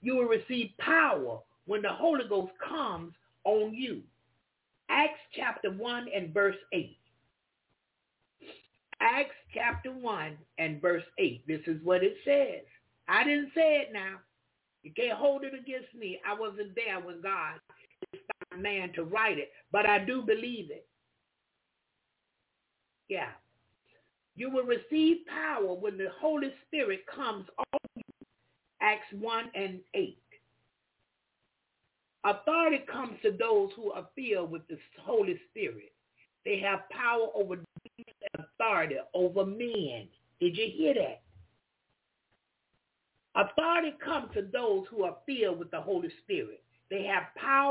[0.00, 3.12] You will receive power when the Holy Ghost comes
[3.44, 4.02] on you.
[4.90, 6.96] Acts chapter 1 and verse 8.
[9.00, 11.46] Acts chapter 1 and verse 8.
[11.46, 12.64] This is what it says.
[13.08, 14.16] I didn't say it now.
[14.82, 16.20] You can't hold it against me.
[16.26, 17.60] I wasn't there when God
[18.12, 20.86] inspired man to write it, but I do believe it.
[23.08, 23.30] Yeah.
[24.36, 28.02] You will receive power when the Holy Spirit comes on you.
[28.80, 30.18] Acts 1 and 8.
[32.24, 35.92] Authority comes to those who are filled with the Holy Spirit.
[36.44, 40.08] They have power over demons and authority over men.
[40.40, 41.22] Did you hear that?
[43.36, 46.62] Authority comes to those who are filled with the Holy Spirit.
[46.90, 47.70] They have power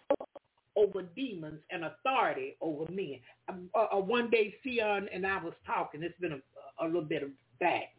[0.76, 3.19] over demons and authority over men.
[3.49, 6.01] Uh, uh, one day, Sion and I was talking.
[6.01, 7.93] It's been a, a little bit of back.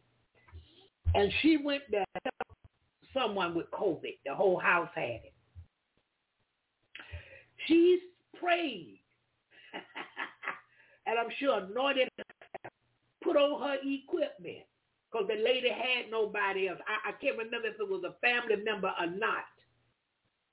[1.14, 2.58] And she went to help
[3.12, 4.18] someone with COVID.
[4.24, 5.34] The whole house had it.
[7.66, 8.00] She's
[8.38, 9.00] prayed.
[11.06, 12.08] and I'm sure anointed
[13.22, 14.64] put on her equipment
[15.10, 16.78] because the lady had nobody else.
[16.86, 19.44] I, I can't remember if it was a family member or not.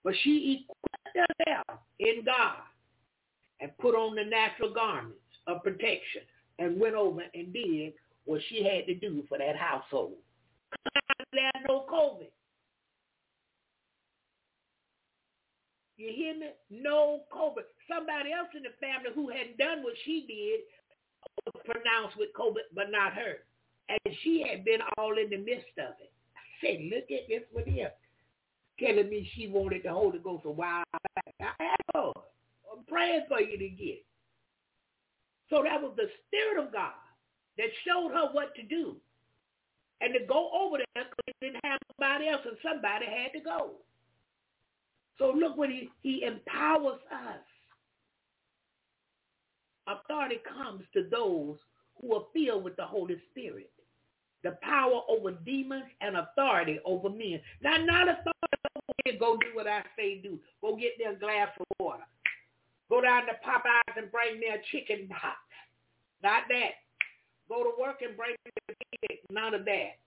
[0.04, 2.64] But she equipped herself in God
[3.60, 6.22] and put on the natural garments of protection
[6.60, 7.94] and went over and did
[8.26, 10.14] what she had to do for that household.
[11.34, 12.30] There no COVID.
[15.98, 16.50] You hear me?
[16.70, 17.66] No COVID.
[17.90, 20.62] Somebody else in the family who hadn't done what she did
[21.46, 23.38] was pronounced with COVID, but not her.
[23.90, 26.12] And she had been all in the midst of it.
[26.36, 27.92] I said, look at this one here.
[28.80, 30.84] Telling me she wanted the Holy Ghost a while
[31.16, 31.58] back.
[31.60, 32.14] I know.
[32.72, 34.06] I'm praying for you to get.
[35.50, 36.94] So that was the Spirit of God
[37.58, 38.98] that showed her what to do.
[40.02, 43.44] And to go over there because he didn't have nobody else and somebody had to
[43.44, 43.72] go.
[45.20, 47.40] So look what he, he empowers us.
[49.88, 51.58] Authority comes to those
[52.02, 53.72] who are filled with the Holy Spirit.
[54.44, 57.40] The power over demons and authority over men.
[57.62, 58.34] Now, not authority
[58.76, 60.40] over go do what I say do.
[60.62, 62.04] Go get a glass of water.
[62.90, 65.40] Go down to Popeyes and bring me a chicken box.
[66.24, 66.72] Not that.
[67.50, 69.20] Go to work and bring me a pig.
[69.30, 69.98] None of that.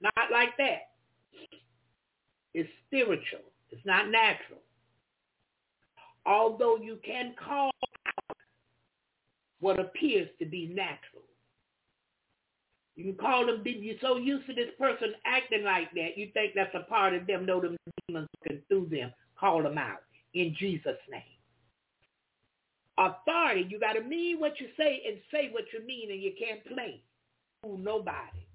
[0.00, 0.90] Not like that.
[2.54, 3.40] It's spiritual.
[3.70, 4.60] It's not natural.
[6.26, 7.70] Although you can call
[8.06, 8.36] out
[9.60, 11.22] what appears to be natural.
[12.96, 16.52] You can call them, you're so used to this person acting like that, you think
[16.54, 17.76] that's a part of them, know them
[18.06, 19.12] demons looking through them.
[19.38, 20.02] Call them out
[20.34, 21.22] in Jesus' name.
[22.98, 26.32] Authority, you got to mean what you say and say what you mean, and you
[26.38, 27.00] can't play.
[27.62, 28.46] Fool nobody.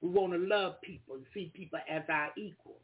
[0.00, 2.80] We want to love people and see people as our equal.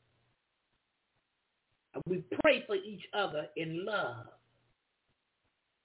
[2.06, 4.26] We pray for each other in love.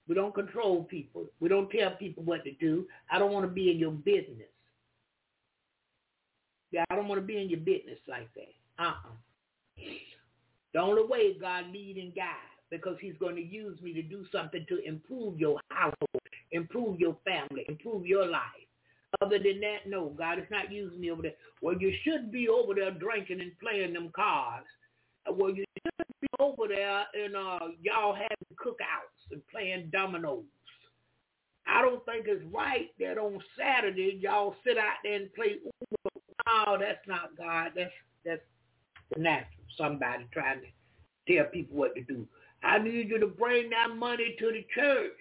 [0.07, 1.25] We don't control people.
[1.39, 2.85] We don't tell people what to do.
[3.09, 4.49] I don't want to be in your business.
[6.71, 8.83] Yeah, I don't want to be in your business like that.
[8.83, 9.83] Uh-uh.
[10.73, 12.33] The only way God lead and guide
[12.71, 16.09] because he's going to use me to do something to improve your household,
[16.51, 18.41] improve your family, improve your life.
[19.21, 21.35] Other than that, no, God is not using me over there.
[21.61, 24.65] Well, you should be over there drinking and playing them cards.
[25.31, 25.63] Well, you
[26.21, 30.43] be over there and uh, y'all having cookouts and playing dominoes.
[31.67, 36.21] I don't think it's right that on Saturday y'all sit out there and play Uno.
[36.45, 37.71] No, that's not God.
[37.75, 37.91] That's
[38.25, 38.41] that's
[39.13, 39.63] the natural.
[39.77, 42.27] Somebody trying to tell people what to do.
[42.63, 45.17] I need you to bring that money to the church.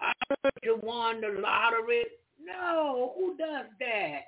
[0.00, 2.04] I heard you won the lottery.
[2.40, 4.20] No, who does that?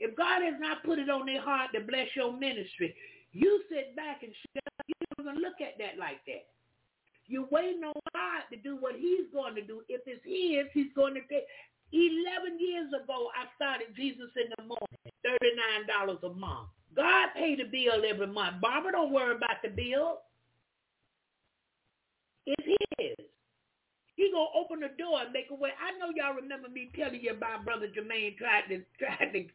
[0.00, 2.94] If God has not put it on their heart to bless your ministry,
[3.32, 4.86] you sit back and shut up.
[4.86, 6.46] You don't even look at that like that.
[7.26, 9.82] You're waiting on God to do what he's going to do.
[9.88, 11.46] If it's his, he's going to take.
[11.92, 16.68] 11 years ago, I started Jesus in the morning, $39 a month.
[16.94, 18.60] God paid the bill every month.
[18.60, 20.22] Barbara, don't worry about the bill.
[22.46, 23.26] It's his.
[24.16, 25.70] He gonna open the door and make a way.
[25.80, 29.46] I know y'all remember me telling you about Brother Jermaine tried to tried to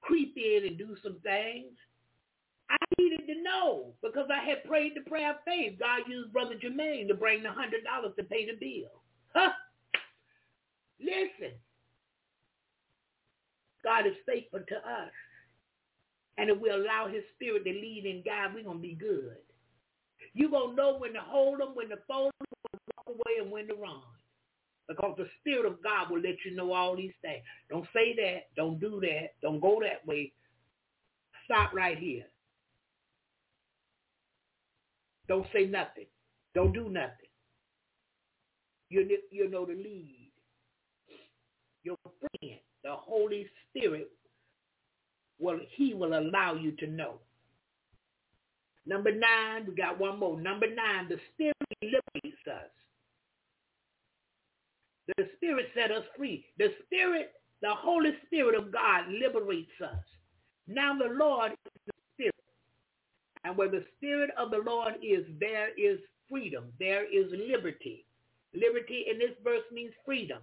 [0.00, 1.72] creep in and do some things.
[2.70, 5.78] I needed to know because I had prayed the prayer of faith.
[5.78, 9.02] God used Brother Jermaine to bring the hundred dollars to pay the bill.
[9.34, 9.52] Huh?
[11.00, 11.54] Listen,
[13.82, 15.12] God is faithful to us.
[16.38, 19.36] And if we allow his spirit to lead and guide, we're going to be good.
[20.32, 23.06] You're going to know when to hold them, when to fold them, when to walk
[23.08, 24.02] away, and when to run.
[24.88, 27.42] Because the Spirit of God will let you know all these things.
[27.70, 28.48] Don't say that.
[28.56, 29.34] Don't do that.
[29.40, 30.32] Don't go that way.
[31.44, 32.24] Stop right here.
[35.28, 36.06] Don't say nothing.
[36.54, 37.30] Don't do nothing.
[38.90, 40.30] You, you know the lead.
[41.82, 44.10] Your friend, the Holy Spirit,
[45.40, 47.20] will he will allow you to know.
[48.86, 50.40] Number nine, we got one more.
[50.40, 52.70] Number nine, the Spirit liberates us.
[55.16, 56.46] The Spirit set us free.
[56.58, 57.32] The Spirit,
[57.62, 60.04] the Holy Spirit of God liberates us.
[60.66, 61.93] Now the Lord is.
[63.44, 65.98] And where the Spirit of the Lord is, there is
[66.28, 66.64] freedom.
[66.78, 68.06] There is liberty.
[68.54, 70.38] Liberty in this verse means freedom.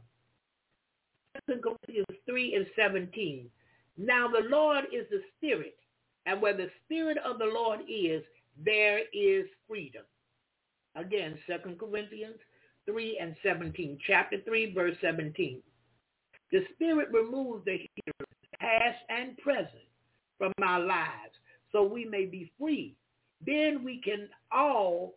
[1.50, 3.50] 2 Corinthians 3 and 17.
[3.98, 5.78] Now the Lord is the Spirit,
[6.26, 8.22] and where the Spirit of the Lord is,
[8.64, 10.04] there is freedom.
[10.96, 12.38] Again, 2 Corinthians
[12.86, 13.98] 3 and 17.
[14.06, 15.62] Chapter 3, verse 17.
[16.52, 17.80] The Spirit removes the
[18.60, 19.88] past and present,
[20.38, 21.31] from our lives
[21.72, 22.96] so we may be free.
[23.46, 25.16] Then we can all,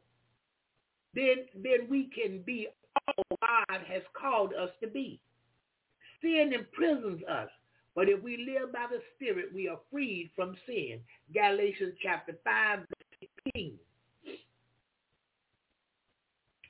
[1.14, 2.68] then, then we can be
[3.06, 5.20] all God has called us to be.
[6.22, 7.48] Sin imprisons us,
[7.94, 11.00] but if we live by the Spirit, we are freed from sin.
[11.32, 13.74] Galatians chapter 5, verse 18.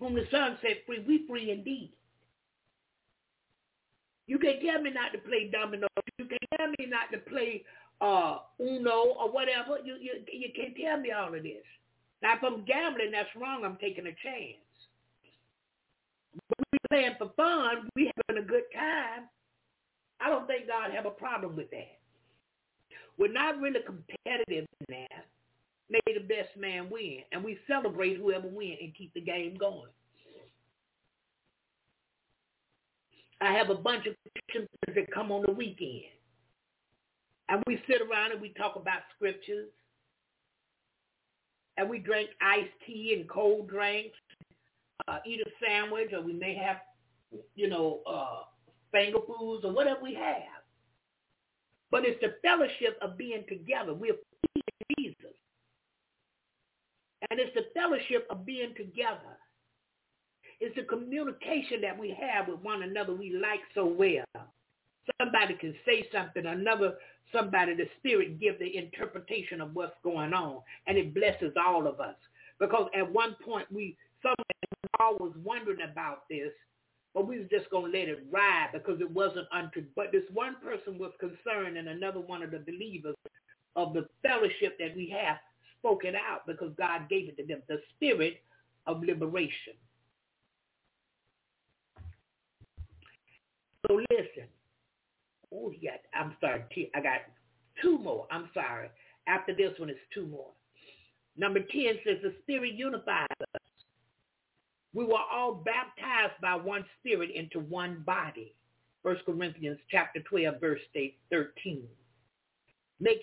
[0.01, 1.93] Whom the Son set free, we free indeed.
[4.27, 5.87] You can't tell me not to play domino.
[6.19, 7.63] You can't tell me not to play
[8.01, 9.79] uh, Uno or whatever.
[9.85, 11.65] You, you, you can't tell me all of this.
[12.23, 13.65] Now, if I'm gambling, that's wrong.
[13.65, 14.59] I'm taking a chance.
[16.49, 17.89] But we playing for fun.
[17.95, 19.29] We having a good time.
[20.21, 21.99] I don't think God have a problem with that.
[23.19, 25.27] We're not really competitive in that.
[25.91, 27.21] May the best man win.
[27.31, 29.91] And we celebrate whoever wins and keep the game going.
[33.41, 36.14] I have a bunch of Christians that come on the weekend.
[37.49, 39.69] And we sit around and we talk about scriptures.
[41.77, 44.17] And we drink iced tea and cold drinks,
[45.09, 46.77] uh, eat a sandwich, or we may have,
[47.57, 48.45] you know, uh,
[48.93, 50.63] finger foods or whatever we have.
[51.91, 53.93] But it's the fellowship of being together.
[53.93, 54.15] We're
[54.99, 55.35] Jesus.
[57.31, 59.39] And it's the fellowship of being together.
[60.61, 64.25] It's the communication that we have with one another we like so well.
[65.21, 66.95] Somebody can say something, another
[67.33, 72.01] somebody, the Spirit give the interpretation of what's going on, and it blesses all of
[72.01, 72.17] us.
[72.59, 74.37] Because at one point we, someone
[75.01, 76.51] all was wondering about this,
[77.15, 80.57] but we was just to let it ride because it wasn't unto, but this one
[80.63, 83.17] person was concerned and another one of the believers
[83.77, 85.37] of the fellowship that we have
[85.79, 88.43] spoken out because God gave it to them, the spirit
[88.87, 89.75] of liberation.
[93.87, 94.49] So listen.
[95.55, 96.65] Oh, yeah, I'm sorry.
[96.95, 97.21] I got
[97.81, 98.27] two more.
[98.31, 98.91] I'm sorry.
[99.29, 100.51] After this one, it's two more.
[101.37, 101.69] Number 10
[102.05, 103.61] says the Spirit unifies us.
[104.95, 108.55] We were all baptized by one Spirit into one body.
[109.03, 110.81] 1 Corinthians chapter 12, verse
[111.31, 111.83] 13.
[113.01, 113.23] Make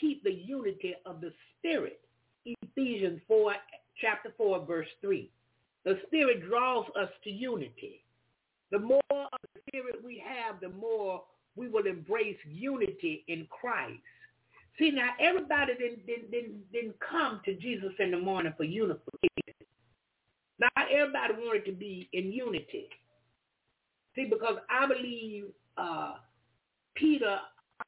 [0.00, 2.00] keep the unity of the Spirit.
[2.44, 3.54] Ephesians 4,
[4.00, 5.30] chapter 4, verse 3.
[5.84, 8.04] The Spirit draws us to unity.
[8.70, 11.22] The more of the Spirit we have, the more
[11.56, 14.00] we will embrace unity in Christ.
[14.78, 19.54] See, now everybody didn't, didn't, didn't, didn't come to Jesus in the morning for unification.
[20.60, 22.88] Not everybody wanted to be in unity.
[24.14, 25.46] See, because I believe
[25.76, 26.14] uh,
[26.94, 27.38] Peter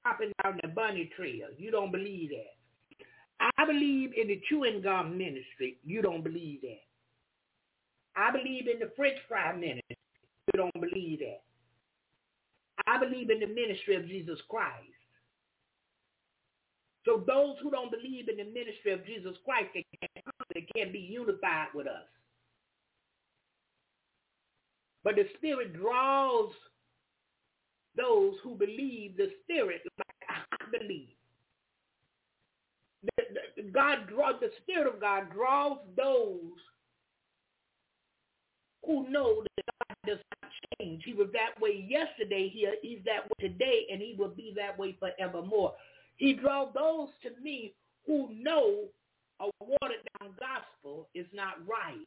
[0.04, 1.48] hopping down the bunny trail.
[1.58, 3.50] You don't believe that.
[3.56, 5.78] I believe in the chewing gum ministry.
[5.84, 6.80] You don't believe that.
[8.16, 9.96] I believe in the French fry ministry.
[10.60, 11.40] Don't believe that.
[12.86, 14.92] I believe in the ministry of Jesus Christ.
[17.06, 20.92] So those who don't believe in the ministry of Jesus Christ, they can't, they can't
[20.92, 22.04] be unified with us.
[25.02, 26.52] But the Spirit draws
[27.96, 31.08] those who believe the Spirit like I believe.
[33.72, 36.58] God draw the Spirit of God draws those
[38.84, 39.69] who know that
[40.78, 41.02] change.
[41.04, 42.48] He was that way yesterday.
[42.48, 45.74] He, he's that way today, and he will be that way forevermore.
[46.16, 47.74] He draws those to me
[48.06, 48.84] who know
[49.40, 52.06] a watered down gospel is not right.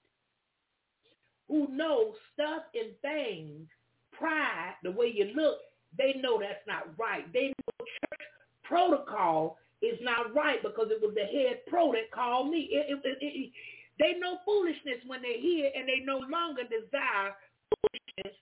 [1.47, 3.67] Who know stuff and things,
[4.11, 5.57] pride, the way you look,
[5.97, 7.31] they know that's not right.
[7.33, 8.21] They know church
[8.63, 12.69] protocol is not right because it was the head pro that called me.
[12.71, 13.51] It, it, it,
[13.99, 17.35] they know foolishness when they hear and they no longer desire
[17.69, 18.37] foolishness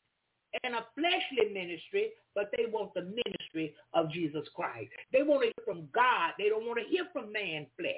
[0.64, 4.90] and a fleshly ministry, but they want the ministry of Jesus Christ.
[5.14, 6.32] They want to hear from God.
[6.38, 7.94] They don't want to hear from man flesh.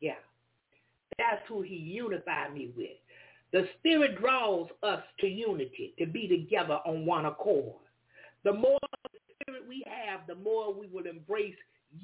[0.00, 0.20] Yeah.
[1.18, 2.90] That's who he unified me with.
[3.52, 7.74] The Spirit draws us to unity, to be together on one accord.
[8.44, 8.78] The more
[9.42, 11.54] Spirit we have, the more we will embrace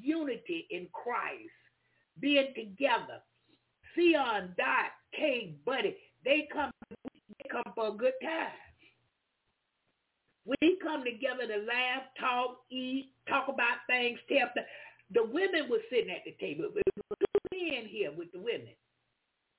[0.01, 1.51] unity in Christ,
[2.19, 3.21] being together.
[3.95, 6.71] Sion, Dot, K, Buddy, they come,
[7.53, 8.57] come for a good time.
[10.45, 14.65] We come together to laugh, talk, eat, talk about things, tell the,
[15.13, 16.65] the women were sitting at the table.
[16.75, 17.17] It was
[17.53, 18.75] men here with the women.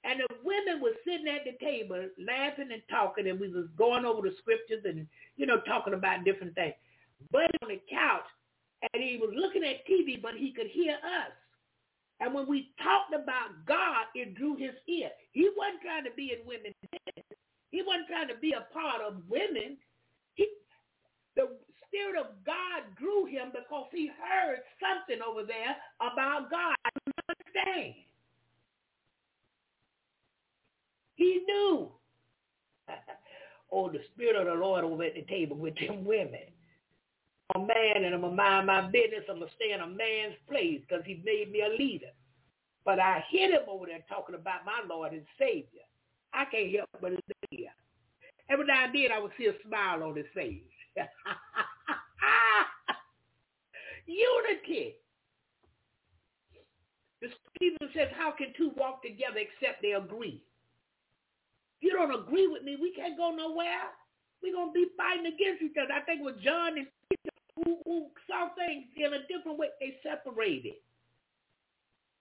[0.05, 4.05] And the women were sitting at the table laughing and talking, and we was going
[4.05, 5.07] over the scriptures and,
[5.37, 6.75] you know, talking about different things.
[7.33, 8.29] But on the couch,
[8.93, 11.33] and he was looking at TV, but he could hear us.
[12.21, 15.09] And when we talked about God, it drew his ear.
[15.33, 16.77] He wasn't trying to be in women's.
[17.74, 19.76] He wasn't trying to be a part of women.
[20.34, 20.46] He,
[21.34, 26.76] the Spirit of God drew him because he heard something over there about God.
[26.84, 27.94] I don't understand.
[31.16, 31.90] He knew.
[33.72, 36.46] oh, the Spirit of the Lord over at the table with them women.
[37.56, 39.26] I'm a man and I'm going to mind my business.
[39.28, 42.14] I'm going to stay in a man's place because he made me a leader.
[42.84, 45.82] But I hit him over there talking about my Lord and Savior.
[46.35, 47.12] I can't help but
[47.51, 47.70] hear.
[48.51, 50.61] Every now and then I would see a smile on his face.
[54.06, 54.97] Unity.
[57.23, 60.43] The scripture says, how can two walk together except they agree?
[61.81, 63.89] If you don't agree with me, we can't go nowhere.
[64.43, 65.94] We're going to be fighting against each other.
[65.94, 69.97] I think with John and Peter, who, who saw things in a different way, they
[70.05, 70.74] separated.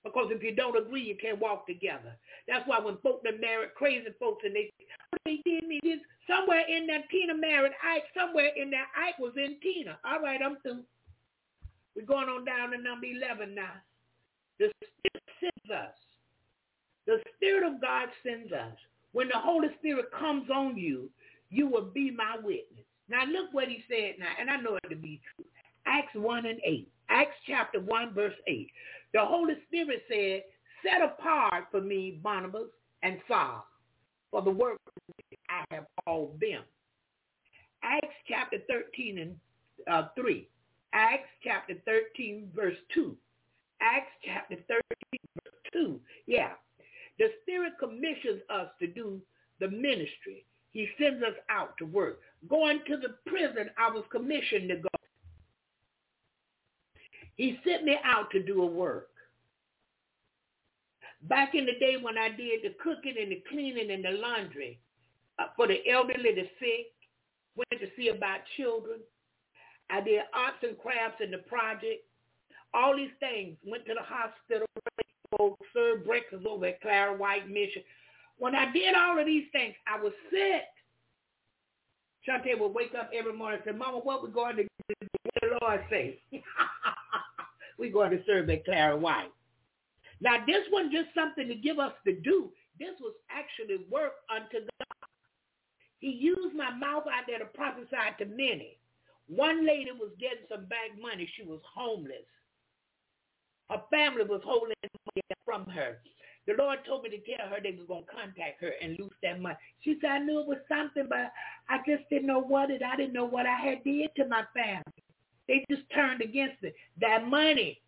[0.04, 2.18] Because if you don't agree, you can't walk together.
[2.48, 4.72] That's why when folk that married crazy folks and they,
[5.14, 6.00] oh, they he did me this.
[6.28, 8.04] Somewhere in that Tina married Ike.
[8.16, 9.98] Somewhere in that Ike was in Tina.
[10.06, 10.84] All right, I'm through.
[11.96, 13.76] We're going on down to number 11 now.
[14.60, 15.96] The Spirit sends us.
[17.06, 18.76] The Spirit of God sends us.
[19.12, 21.10] When the Holy Spirit comes on you,
[21.50, 22.86] you will be my witness.
[23.10, 25.46] Now look what he said now, and I know it to be true.
[25.86, 26.88] Acts 1 and 8.
[27.10, 28.72] Acts chapter 1 verse 8.
[29.14, 30.44] The Holy Spirit said,
[30.84, 32.70] set apart for me Barnabas
[33.04, 33.66] and Saul
[34.32, 34.80] for the work
[35.50, 36.64] I have called them.
[37.84, 39.36] Acts chapter 13 and
[39.92, 40.48] uh, 3.
[40.94, 43.16] Acts chapter 13 verse 2.
[43.82, 44.82] Acts chapter 13
[45.44, 46.00] verse 2.
[46.26, 46.52] Yeah.
[47.20, 49.22] The Spirit commissions us to do
[49.60, 50.46] the ministry.
[50.72, 52.20] He sends us out to work.
[52.50, 54.90] Going to the prison, I was commissioned to go.
[57.36, 59.10] He sent me out to do a work.
[61.24, 64.80] Back in the day when I did the cooking and the cleaning and the laundry
[65.40, 66.92] uh, for the elderly, the sick,
[67.56, 69.00] went to see about children.
[69.90, 72.04] I did arts and crafts in the project.
[72.74, 73.56] All these things.
[73.66, 74.68] Went to the hospital,
[75.74, 77.84] served breakfast over at Clara White Mission.
[78.38, 80.64] When I did all of these things, I was sick.
[82.28, 84.70] Shante would wake up every morning and say, Mama, what we going to do?
[84.90, 86.20] What the Lord say?
[87.78, 89.32] we going to serve at Clara White.
[90.22, 92.50] Now, this wasn't just something to give us to do.
[92.80, 95.10] This was actually work unto God.
[96.00, 98.78] He used my mouth out there to prophesy to many.
[99.28, 101.30] One lady was getting some bank money.
[101.36, 102.28] She was homeless.
[103.70, 106.00] Her family was holding money from her.
[106.46, 109.16] The Lord told me to tell her they was going to contact her and lose
[109.22, 109.56] that money.
[109.82, 111.32] She said, I knew it was something, but
[111.70, 112.82] I just didn't know what it.
[112.84, 115.04] I didn't know what I had did to my family.
[115.48, 116.76] They just turned against it.
[117.00, 117.82] That money,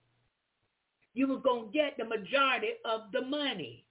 [1.14, 3.86] you was going to get the majority of the money.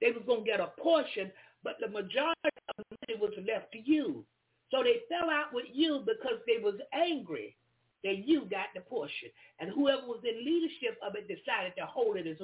[0.00, 1.32] They was going to get a portion,
[1.64, 4.24] but the majority of the money was left to you.
[4.70, 7.56] So they fell out with you because they was angry
[8.04, 9.28] that you got the portion.
[9.58, 12.36] And whoever was in leadership of it decided to hold it as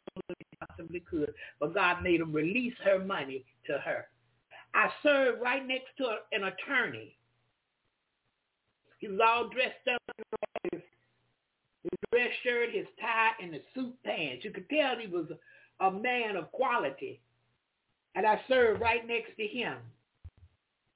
[0.85, 1.35] possibly could.
[1.61, 4.07] But God made him release her money to her.
[4.75, 7.17] I served right next to an attorney.
[8.99, 10.25] He was all dressed up in
[10.73, 10.83] his
[12.11, 14.45] dress shirt, his tie, and the suit pants.
[14.45, 15.27] You could tell he was
[15.81, 17.21] a, a man of quality.
[18.15, 19.77] And I served right next to him.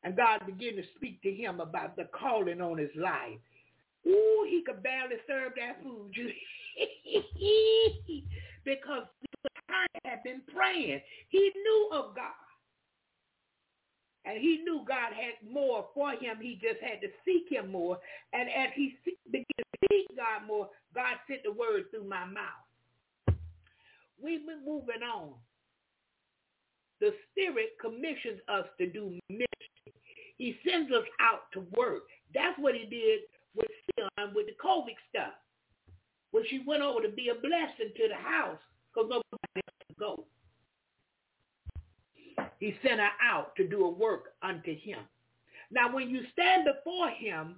[0.05, 3.39] And God began to speak to him about the calling on his life.
[4.06, 6.15] Ooh, he could barely serve that food
[8.65, 9.02] because
[9.68, 11.00] attorney had been praying.
[11.28, 12.32] He knew of God.
[14.24, 16.36] And he knew God had more for him.
[16.40, 17.98] He just had to seek him more.
[18.32, 18.94] And as he
[19.30, 23.36] began to seek God more, God sent the word through my mouth.
[24.22, 25.34] We've been moving on.
[27.00, 29.94] The Spirit commissions us to do ministry.
[30.36, 32.02] He sends us out to work.
[32.34, 33.20] That's what he did
[33.54, 35.34] with Sion with the COVID stuff.
[36.32, 38.60] When she went over to be a blessing to the house
[38.98, 40.24] because nobody else could go.
[42.58, 45.00] He sent her out to do a work unto him.
[45.70, 47.56] Now, when you stand before him,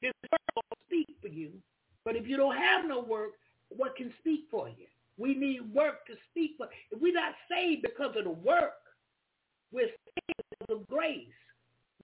[0.00, 1.50] his word will speak for you.
[2.04, 3.32] But if you don't have no work,
[3.68, 4.86] what can speak for you?
[5.16, 6.68] We need work to speak for.
[6.90, 8.72] If we're not saved because of the work,
[9.72, 11.26] we're saved because of grace.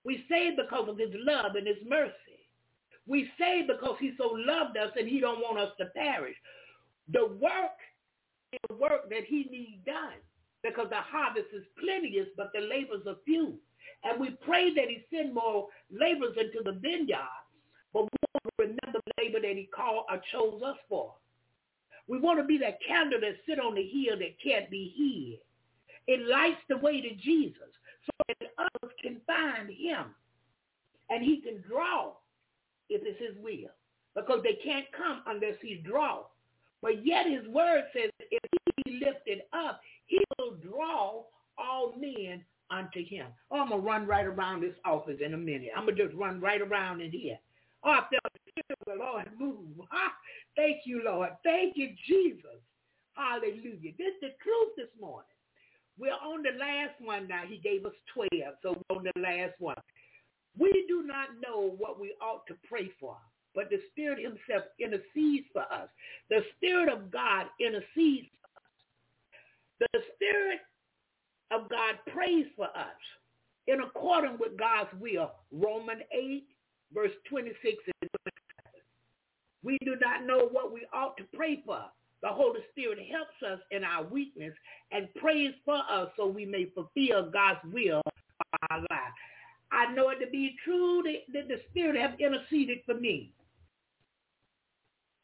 [0.04, 2.14] We saved because of his love and his mercy.
[3.06, 6.36] We saved because he so loved us and he don't want us to perish.
[7.12, 7.78] The work
[8.52, 10.18] is the work that he needs done
[10.62, 13.54] because the harvest is plenteous, but the labors are few.
[14.04, 17.18] And we pray that he send more laborers into the vineyard,
[17.92, 21.14] but we remember the labor that he called or chose us for.
[22.08, 25.40] We want to be that candle that sit on the hill that can't be hid.
[26.12, 27.70] It lights the way to Jesus
[28.04, 30.14] so that others can find him
[31.08, 32.12] and he can draw
[32.88, 33.70] if it's his will
[34.14, 36.24] because they can't come unless he draws.
[36.82, 41.22] But yet his word says if he be lifted up, he will draw
[41.58, 43.26] all men unto him.
[43.50, 45.70] Oh, I'm going to run right around this office in a minute.
[45.76, 47.38] I'm going to just run right around in here.
[47.84, 48.30] Oh, I felt
[48.86, 49.56] the Lord move.
[49.92, 50.12] Ah,
[50.56, 51.30] thank you, Lord.
[51.42, 52.60] Thank you, Jesus.
[53.14, 53.92] Hallelujah.
[53.98, 55.26] This is the truth this morning.
[55.98, 57.42] We're on the last one now.
[57.46, 58.30] He gave us 12,
[58.62, 59.76] so we're on the last one.
[60.58, 63.16] We do not know what we ought to pray for,
[63.54, 65.88] but the Spirit himself intercedes for us.
[66.28, 69.88] The Spirit of God intercedes for us.
[69.92, 70.60] The Spirit
[71.50, 73.00] of God prays for us
[73.66, 75.32] in accordance with God's will.
[75.52, 76.44] Romans 8,
[76.92, 78.32] verse 26 and 27.
[79.62, 81.84] We do not know what we ought to pray for,
[82.22, 84.52] the Holy Spirit helps us in our weakness
[84.92, 89.14] and prays for us so we may fulfill God's will for our lives.
[89.72, 93.32] I know it to be true that, that the Spirit have interceded for me.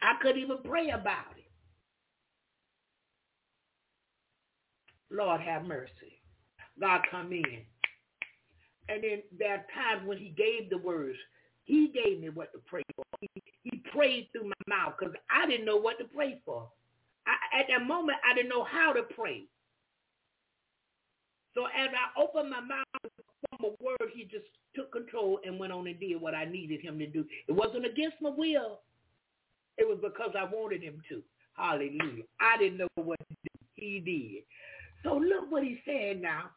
[0.06, 1.50] I couldn't even pray about it.
[5.10, 6.20] Lord have mercy.
[6.80, 7.62] God come in.
[8.88, 11.18] And then there are times when he gave the words.
[11.64, 13.04] He gave me what to pray for.
[13.20, 13.28] He,
[13.64, 16.68] he prayed through my mouth because I didn't know what to pray for.
[17.26, 19.48] I, at that moment, I didn't know how to pray.
[21.54, 24.44] So as I opened my mouth from a word, he just
[24.76, 27.24] took control and went on and did what I needed him to do.
[27.48, 28.82] It wasn't against my will.
[29.78, 31.22] It was because I wanted him to.
[31.54, 32.24] Hallelujah.
[32.40, 33.18] I didn't know what.
[33.74, 34.44] He did.
[35.02, 36.50] So look what he said now.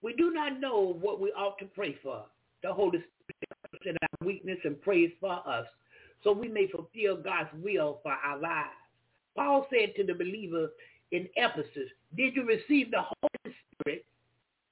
[0.00, 2.24] We do not know what we ought to pray for.
[2.62, 5.66] The Holy Spirit in our weakness and prays for us
[6.24, 8.70] so we may fulfill God's will for our lives.
[9.36, 10.70] Paul said to the believer
[11.12, 14.04] in Ephesus, did you receive the Holy Spirit,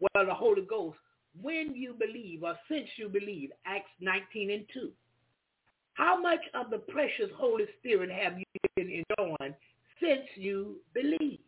[0.01, 0.98] well, the Holy Ghost,
[1.40, 3.51] when you believe or since you believe?
[3.66, 4.90] Acts 19 and 2.
[5.95, 8.45] How much of the precious Holy Spirit have you
[8.77, 9.55] been enjoying
[10.01, 11.43] since you believed?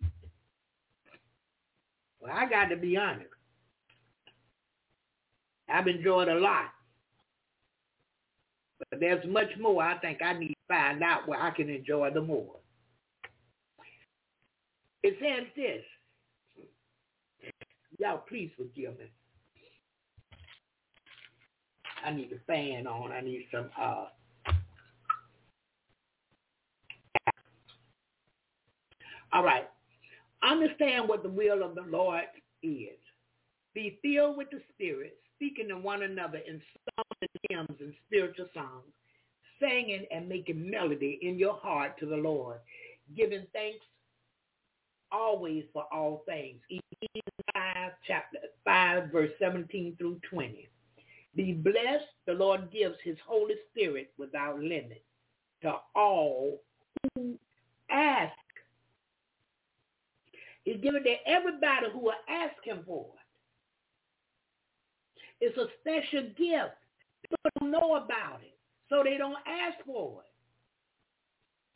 [2.21, 3.29] Well, I got to be honest.
[5.69, 6.67] I've enjoyed a lot.
[8.91, 12.11] But there's much more I think I need to find out where I can enjoy
[12.13, 12.57] the more.
[15.03, 15.83] It says this.
[17.99, 19.07] Y'all please forgive me.
[22.05, 23.11] I need a fan on.
[23.11, 24.07] I need some uh
[29.33, 29.69] All right.
[30.43, 32.25] Understand what the will of the Lord
[32.63, 32.99] is.
[33.75, 36.61] Be filled with the Spirit, speaking to one another in
[36.95, 38.85] songs and hymns and spiritual songs,
[39.61, 42.59] singing and making melody in your heart to the Lord,
[43.17, 43.85] giving thanks
[45.13, 46.61] always for all things.
[46.69, 50.69] Ephesians 5, chapter 5, verse 17 through 20.
[51.35, 52.05] Be blessed.
[52.27, 55.05] The Lord gives his Holy Spirit without limit
[55.63, 56.61] to all
[57.15, 57.39] who
[57.91, 58.33] ask
[60.67, 63.07] He's given to everybody who will ask him for
[65.41, 65.47] it.
[65.47, 66.75] It's a special gift.
[67.23, 68.59] People don't know about it,
[68.91, 70.27] so they don't ask for it.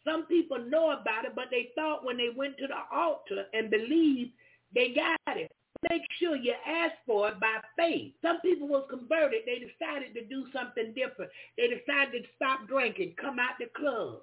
[0.05, 3.71] Some people know about it, but they thought when they went to the altar and
[3.71, 4.33] believed,
[4.75, 5.53] they got it.
[5.89, 8.12] Make sure you ask for it by faith.
[8.23, 9.43] Some people was converted.
[9.47, 11.31] They decided to do something different.
[11.57, 14.23] They decided to stop drinking, come out the club.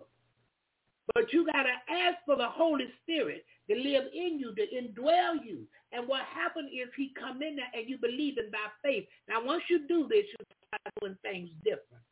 [1.13, 5.35] But you got to ask for the Holy Spirit to live in you, to indwell
[5.45, 5.61] you.
[5.91, 9.05] And what happened is he come in there and you believe in by faith.
[9.29, 12.03] Now, once you do this, you start doing things different.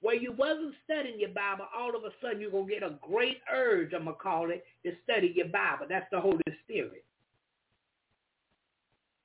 [0.00, 2.98] Where you wasn't studying your Bible, all of a sudden you're going to get a
[3.06, 5.86] great urge, I'm going to call it, to study your Bible.
[5.88, 7.04] That's the Holy Spirit.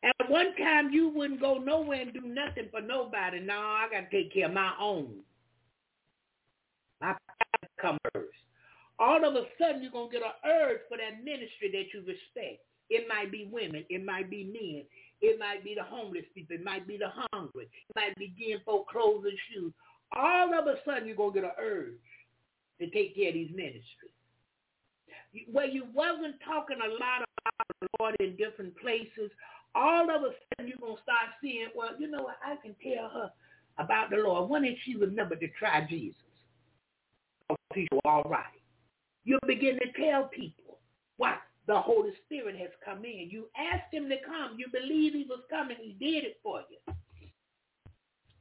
[0.03, 3.39] At one time, you wouldn't go nowhere and do nothing for nobody.
[3.39, 5.15] No, I got to take care of my own.
[7.01, 7.15] My
[7.79, 8.37] come first
[8.99, 12.01] all of a sudden you're going to get an urge for that ministry that you
[12.05, 12.65] respect.
[12.89, 13.85] It might be women.
[13.89, 14.83] It might be men.
[15.21, 16.55] It might be the homeless people.
[16.55, 17.65] It might be the hungry.
[17.89, 19.73] It might be getting folk clothes and shoes.
[20.15, 21.99] All of a sudden you're going to get an urge
[22.79, 24.15] to take care of these ministries.
[25.51, 29.29] Where you wasn't talking a lot about the Lord in different places,
[29.75, 32.73] all of a sudden you're going to start seeing, well, you know what, I can
[32.81, 33.31] tell her
[33.77, 34.49] about the Lord.
[34.49, 36.26] When did she remember to try Jesus?
[37.77, 38.43] People, all right.
[39.23, 40.79] You'll begin to tell people
[41.17, 41.35] what
[41.67, 43.27] the Holy Spirit has come in.
[43.29, 44.57] You asked him to come.
[44.57, 45.77] You believe he was coming.
[45.79, 46.95] He did it for you.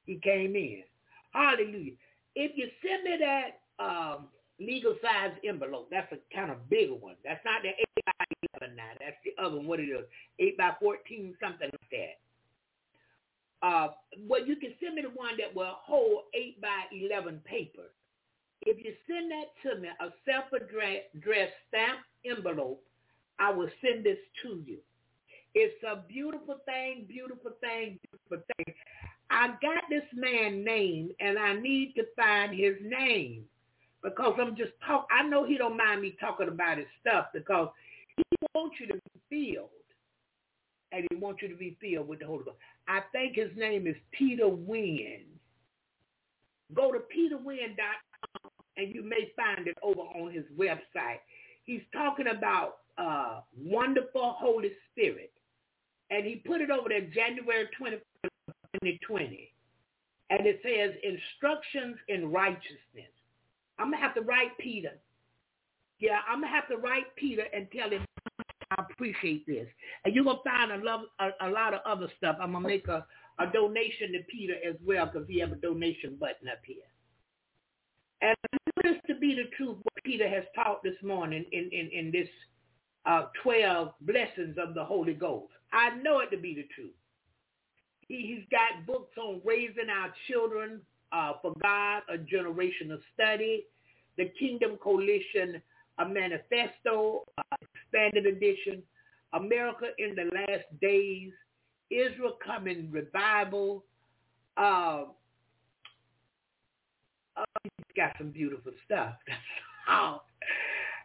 [0.07, 0.85] He came in.
[1.33, 1.93] Hallelujah.
[2.35, 7.17] If you send me that um, legal size envelope, that's a kind of bigger one.
[7.23, 8.25] That's not the 8 by
[8.63, 8.85] 11 now.
[9.01, 9.67] That's the other one.
[9.67, 10.07] What it is,
[10.39, 11.91] 8 by 14, something like
[13.61, 13.69] that.
[13.69, 13.89] Uh,
[14.27, 17.93] well, you can send me the one that will hold 8 by 11 paper.
[18.63, 22.83] If you send that to me, a self-addressed stamped envelope,
[23.39, 24.79] I will send this to you.
[25.55, 28.75] It's a beautiful thing, beautiful thing, beautiful thing.
[29.31, 33.45] I got this man name, and I need to find his name
[34.03, 35.09] because I'm just talk.
[35.11, 37.69] I know he don't mind me talking about his stuff because
[38.17, 38.25] he
[38.55, 39.71] wants you to be filled,
[40.93, 42.59] and he wants you to be filled with the Holy Ghost.
[42.89, 45.25] I think his name is Peter Wynn.
[46.75, 48.06] Go to peterwynn.com
[48.77, 51.21] and you may find it over on his website.
[51.65, 55.33] He's talking about uh, wonderful Holy Spirit.
[56.11, 59.53] And he put it over there January 20, 2020.
[60.31, 63.11] And it says instructions in righteousness.
[63.79, 64.93] I'm to have to write Peter.
[65.99, 68.05] Yeah, I'm to have to write Peter and tell him
[68.71, 69.67] I appreciate this.
[70.05, 72.37] And you're to find a, love, a, a lot of other stuff.
[72.41, 73.07] I'm to make a,
[73.39, 76.85] a donation to Peter as well because he have a donation button up here.
[78.23, 81.91] And I this to be the truth, what Peter has taught this morning in, in,
[81.93, 82.29] in this
[83.05, 85.53] uh, 12 blessings of the Holy Ghost.
[85.73, 86.95] I know it to be the truth.
[88.09, 90.81] He, he's got books on raising our children
[91.13, 93.65] uh, for God, a generation of study,
[94.17, 95.63] the Kingdom Coalition
[95.99, 98.83] a manifesto, uh, expanded edition,
[99.33, 101.33] America in the Last Days,
[101.91, 103.85] Israel Coming Revival.
[107.97, 109.15] Got some beautiful stuff.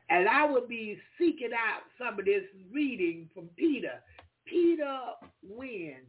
[0.10, 4.02] and I will be seeking out some of this reading from Peter.
[4.46, 5.00] Peter
[5.48, 6.02] Wynn.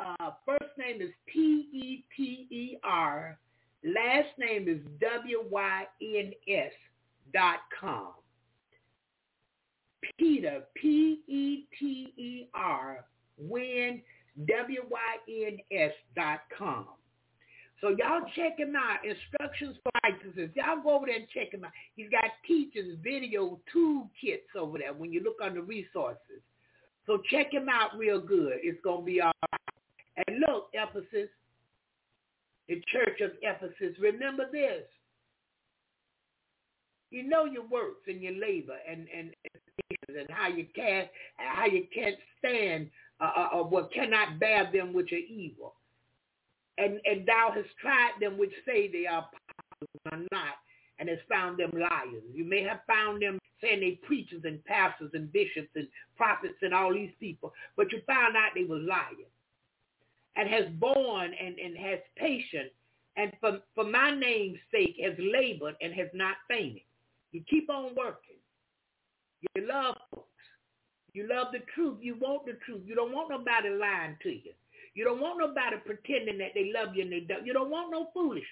[0.00, 3.38] Uh, first name is P-E-T-E-R.
[3.84, 6.72] Last name is W-Y-N-S
[7.32, 8.14] dot com.
[10.18, 11.64] Peter, P-E-T-E-R,
[13.38, 14.02] Win,
[14.46, 16.86] W-Y-N-S dot com.
[17.84, 19.04] So y'all check him out.
[19.04, 20.48] Instructions for righteousness.
[20.54, 21.72] Y'all go over there and check him out.
[21.96, 26.40] He's got teachers, video, toolkits over there when you look on the resources.
[27.06, 28.54] So check him out real good.
[28.62, 30.24] It's going to be all right.
[30.26, 31.28] And look, Ephesus,
[32.70, 34.84] the church of Ephesus, remember this.
[37.10, 39.30] You know your works and your labor and and
[40.08, 42.88] and how you can't how you can't stand
[43.20, 45.74] uh, uh, uh, what cannot bear them which are evil.
[46.78, 50.54] And and thou hast tried them which say they are apostles and are not,
[50.98, 52.22] and has found them liars.
[52.32, 56.74] You may have found them saying they preachers and pastors and bishops and prophets and
[56.74, 59.30] all these people, but you found out they were liars.
[60.36, 62.72] And has borne and, and has patience,
[63.16, 66.82] and for, for my name's sake has labored and has not fainted.
[67.30, 68.38] You keep on working.
[69.54, 70.28] You love folks.
[71.12, 71.98] You love the truth.
[72.00, 72.82] You want the truth.
[72.84, 74.52] You don't want nobody lying to you.
[74.94, 77.44] You don't want nobody pretending that they love you and they don't.
[77.44, 78.46] You don't want no foolishness.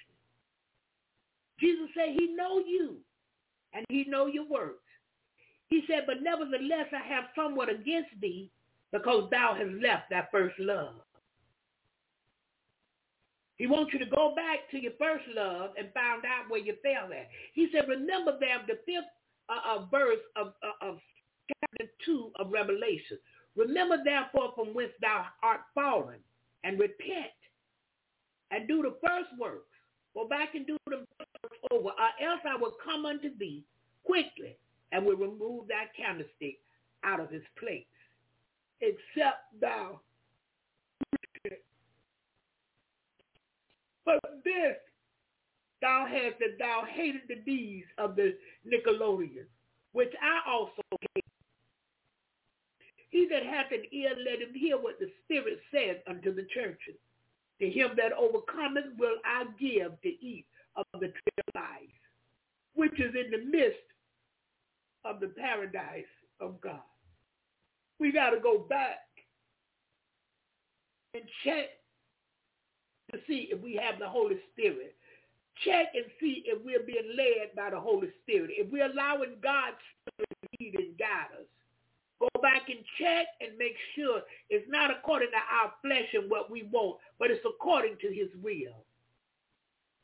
[1.59, 2.97] Jesus said he know you
[3.73, 4.79] and he know your works.
[5.69, 8.51] He said, but nevertheless I have somewhat against thee
[8.91, 10.95] because thou hast left thy first love.
[13.55, 16.75] He wants you to go back to your first love and find out where you
[16.83, 17.29] fell at.
[17.53, 19.05] He said, remember them, the fifth
[19.47, 20.99] uh, uh, verse of, uh, of
[21.47, 23.17] chapter 2 of Revelation.
[23.55, 26.19] Remember therefore from whence thou art fallen
[26.63, 27.33] and repent
[28.51, 29.67] and do the first works.
[30.13, 33.63] Go back and do the works over, or else I will come unto thee
[34.03, 34.57] quickly
[34.91, 36.59] and will remove thy candlestick
[37.03, 37.85] out of his place.
[38.81, 40.01] Except thou
[44.03, 44.75] For this
[45.81, 48.35] thou hast that thou hated the deeds of the
[48.67, 49.47] Nicolaitans,
[49.93, 50.81] which I also
[51.13, 51.23] hate.
[53.13, 56.95] He that hath an ear, let him hear what the Spirit says unto the churches.
[57.61, 61.93] To him that overcometh will I give to eat of the tree of life,
[62.73, 63.77] which is in the midst
[65.05, 66.09] of the paradise
[66.39, 66.81] of God.
[67.99, 69.05] We got to go back
[71.13, 71.69] and check
[73.11, 74.95] to see if we have the Holy Spirit.
[75.63, 78.49] Check and see if we're being led by the Holy Spirit.
[78.53, 81.45] If we're allowing God's Spirit to lead and guide us.
[82.23, 86.49] Go back and check and make sure it's not according to our flesh and what
[86.49, 88.85] we want, but it's according to his will.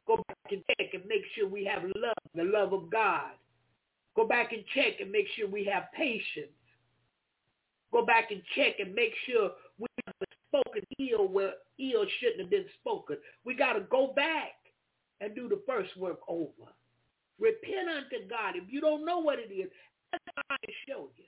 [0.05, 3.31] Go back and check and make sure we have love, the love of God.
[4.17, 6.51] Go back and check and make sure we have patience.
[7.93, 10.15] Go back and check and make sure we have
[10.49, 13.15] spoken ill where ill shouldn't have been spoken.
[13.45, 14.55] We got to go back
[15.21, 16.67] and do the first work over.
[17.39, 18.55] Repent unto God.
[18.57, 19.69] If you don't know what it is,
[20.11, 21.23] God to show you.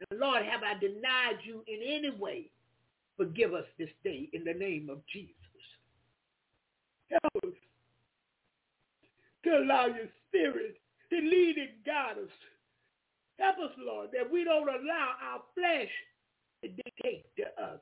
[0.00, 2.50] The Lord, have I denied you in any way?
[3.16, 5.34] Forgive us this day in the name of Jesus.
[7.10, 7.54] Help us
[9.44, 10.76] to allow your spirit
[11.10, 12.30] to lead and guide us.
[13.38, 15.90] Help us, Lord, that we don't allow our flesh
[16.62, 17.80] to dictate to us.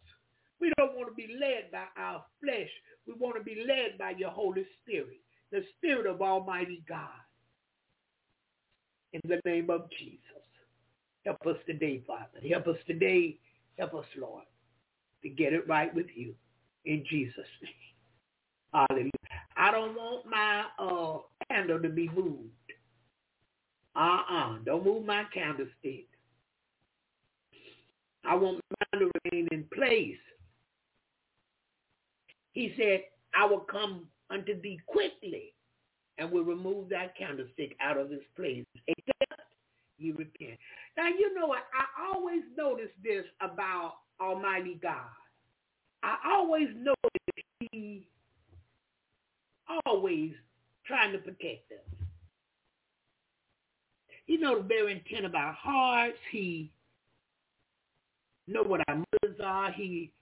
[0.61, 2.69] We don't want to be led by our flesh.
[3.07, 5.21] We want to be led by your Holy Spirit,
[5.51, 7.09] the Spirit of Almighty God.
[9.13, 10.42] In the name of Jesus.
[11.25, 12.47] Help us today, Father.
[12.49, 13.37] Help us today.
[13.79, 14.45] Help us, Lord,
[15.23, 16.35] to get it right with you.
[16.85, 17.73] In Jesus' name.
[18.75, 19.11] Hallelujah.
[19.57, 21.19] I don't want my uh,
[21.49, 22.51] candle to be moved.
[23.95, 24.59] Uh-uh.
[24.65, 26.07] Don't move my candlestick.
[28.25, 28.61] I want
[28.93, 30.17] mine to remain in place.
[32.53, 33.03] He said,
[33.35, 35.55] I will come unto thee quickly
[36.19, 38.65] and will remove that candlestick out of this place.
[40.03, 40.59] You repent.
[40.97, 41.65] Now, you know what?
[41.73, 45.09] I always notice this about Almighty God.
[46.03, 46.97] I always notice
[47.71, 48.07] he
[49.87, 50.33] always
[50.87, 52.07] trying to protect us.
[54.27, 56.19] He knows the very intent of our hearts.
[56.31, 56.73] He
[58.47, 59.73] know what our motives are.
[59.73, 60.13] He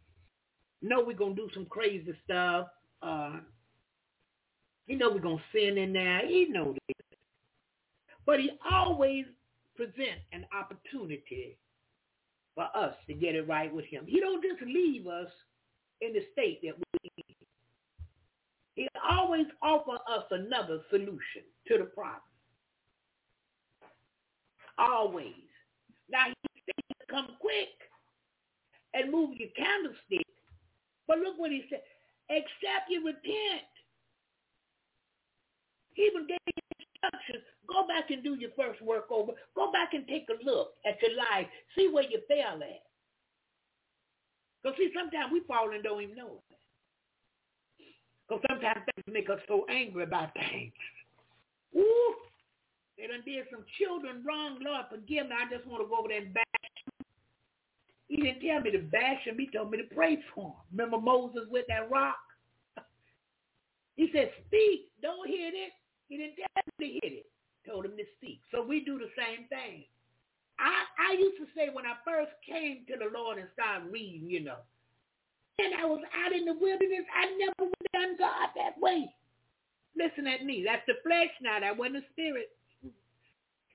[0.82, 2.68] know we're going to do some crazy stuff.
[3.02, 3.38] Uh,
[4.86, 6.26] he know we're going to sin in there.
[6.26, 7.18] He know this.
[8.26, 9.26] But he always
[9.80, 11.56] present an opportunity
[12.54, 14.04] for us to get it right with him.
[14.06, 15.28] He don't just leave us
[16.02, 17.34] in the state that we're in.
[18.74, 22.20] He always offer us another solution to the problem.
[24.76, 25.48] Always.
[26.10, 27.68] Now he said, come quick
[28.92, 30.26] and move your candlestick.
[31.08, 31.80] But look what he said.
[32.28, 33.64] Except you repent.
[35.94, 36.59] He even gave
[37.02, 37.44] instructions.
[37.68, 39.32] Go back and do your first work over.
[39.54, 41.46] Go back and take a look at your life.
[41.76, 42.82] See where you fell at.
[44.62, 46.56] Because see, sometimes we fall and don't even know it.
[48.28, 50.72] Because sometimes things make us so angry about things.
[51.76, 52.14] Ooh,
[52.98, 54.58] they done did some children wrong.
[54.60, 55.34] Lord, forgive me.
[55.34, 56.44] I just want to go over there and bash
[56.84, 57.06] them.
[58.08, 59.38] He didn't tell me to bash him.
[59.38, 60.54] He told me to pray for him.
[60.72, 62.18] Remember Moses with that rock?
[63.96, 64.90] he said, speak.
[65.00, 65.72] Don't hit it.
[66.10, 67.26] He didn't tell him to hit it.
[67.62, 68.42] Told him to seek.
[68.50, 69.86] So we do the same thing.
[70.58, 74.28] I, I used to say when I first came to the Lord and started reading,
[74.28, 74.60] you know,
[75.62, 79.08] and I was out in the wilderness, I never would have done God that way.
[79.96, 80.66] Listen at me.
[80.66, 81.60] That's the flesh now.
[81.60, 82.50] That wasn't the spirit.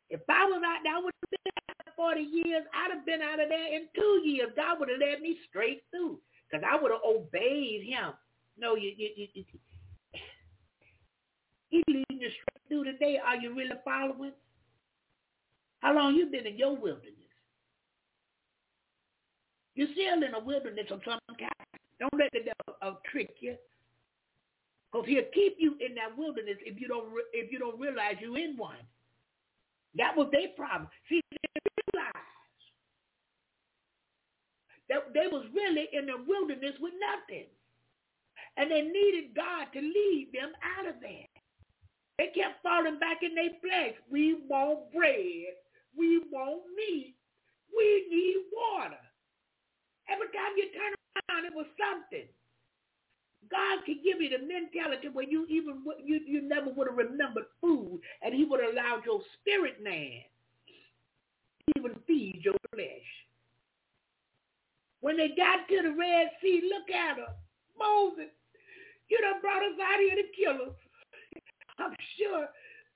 [0.10, 2.64] If I was out there, I would have been out there 40 years.
[2.74, 4.52] I'd have been out of there in two years.
[4.56, 8.14] God would have led me straight through because I would have obeyed him.
[8.57, 9.44] No, you, you, you,
[11.70, 13.20] He's leading you straight through today.
[13.24, 14.34] Are you really following?
[15.80, 17.14] How long you been in your wilderness?
[19.76, 21.80] You're still in a wilderness of some kind.
[22.00, 23.56] Don't let the devil uh, trick you.
[24.92, 28.16] Because he'll keep you in that wilderness if you don't re- if you don't realize
[28.22, 28.80] you're in one.
[29.98, 30.90] That was their problem.
[31.10, 31.60] See, they
[31.94, 32.16] realized
[34.90, 37.48] that they was really in the wilderness with nothing.
[38.58, 41.35] And they needed God to lead them out of there.
[42.18, 43.96] They kept falling back in their flesh.
[44.10, 45.60] We want bread.
[45.98, 47.16] We want meat.
[47.76, 49.04] We need water.
[50.10, 50.94] Every time you turn
[51.30, 52.28] around, it was something.
[53.52, 57.46] God can give you the mentality where you even you, you never would have remembered
[57.62, 60.24] food, and He would have allowed your spirit man
[61.76, 63.10] even feed your flesh.
[65.02, 67.34] When they got to the Red Sea, look at her,
[67.78, 68.32] Moses.
[69.10, 70.78] You done brought us out here to kill us.
[71.80, 72.48] I'm sure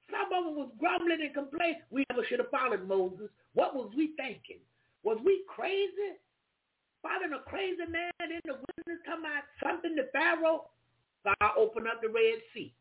[0.10, 1.82] some of them was grumbling and complaining.
[1.92, 3.30] We never should have followed Moses.
[3.54, 4.62] What was we thinking?
[5.04, 6.18] Was we crazy?
[7.02, 10.68] Following a crazy man in the wilderness come out something to Pharaoh?
[11.24, 12.74] God opened up the Red Sea.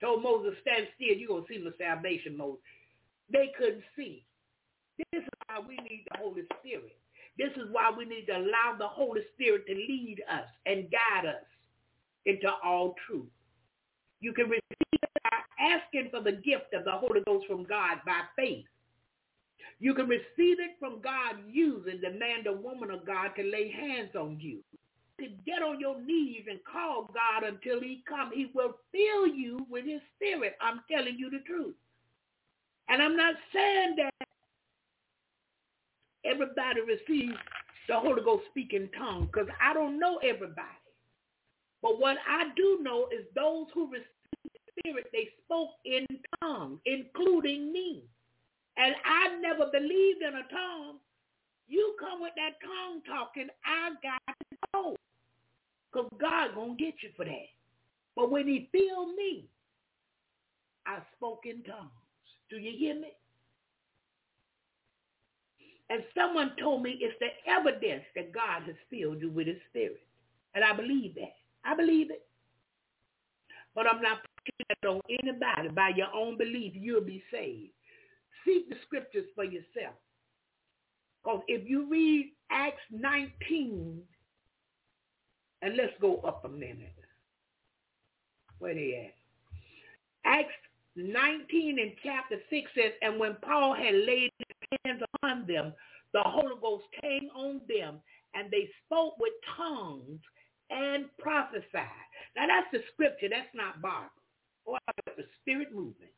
[0.00, 1.16] Told Moses, stand still.
[1.16, 2.62] You're going to see the salvation, Moses.
[3.30, 4.24] They couldn't see.
[4.98, 6.96] This is why we need the Holy Spirit.
[7.38, 11.26] This is why we need to allow the Holy Spirit to lead us and guide
[11.26, 11.46] us
[12.26, 13.30] into all truth.
[14.20, 15.02] You can receive
[15.62, 18.64] asking for the gift of the Holy Ghost from God by faith.
[19.78, 23.70] You can receive it from God using the man the woman of God to lay
[23.70, 24.58] hands on you.
[25.20, 28.32] To get on your knees and call God until he comes.
[28.34, 30.56] He will fill you with his spirit.
[30.60, 31.74] I'm telling you the truth.
[32.88, 34.28] And I'm not saying that
[36.24, 37.38] everybody receives
[37.88, 40.66] the Holy Ghost speaking tongue because I don't know everybody.
[41.82, 44.06] But what I do know is those who receive
[44.78, 46.06] Spirit, they spoke in
[46.40, 48.04] tongues, including me.
[48.76, 50.98] And I never believed in a tongue.
[51.68, 54.96] You come with that tongue talking, I got to go.
[55.92, 57.48] Because God going to get you for that.
[58.16, 59.48] But when he filled me,
[60.86, 61.90] I spoke in tongues.
[62.50, 63.12] Do you hear me?
[65.90, 70.00] And someone told me it's the evidence that God has filled you with his spirit.
[70.54, 71.34] And I believe that.
[71.64, 72.26] I believe it.
[73.74, 74.18] But I'm not
[74.86, 75.68] on anybody.
[75.74, 77.72] By your own belief, you'll be saved.
[78.44, 79.94] Seek the scriptures for yourself.
[81.22, 84.02] Because if you read Acts 19,
[85.62, 86.94] and let's go up a minute.
[88.58, 89.12] Where they
[90.24, 90.30] at?
[90.30, 90.54] Acts
[90.96, 95.72] 19 in chapter 6 says, And when Paul had laid his hands on them,
[96.12, 98.00] the Holy Ghost came on them,
[98.34, 100.20] and they spoke with tongues
[100.70, 101.86] and prophesied.
[102.36, 103.28] Now that's the scripture.
[103.30, 104.10] That's not Bible.
[104.64, 104.78] Or
[105.16, 106.12] the spirit movement.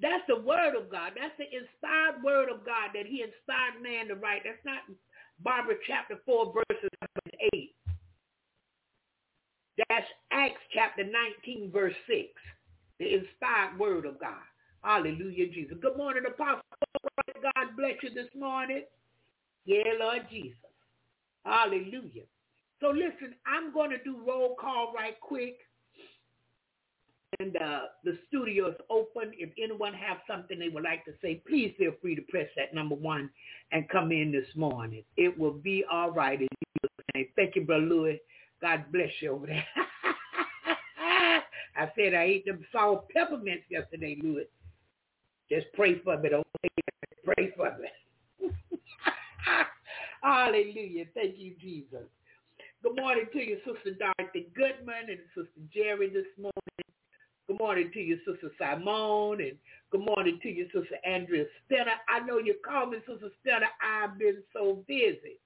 [0.00, 1.12] That's the word of God.
[1.16, 4.42] That's the inspired word of God that he inspired man to write.
[4.44, 4.82] That's not
[5.42, 6.90] Barbara chapter 4 verses
[7.54, 7.74] 8.
[9.88, 12.28] That's Acts chapter 19 verse 6.
[12.98, 14.44] The inspired word of God.
[14.82, 15.76] Hallelujah, Jesus.
[15.80, 16.62] Good morning, Apostle.
[17.42, 18.84] God bless you this morning.
[19.64, 20.58] Yeah, Lord Jesus.
[21.44, 22.24] Hallelujah.
[22.80, 25.58] So listen, I'm going to do roll call right quick.
[27.38, 29.32] And uh, the studio is open.
[29.36, 32.74] If anyone have something they would like to say, please feel free to press that
[32.74, 33.30] number one
[33.72, 35.04] and come in this morning.
[35.16, 36.40] It will be all right.
[37.36, 38.20] Thank you, Brother Louis.
[38.60, 39.64] God bless you over there.
[41.76, 44.46] I said I ate them salt peppermints yesterday, Louis.
[45.50, 46.30] Just pray for me.
[46.30, 46.46] Don't
[47.24, 48.50] pray for me.
[50.22, 51.04] Hallelujah.
[51.14, 52.06] Thank you, Jesus.
[52.82, 56.85] Good morning to you, Sister Dorothy Goodman and Sister Jerry this morning.
[57.48, 59.56] Good morning to you, Sister Simone, and
[59.92, 61.94] good morning to you, Sister Andrea Stenner.
[62.08, 63.70] I know you called me, Sister Stenner.
[63.80, 65.38] I've been so busy.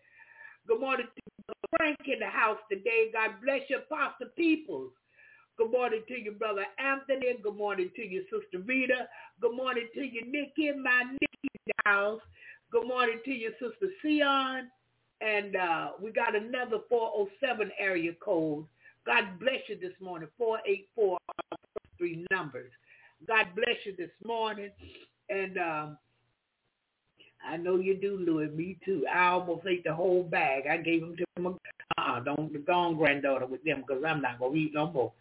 [0.67, 3.11] Good morning to Frank in the house today.
[3.13, 4.93] God bless you, Pastor Peoples.
[5.59, 7.35] Good morning to you, Brother Anthony.
[7.43, 9.07] Good morning to you, Sister Rita.
[9.43, 12.23] Good morning to you, Nikki, my Nikki house.
[12.73, 14.71] Good morning to you, Sister Sion.
[15.21, 18.65] And uh, we got another 407 area code.
[19.05, 21.19] God bless you this morning, 484
[22.01, 22.73] three numbers.
[23.29, 24.71] God bless you this morning.
[25.29, 25.99] And um,
[27.47, 28.49] I know you do, Louis.
[28.49, 29.05] Me too.
[29.07, 30.65] I almost ate the whole bag.
[30.67, 31.53] I gave them to my
[31.99, 35.13] uh, don't on granddaughter with them because I'm not gonna eat no more.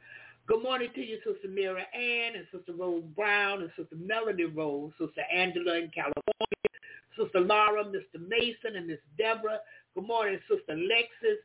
[0.47, 4.91] Good morning to you, Sister Mira Ann and Sister Rose Brown and Sister Melody Rose,
[4.97, 6.69] Sister Angela in California,
[7.17, 8.25] Sister Laura, Mr.
[8.27, 9.59] Mason and Miss Deborah.
[9.93, 11.37] Good morning, Sister Lexis.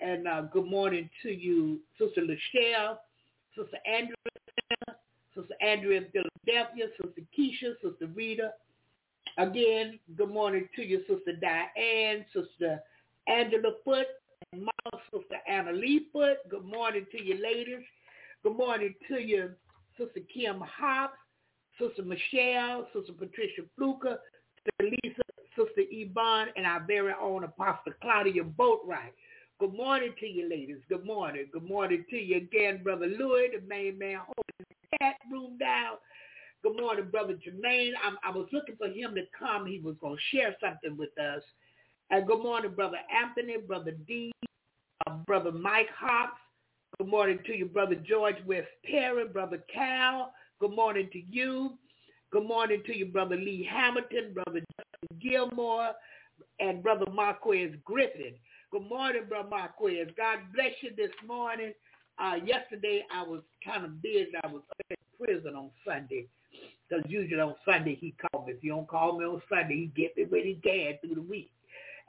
[0.00, 2.98] And uh, good morning to you, Sister Lachelle,
[3.56, 4.14] Sister Andrea,
[5.34, 8.52] Sister Andrea Philadelphia, Sister Keisha, Sister Rita.
[9.38, 12.80] Again, good morning to you, Sister Diane, Sister
[13.26, 14.06] Angela Foot,
[14.52, 16.38] and Mama, Sister Anna Lee Foot.
[16.48, 17.84] Good morning to you, ladies.
[18.44, 19.50] Good morning to you,
[19.98, 21.14] Sister Kim Hobbs,
[21.80, 24.18] Sister Michelle, Sister Patricia Fluker,
[24.64, 25.22] Sister Lisa,
[25.56, 29.14] Sister Yvonne, and our very own Apostle Claudia Boatwright.
[29.58, 30.78] Good morning to you, ladies.
[30.88, 31.46] Good morning.
[31.52, 34.66] Good morning to you again, Brother Louis, the main man holding
[35.00, 35.96] chat room down.
[36.62, 37.92] Good morning, Brother Jermaine.
[38.04, 39.66] I'm, i was looking for him to come.
[39.66, 41.42] He was going to share something with us.
[42.10, 44.32] And good morning, Brother Anthony, Brother D,
[45.06, 46.38] uh, Brother Mike Hawks.
[46.98, 50.32] Good morning to you, Brother George West Perry, Brother Cal.
[50.60, 51.72] Good morning to you.
[52.30, 55.90] Good morning to you, Brother Lee Hamilton, Brother Justin Gilmore,
[56.60, 58.34] and Brother Marquez Griffin.
[58.70, 60.08] Good morning, Brother Marquez.
[60.16, 61.72] God bless you this morning.
[62.18, 64.28] Uh, yesterday I was kind of busy.
[64.42, 66.26] I was in prison on Sunday.
[66.88, 68.52] Because usually on Sunday he called me.
[68.52, 71.28] If you don't call me on Sunday, he get me when he can through the
[71.28, 71.50] week.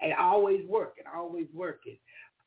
[0.02, 1.98] And always working, always working.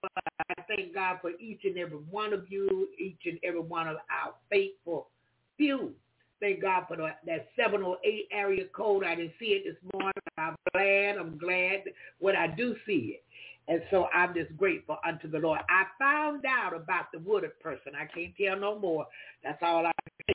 [0.03, 0.11] But
[0.51, 3.97] I thank God for each and every one of you, each and every one of
[3.97, 5.09] our faithful
[5.57, 5.93] few.
[6.41, 9.03] Thank God for that 708 area code.
[9.03, 10.13] I didn't see it this morning.
[10.37, 11.17] I'm glad.
[11.17, 11.83] I'm glad
[12.21, 13.25] when I do see it.
[13.69, 15.61] And so I'm just grateful unto the Lord.
[15.69, 17.93] I found out about the Woodard person.
[17.95, 19.07] I can't tell no more.
[19.45, 19.93] That's all I
[20.27, 20.35] can.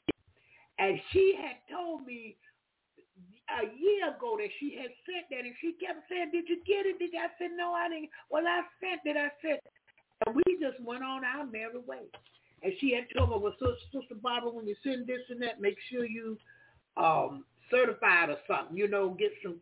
[0.78, 2.36] And she had told me
[3.50, 6.86] a year ago that she had sent that, and she kept saying, "Did you get
[6.86, 9.18] it?" Did I said, "No, I didn't." Well, I sent it.
[9.18, 9.60] I said,
[10.26, 12.06] and we just went on our merry way.
[12.62, 13.56] And she had told me, "Well,
[13.92, 16.38] Sister Barbara, when you send this and that, make sure you
[16.98, 18.78] um certified or something.
[18.78, 19.60] You know, get some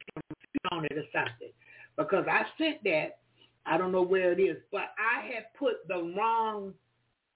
[0.71, 1.51] on it or something."
[1.97, 3.20] Because I sent that
[3.65, 6.73] I don't know where it is, but I had put the wrong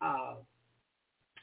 [0.02, 0.36] uh,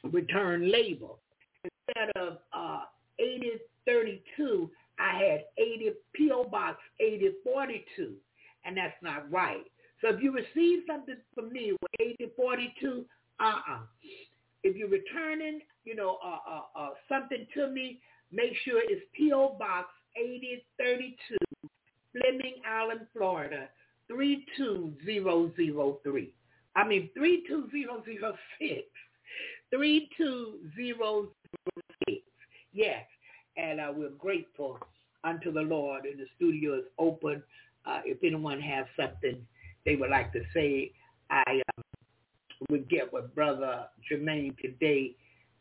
[0.03, 1.19] return label.
[1.63, 2.81] Instead of uh,
[3.19, 4.69] 8032,
[4.99, 6.45] I had 80 P.O.
[6.45, 8.13] Box 8042,
[8.65, 9.63] and that's not right.
[10.01, 13.05] So if you receive something from me with 8042,
[13.39, 13.79] uh-uh.
[14.63, 17.99] If you're returning, you know, uh, uh, uh, something to me,
[18.31, 19.55] make sure it's P.O.
[19.59, 21.37] Box 8032,
[22.11, 23.67] Fleming Island, Florida,
[24.07, 26.33] 32003.
[26.75, 28.83] I mean 32006.
[29.71, 32.21] 32006.
[32.73, 33.05] Yes.
[33.57, 34.79] And uh, we're grateful
[35.23, 36.05] unto the Lord.
[36.05, 37.43] And the studio is open.
[37.85, 39.45] Uh, if anyone has something
[39.85, 40.91] they would like to say,
[41.29, 41.83] I um,
[42.69, 45.15] would get with Brother Jermaine today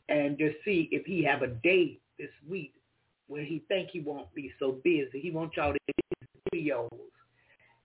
[0.08, 2.74] and just see if he have a day this week
[3.26, 5.20] where he think he won't be so busy.
[5.20, 6.88] He wants y'all to get videos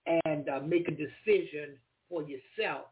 [0.08, 1.76] and uh, make a decision
[2.10, 2.86] for yourself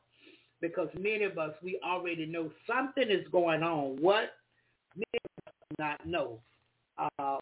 [0.61, 3.97] because many of us, we already know something is going on.
[3.99, 4.31] What?
[4.95, 6.39] Many of us do not know.
[6.97, 7.37] Uh,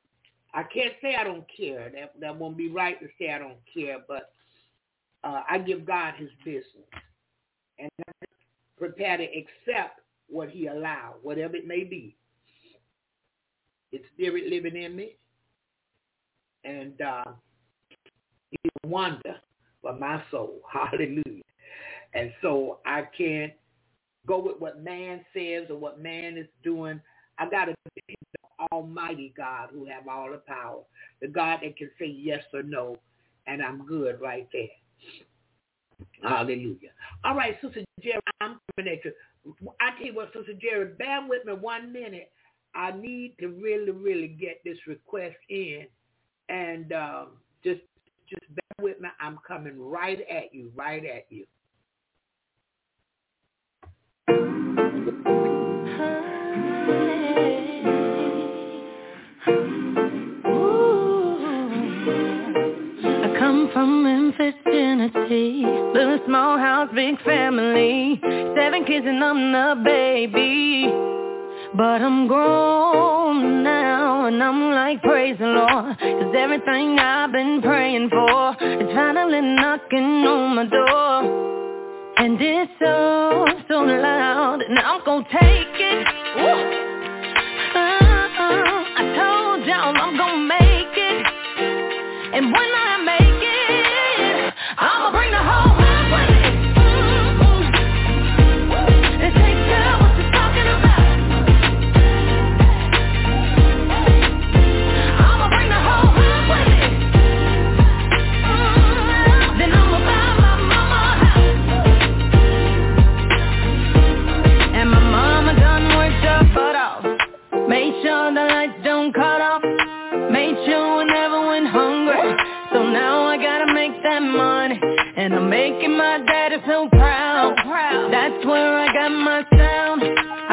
[0.53, 1.89] I can't say I don't care.
[1.89, 4.33] That that won't be right to say I don't care, but
[5.23, 6.87] uh, I give God His business,
[7.79, 12.15] and I'm to accept what He allowed, whatever it may be.
[13.91, 15.15] It's spirit living in me,
[16.63, 17.23] and uh,
[18.83, 19.35] a wonder
[19.83, 20.61] for my soul.
[20.73, 21.43] Hallelujah.
[22.15, 23.53] And so I can't
[24.25, 26.99] go with what man says or what man is doing.
[27.37, 27.75] I got to
[28.07, 30.81] be the Almighty God who have all the power,
[31.21, 32.95] the God that can say yes or no,
[33.47, 34.67] and I'm good right there.
[36.23, 36.91] Hallelujah.
[37.23, 39.11] All right, Sister Jerry, I'm coming at you.
[39.81, 42.31] I tell you what, Sister Jerry, bear with me one minute.
[42.75, 45.85] I need to really, really get this request in,
[46.49, 47.27] and um,
[47.63, 47.81] just,
[48.29, 48.45] just
[48.81, 49.09] with me.
[49.19, 51.45] I'm coming right at you, right at you.
[63.05, 65.63] I come from Memphis, Tennessee.
[65.93, 68.19] Little small house, big family.
[68.55, 71.22] Seven kids and I'm the baby.
[71.75, 75.97] But I'm grown now and I'm like praise the Lord.
[75.97, 82.13] Cause everything I've been praying for Is finally knocking on my door.
[82.17, 86.07] And it's so, so loud And I'm gonna take it.
[87.73, 87.89] Uh,
[88.95, 91.25] I told y'all I'm gonna make it.
[92.35, 92.82] And when I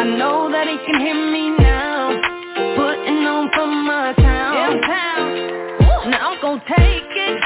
[0.00, 2.08] I know that he can hear me now.
[2.72, 4.80] Putting on for my town.
[6.08, 7.36] Now I'm gonna take it.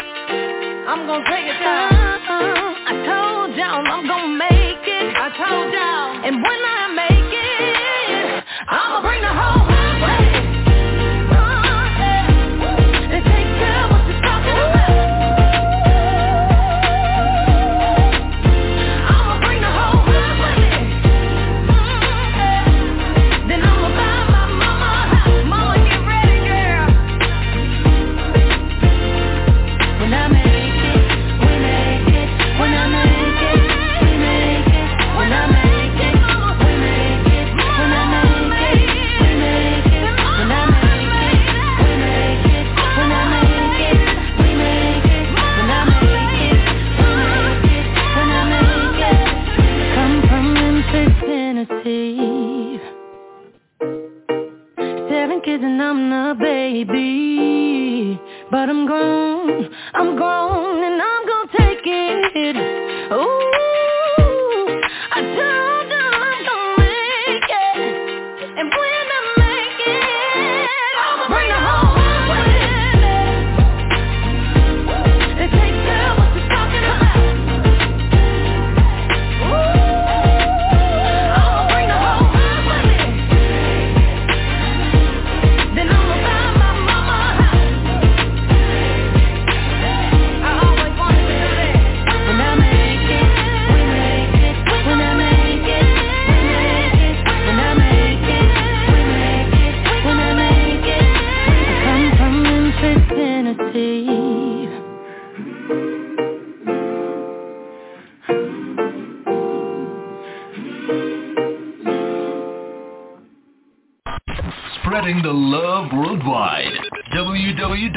[0.86, 1.90] I'm gonna take it down.
[1.90, 5.16] I told y'all I'm gonna make it.
[5.18, 6.22] I told y'all.
[6.22, 6.73] And when I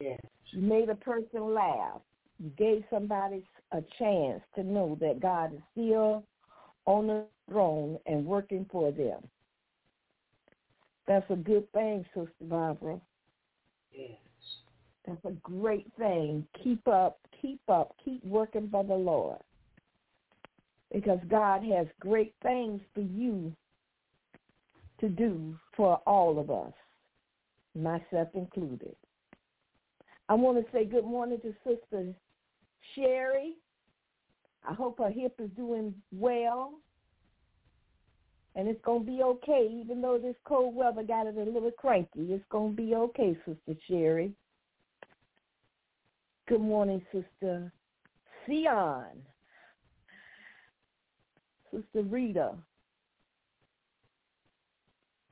[0.00, 0.20] Yes.
[0.50, 2.00] You made a person laugh.
[2.38, 6.24] You gave somebody a chance to know that God is still
[6.86, 9.20] on the throne and working for them.
[11.06, 13.00] That's a good thing, Sister Barbara.
[13.92, 14.10] Yes.
[15.06, 16.46] That's a great thing.
[16.62, 19.38] Keep up, keep up, keep working for the Lord.
[20.92, 23.52] Because God has great things for you
[25.00, 26.72] to do for all of us,
[27.74, 28.94] myself included.
[30.28, 32.14] I want to say good morning to Sister
[32.94, 33.54] Sherry.
[34.68, 36.74] I hope her hip is doing well.
[38.54, 41.70] And it's going to be okay, even though this cold weather got it a little
[41.70, 42.32] cranky.
[42.32, 44.32] It's going to be okay, Sister Sherry.
[46.48, 47.72] Good morning, Sister
[48.46, 49.22] Sion.
[51.70, 52.54] Sister Rita.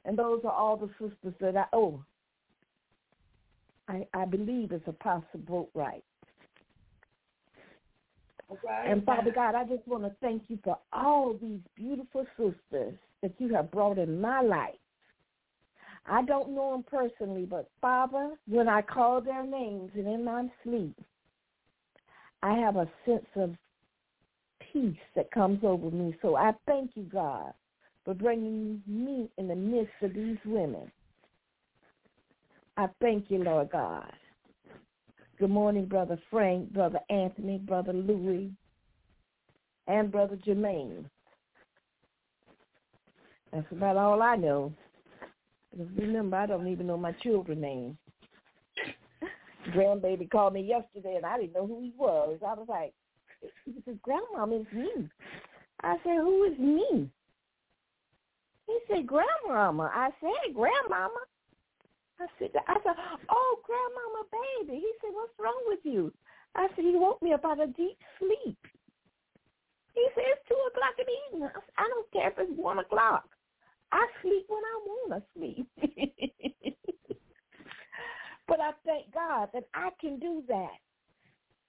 [0.04, 2.04] And those are all the sisters that I, oh,
[3.88, 6.02] I, I believe it's Apostle Boatwright.
[8.86, 13.32] And Father God, I just want to thank you for all these beautiful sisters that
[13.38, 14.74] you have brought in my life.
[16.06, 20.46] I don't know them personally, but Father, when I call their names and in my
[20.62, 20.94] sleep,
[22.42, 23.56] I have a sense of
[24.72, 26.14] peace that comes over me.
[26.22, 27.52] So I thank you, God,
[28.04, 30.90] for bringing me in the midst of these women.
[32.76, 34.12] I thank you, Lord God.
[35.38, 38.50] Good morning, Brother Frank, Brother Anthony, Brother Louis,
[39.86, 41.04] and Brother Jermaine.
[43.52, 44.72] That's about all I know.
[45.70, 47.96] Because remember, I don't even know my children's names.
[49.74, 52.38] Grandbaby called me yesterday, and I didn't know who he was.
[52.40, 52.94] I was like,
[53.66, 55.08] he said, Grandmama, it's me.
[55.82, 57.10] I said, who is me?
[58.66, 59.90] He said, Grandmama.
[59.94, 61.20] I said, Grandmama.
[62.20, 62.96] I said, I said,
[63.28, 64.80] oh, Grandmama, baby.
[64.80, 66.12] He said, what's wrong with you?
[66.54, 68.58] I said, he woke me up out of deep sleep.
[69.94, 71.48] He said, it's 2 o'clock in the evening.
[71.48, 73.28] I, said, I don't care if it's 1 o'clock.
[73.92, 75.66] I sleep when I want to sleep.
[78.48, 80.76] but I thank God that I can do that.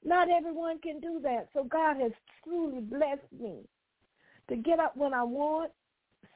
[0.04, 1.50] Not everyone can do that.
[1.54, 2.12] So God has
[2.44, 3.68] truly blessed me
[4.50, 5.72] to get up when I want,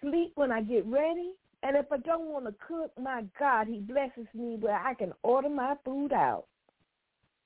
[0.01, 1.31] sleep when I get ready,
[1.64, 5.14] and if I don't want to cook, my God, he blesses me where I can
[5.23, 6.45] order my food out.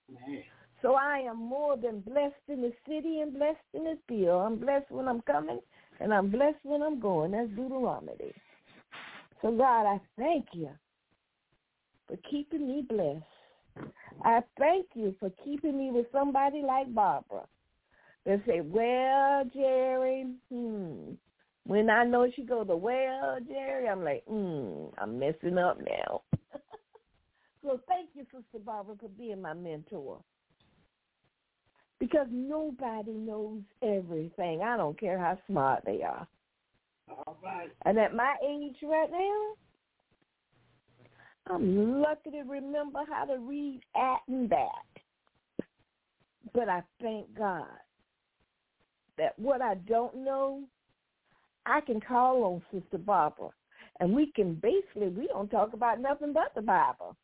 [0.10, 0.44] Man.
[0.82, 4.42] So I am more than blessed in the city and blessed in the field.
[4.46, 5.60] I'm blessed when I'm coming,
[6.00, 7.32] and I'm blessed when I'm going.
[7.32, 8.34] That's Deuteronomy.
[9.42, 10.70] So God, I thank you
[12.08, 13.24] for keeping me blessed.
[14.24, 17.46] I thank you for keeping me with somebody like Barbara.
[18.26, 21.14] They say, well, Jerry, hmm,
[21.66, 26.22] when I know she goes to well, Jerry, I'm like, mm, I'm messing up now.
[27.64, 30.20] so thank you, Sister Barbara, for being my mentor.
[32.00, 34.62] Because nobody knows everything.
[34.62, 36.28] I don't care how smart they are.
[37.10, 37.72] All right.
[37.86, 39.54] And at my age right now,
[41.48, 44.86] I'm lucky to remember how to read at and that.
[46.54, 47.66] But I thank God
[49.18, 50.64] that what I don't know,
[51.66, 53.50] I can call on Sister Barbara.
[54.00, 57.16] And we can basically, we don't talk about nothing but the Bible.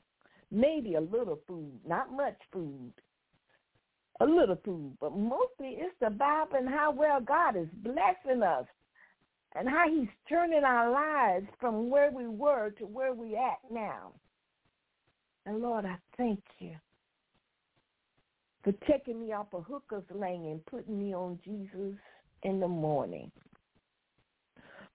[0.52, 2.94] Maybe a little food, not much food.
[4.20, 8.66] A little food, but mostly it's the Bible and how well God is blessing us
[9.56, 14.14] and how he's turning our lives from where we were to where we at now.
[15.46, 16.76] And Lord, I thank you
[18.64, 21.98] for taking me off of hooker's lane and putting me on Jesus
[22.44, 23.32] in the morning.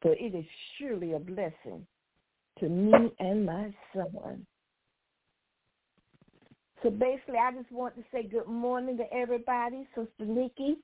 [0.03, 0.45] For it is
[0.79, 1.87] surely a blessing
[2.61, 4.47] to me and my son.
[6.83, 10.77] So basically, I just want to say good morning to everybody, Sister Nikki,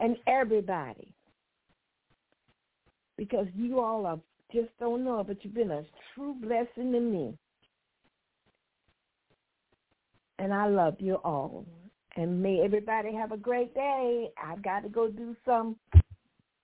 [0.00, 1.12] and everybody.
[3.16, 4.18] Because you all are
[4.52, 5.82] just don't know, but you've been a
[6.14, 7.38] true blessing to me.
[10.38, 11.64] And I love you all.
[12.16, 14.28] And may everybody have a great day.
[14.42, 15.76] I've got to go do some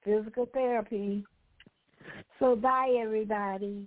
[0.04, 1.24] physical therapy.
[2.38, 3.86] So bye, everybody.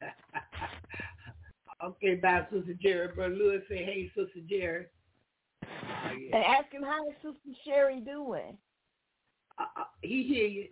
[1.84, 3.08] okay, bye, Sister Jerry.
[3.08, 4.86] Brother Lewis say, hey, Sister Jerry.
[5.64, 6.36] Oh, yeah.
[6.36, 8.56] And ask him how is Sister Sherry doing.
[9.58, 10.68] Uh, uh, he hear you.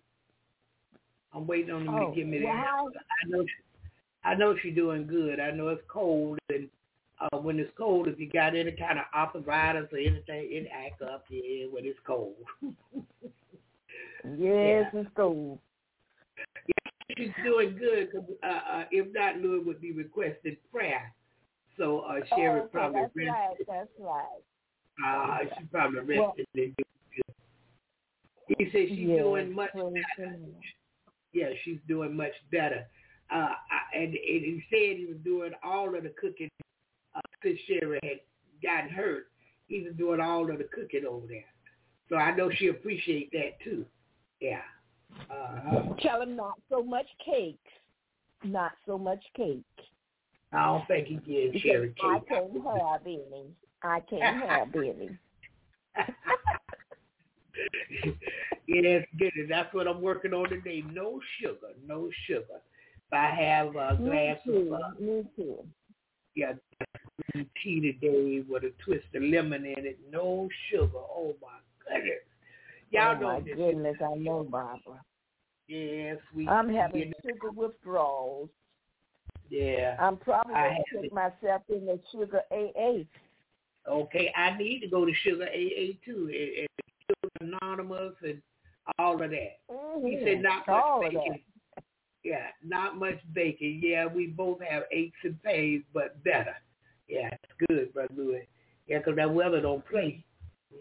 [1.35, 2.49] I'm waiting on him Oh, to give me that.
[2.67, 3.89] how- I know, she,
[4.25, 5.41] I know she's doing good.
[5.41, 6.69] I know it's cold and
[7.21, 11.03] uh, when it's cold, if you got any kind of arthritis or anything, it act
[11.03, 12.37] up, yeah, when it's cold.
[14.25, 15.01] yes, yeah.
[15.01, 15.59] it's cold.
[16.67, 18.13] Yeah, she's doing good.
[18.13, 21.13] Cause, uh, uh, if not, Louis would be requesting prayer.
[21.77, 23.57] So uh, Sherry oh, probably that's right.
[23.67, 24.25] That's right.
[25.07, 26.75] Uh, she probably rested well, and
[28.49, 30.37] He said she's yeah, doing much better.
[31.33, 32.85] Yeah, she's doing much better.
[33.31, 33.51] Uh,
[33.95, 36.51] and, and he said he was doing all of the cooking
[37.15, 38.21] uh, since Sherry had
[38.63, 39.27] gotten hurt.
[39.69, 41.45] He was doing all of the cooking over there.
[42.09, 43.85] So I know she appreciate that too.
[44.41, 44.61] Yeah.
[45.31, 47.59] Uh, Tell him not so much cakes.
[48.45, 49.65] Not so much cake.
[50.53, 52.05] I don't think he gives Sherry cake.
[52.05, 53.55] I can't have any.
[53.83, 55.11] I can't have any.
[58.69, 59.33] yes, good.
[59.49, 60.85] That's what I'm working on today.
[60.93, 62.61] No sugar, no sugar.
[63.11, 65.65] If I have a glass too, of uh, me too.
[66.35, 66.53] Yeah,
[67.63, 69.99] tea today with a twist of lemon in it.
[70.11, 70.91] No sugar.
[70.95, 72.28] Oh my goodness.
[72.91, 73.55] Y'all oh know my this.
[73.57, 75.03] goodness, I know, Barbara.
[75.67, 76.49] Yes, we.
[76.49, 78.49] I'm having sugar withdrawals.
[79.51, 79.97] Yeah.
[80.01, 83.05] I'm probably going to take myself in the sugar AA.
[83.89, 86.69] Okay, I need to go to Sugar AA too, and,
[87.41, 88.43] and Anonymous and
[88.99, 89.59] all of that.
[89.71, 90.07] Mm-hmm.
[90.07, 91.41] He said not much all bacon.
[92.23, 93.81] Yeah, not much bacon.
[93.83, 96.55] Yeah, we both have aches and pains, but better.
[97.09, 98.47] Yeah, it's good, Brother Louis.
[98.87, 100.23] Yeah, 'cause that weather don't play.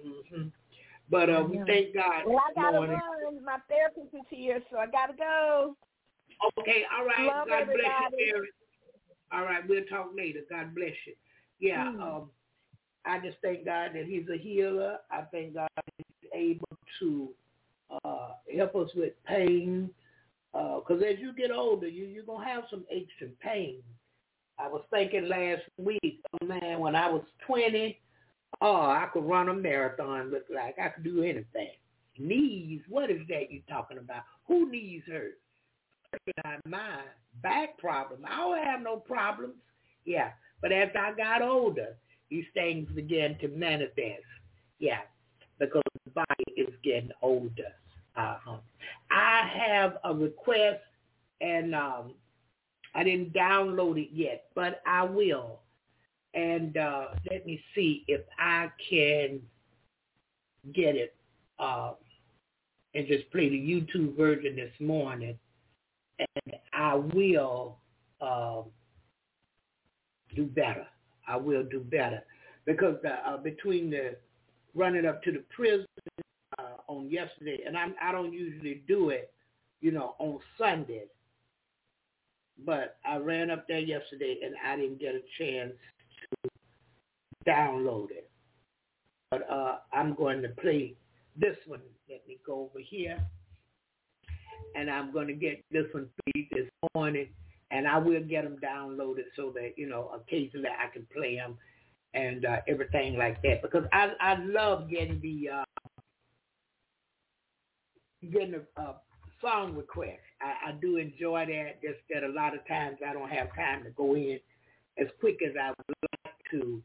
[0.05, 0.47] Mm-hmm.
[1.09, 2.23] But uh, we thank God.
[2.25, 2.99] Well, I gotta morning.
[3.23, 3.43] run.
[3.43, 5.75] My therapist is here, so I gotta go.
[6.59, 7.27] Okay, all right.
[7.27, 7.83] Love God everybody.
[7.83, 8.49] bless you, Mary.
[9.31, 10.41] All right, we'll talk later.
[10.49, 11.13] God bless you.
[11.59, 12.01] Yeah, Mm.
[12.01, 12.31] um,
[13.05, 14.99] I just thank God that He's a healer.
[15.09, 17.29] I thank God that He's able to
[18.03, 19.89] uh, help us with pain.
[20.53, 23.83] Because as you get older, you, you're going to have some aches and pains.
[24.59, 27.99] I was thinking last week, oh man, when I was 20,
[28.61, 31.71] oh, I could run a marathon, look like I could do anything.
[32.17, 34.23] Knees, what is that you talking about?
[34.47, 35.37] Who knees hurt?
[36.43, 37.11] Not mine.
[37.43, 38.21] Back problem.
[38.25, 39.55] I don't have no problems.
[40.05, 40.31] Yeah.
[40.61, 41.95] But as I got older,
[42.29, 44.23] these things began to manifest.
[44.79, 45.01] Yeah.
[45.59, 47.73] Because the body is getting older.
[48.15, 48.57] Uh-huh.
[49.11, 50.81] I have a request
[51.41, 52.13] and um,
[52.95, 55.59] I didn't download it yet, but I will.
[56.33, 59.41] And uh, let me see if I can
[60.73, 61.15] get it
[61.59, 61.93] uh,
[62.93, 65.37] and just play the YouTube version this morning.
[66.19, 67.77] And I will
[68.21, 68.65] um,
[70.35, 70.85] do better.
[71.27, 72.23] I will do better
[72.65, 74.15] because the, uh, between the
[74.75, 75.87] running up to the prison
[76.59, 79.31] uh, on yesterday, and I'm, I don't usually do it,
[79.81, 81.07] you know, on Sundays,
[82.65, 85.73] but I ran up there yesterday and I didn't get a chance
[86.21, 86.49] to
[87.47, 88.29] download it.
[89.31, 90.95] But uh, I'm going to play
[91.35, 91.81] this one.
[92.09, 93.19] Let me go over here.
[94.75, 97.27] And I'm going to get this one played this morning.
[97.71, 101.57] And I will get them downloaded so that, you know, occasionally I can play them
[102.13, 103.61] and uh, everything like that.
[103.61, 105.63] Because I, I love getting the, uh,
[108.31, 108.95] getting a, a
[109.41, 110.21] song request.
[110.41, 111.81] I, I do enjoy that.
[111.81, 114.39] Just that a lot of times I don't have time to go in
[114.99, 115.95] as quick as I would
[116.25, 116.81] like to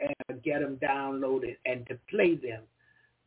[0.00, 2.62] and get them downloaded and to play them.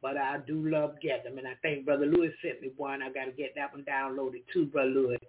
[0.01, 3.01] But I do love getting them, and I think Brother Lewis sent me one.
[3.01, 5.19] I got to get that one downloaded too, Brother Lewis,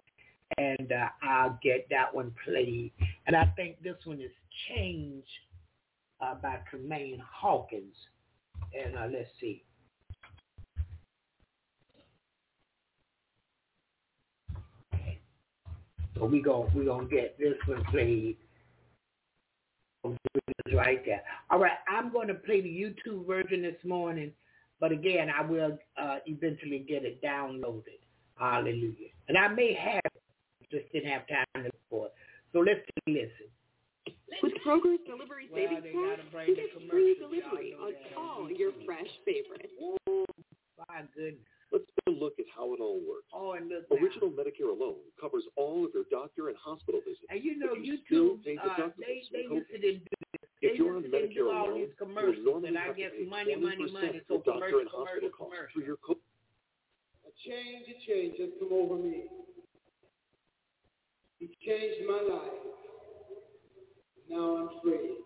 [0.57, 2.91] and uh, I'll get that one played.
[3.25, 4.31] And I think this one is
[4.67, 5.25] Change
[6.21, 7.95] uh, by Tramaine Hawkins.
[8.73, 9.63] And uh, let's see.
[16.15, 18.35] So we going we gonna get this one played
[20.73, 21.21] right there.
[21.49, 24.31] All right, I'm going to play the YouTube version this morning,
[24.79, 27.99] but again, I will uh, eventually get it downloaded.
[28.39, 29.09] Hallelujah.
[29.27, 32.13] And I may have it, just didn't have time to for it.
[32.53, 33.49] So let's listen.
[34.41, 39.73] With Kroger's Delivery Well, Savings Card, you get free delivery on all your fresh favorites.
[39.81, 40.25] Oh,
[40.87, 41.41] my goodness.
[41.71, 43.29] Let's take a look at how it all works.
[43.33, 43.97] Oh, and look now.
[44.01, 47.21] Original Medicare alone covers all of your doctor and hospital visits.
[47.29, 49.77] And you know, but you still YouTube, pay uh, deductibles they, they and used to
[49.77, 49.81] copays.
[49.81, 50.49] do this.
[50.61, 52.95] If They you're on do Medicare all alone, these you'll commercials, normally and I have
[52.97, 54.19] to guess pay money, money, 20% money.
[54.27, 55.75] for So doctor commercial, and hospital costs commercial.
[55.77, 56.25] for your co-
[57.29, 59.29] A change, a change has come over me.
[61.37, 62.59] He changed my life.
[64.27, 65.21] Now I'm free.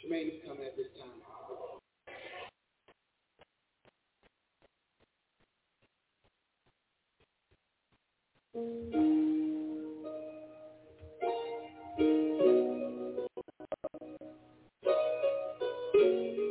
[0.00, 1.18] Tramaine is coming at this time.
[8.56, 8.94] Thank
[16.38, 16.45] you.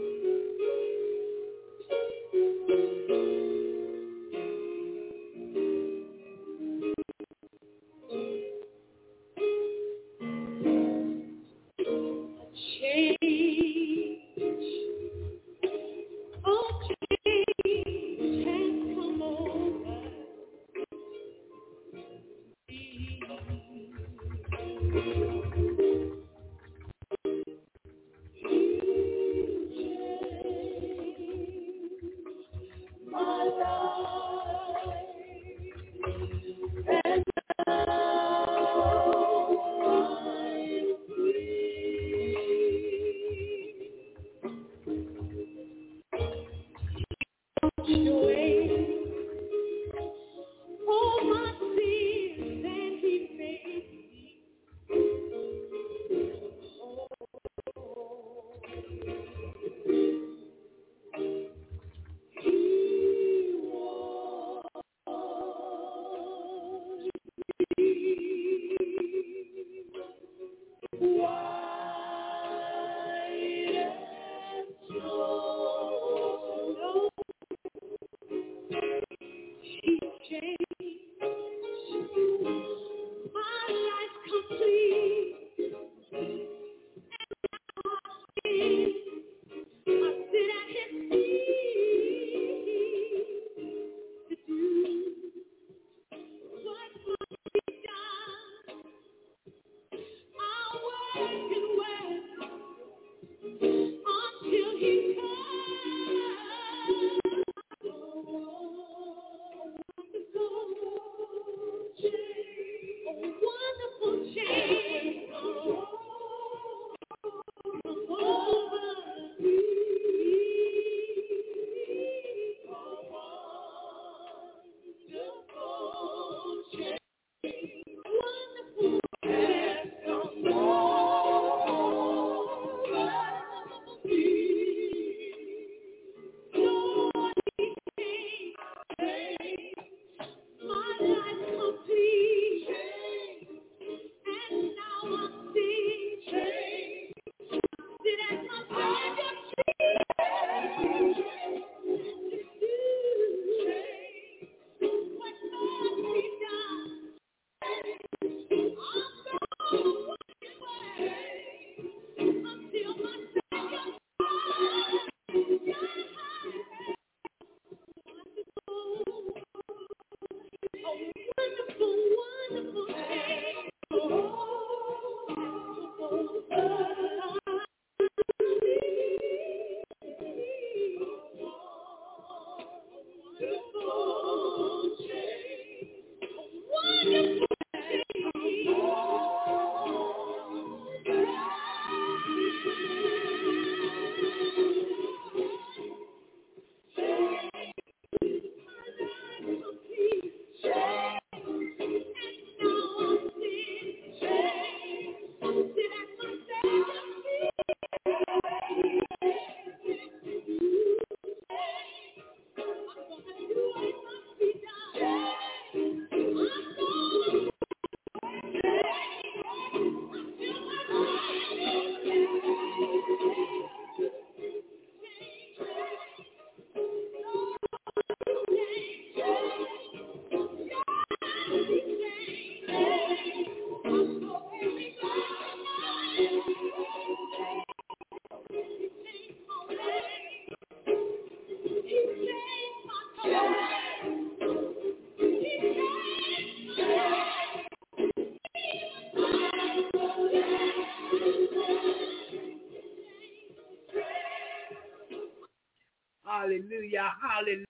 [256.56, 257.11] Hallelujah.
[257.22, 257.66] Hallelujah.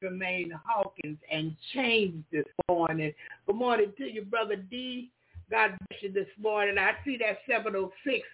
[0.00, 3.12] Tramaine Hawkins and change this morning.
[3.46, 5.10] Good morning to you, Brother D.
[5.50, 6.78] God bless you this morning.
[6.78, 8.24] I see that 706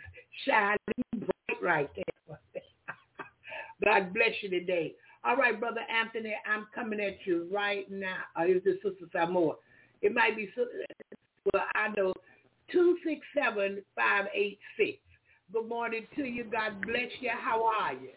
[0.44, 0.76] shining
[1.16, 2.04] bright right there.
[3.84, 4.94] God bless you today.
[5.24, 8.18] All right, Brother Anthony, I'm coming at you right now.
[8.38, 9.54] Uh, is this Sister Samoa?
[10.02, 10.50] It might be,
[11.54, 12.12] well, I know,
[12.70, 14.98] 267586.
[15.52, 16.44] Good morning to you.
[16.44, 17.30] God bless you.
[17.30, 18.10] How are you?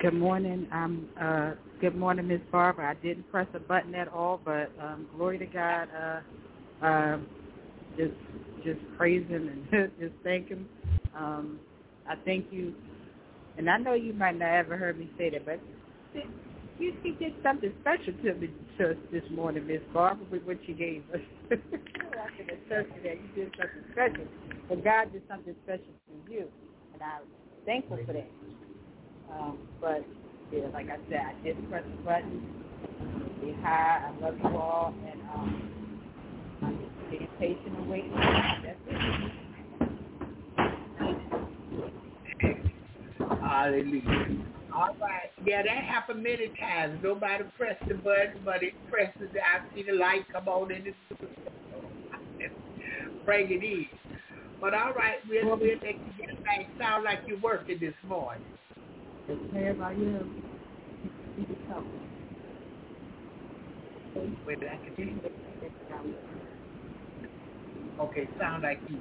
[0.00, 0.68] Good morning.
[0.72, 2.90] Um, uh, good morning, Miss Barbara.
[2.90, 5.88] I didn't press a button at all, but um, glory to God.
[5.96, 7.18] Uh, uh,
[7.96, 8.14] just,
[8.64, 10.68] just praise Him and just thank Him.
[11.16, 11.60] Um,
[12.08, 12.74] I thank you,
[13.58, 15.60] and I know you might not ever heard me say that, but
[16.78, 20.58] you, you did something special to me to us this morning, Miss Barbara, with what
[20.68, 21.20] you gave us.
[21.52, 23.16] I can attest to that.
[23.22, 24.26] You did something special,
[24.68, 26.46] but God did something special for you,
[26.94, 27.22] and I'm
[27.66, 28.30] thankful for that.
[29.32, 30.04] Um, but
[30.52, 32.42] yeah, like I said, I didn't press the button.
[33.42, 34.08] Say hi.
[34.08, 36.00] I love you all, and um,
[36.62, 38.12] I'm just being patient and waiting.
[38.14, 39.00] That's it.
[43.42, 44.28] Hallelujah.
[44.74, 45.30] All right.
[45.44, 47.00] Yeah, that happened many times.
[47.02, 49.30] Nobody pressed the button, but it presses.
[49.34, 50.92] I see the light come on in the
[53.26, 53.86] Bring it in.
[54.60, 56.66] But all right, we'll, we'll let you get back.
[56.78, 58.42] Sound like you're working this morning.
[59.52, 60.34] Ma'am, I am.
[64.46, 65.20] Wait, I can hear you.
[68.00, 69.00] Okay, sound like you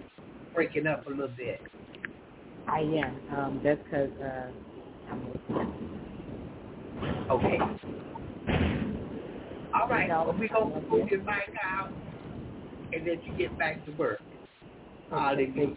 [0.55, 1.61] breaking up a little bit.
[2.67, 3.21] I am.
[3.35, 4.51] Um, that's because uh,
[5.11, 5.33] I'm
[7.31, 7.59] Okay.
[9.73, 10.09] All right.
[10.09, 11.91] Well, going to move your mic out
[12.93, 14.19] and then you get back to work.
[15.11, 15.75] Hallelujah.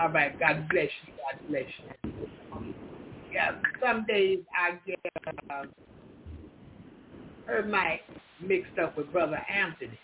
[0.00, 0.38] All right.
[0.40, 1.12] God bless you.
[1.18, 1.90] God bless you.
[3.32, 4.98] Yeah, some days I get
[5.50, 5.64] uh,
[7.46, 8.00] her mic
[8.40, 9.98] mixed up with Brother Anthony.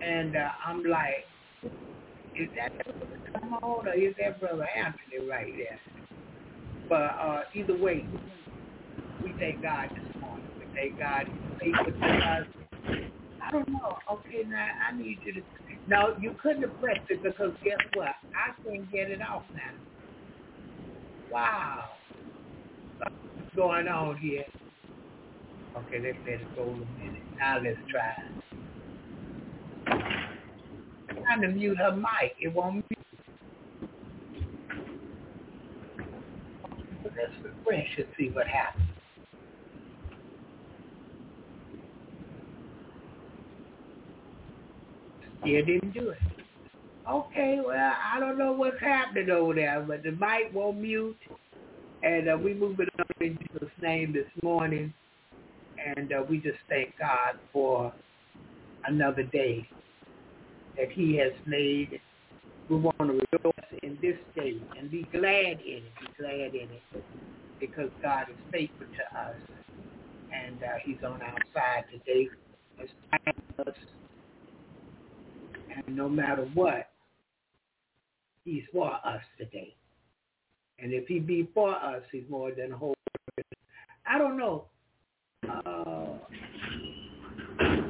[0.00, 1.26] And uh, I'm like,
[2.36, 2.70] is that
[3.40, 5.78] come on or is that Brother Anthony right there?
[6.88, 8.06] But uh, either way,
[9.22, 10.46] we thank God this morning.
[10.58, 11.26] We thank God
[11.62, 12.46] He's to us.
[13.42, 13.96] I don't know.
[14.10, 15.42] Okay, now I need you to.
[15.86, 18.14] No, you couldn't have pressed it because guess what?
[18.34, 19.91] I can't get it off now.
[21.32, 21.84] Wow.
[22.98, 24.44] What's going on here?
[25.78, 27.22] Okay, let's let it go a minute.
[27.38, 28.14] Now let's try.
[31.22, 32.36] Trying to mute her mic.
[32.38, 32.98] It won't mute.
[37.04, 38.84] Let's refresh and see what happens.
[45.40, 46.41] Still didn't do it.
[47.10, 51.16] Okay, well, I don't know what's happening over there, but the mic won't mute.
[52.02, 54.92] And uh, we move it up in Jesus' name this morning.
[55.96, 57.92] And uh, we just thank God for
[58.86, 59.68] another day
[60.76, 62.00] that he has made.
[62.70, 66.68] We want to rejoice in this day and be glad in it, be glad in
[66.70, 67.04] it,
[67.58, 69.36] because God is faithful to us.
[70.32, 72.28] And uh, he's on our side today.
[72.80, 73.74] Us.
[75.86, 76.91] And no matter what,
[78.44, 79.74] he's for us today.
[80.78, 82.94] And if he be for us, he's more than whole.
[84.06, 84.66] I don't know.
[85.48, 86.18] Uh,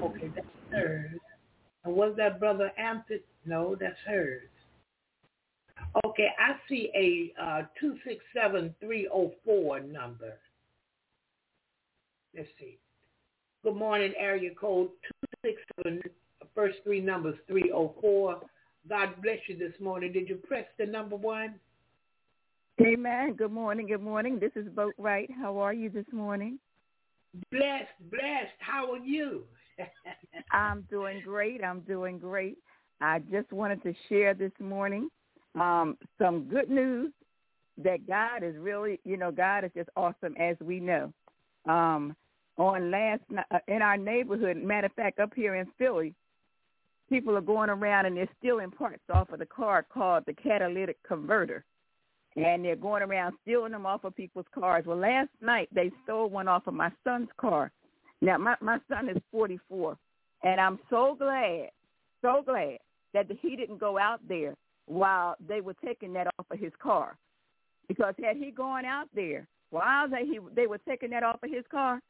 [0.02, 1.10] okay, that's hers.
[1.84, 3.20] And was that brother Anthony?
[3.46, 4.42] No, that's hers.
[6.06, 10.38] Okay, I see a uh, 267304 number.
[12.36, 12.78] Let's see.
[13.62, 14.90] Good morning, area code
[15.44, 16.02] 267,
[16.54, 18.40] first three numbers 304.
[18.88, 20.12] God bless you this morning.
[20.12, 21.54] Did you press the number one?
[22.80, 23.34] Amen.
[23.34, 23.86] Good morning.
[23.86, 24.40] Good morning.
[24.40, 25.28] This is Boatwright.
[25.30, 26.58] How are you this morning?
[27.50, 28.56] Blessed, blessed.
[28.58, 29.42] How are you?
[30.52, 31.62] I'm doing great.
[31.62, 32.58] I'm doing great.
[33.00, 35.08] I just wanted to share this morning
[35.54, 37.12] um, some good news
[37.82, 41.12] that God is really, you know, God is just awesome as we know.
[41.68, 42.16] Um,
[42.58, 46.14] on last uh, in our neighborhood, matter of fact, up here in Philly,
[47.12, 50.96] people are going around and they're stealing parts off of the car called the catalytic
[51.06, 51.64] converter
[52.36, 54.84] and they're going around stealing them off of people's cars.
[54.86, 57.70] Well, last night they stole one off of my son's car.
[58.22, 59.98] Now, my, my son is 44,
[60.42, 61.68] and I'm so glad,
[62.22, 62.78] so glad
[63.12, 64.54] that he didn't go out there
[64.86, 67.16] while they were taking that off of his car.
[67.88, 71.50] Because had he gone out there while they, he, they were taking that off of
[71.50, 72.00] his car,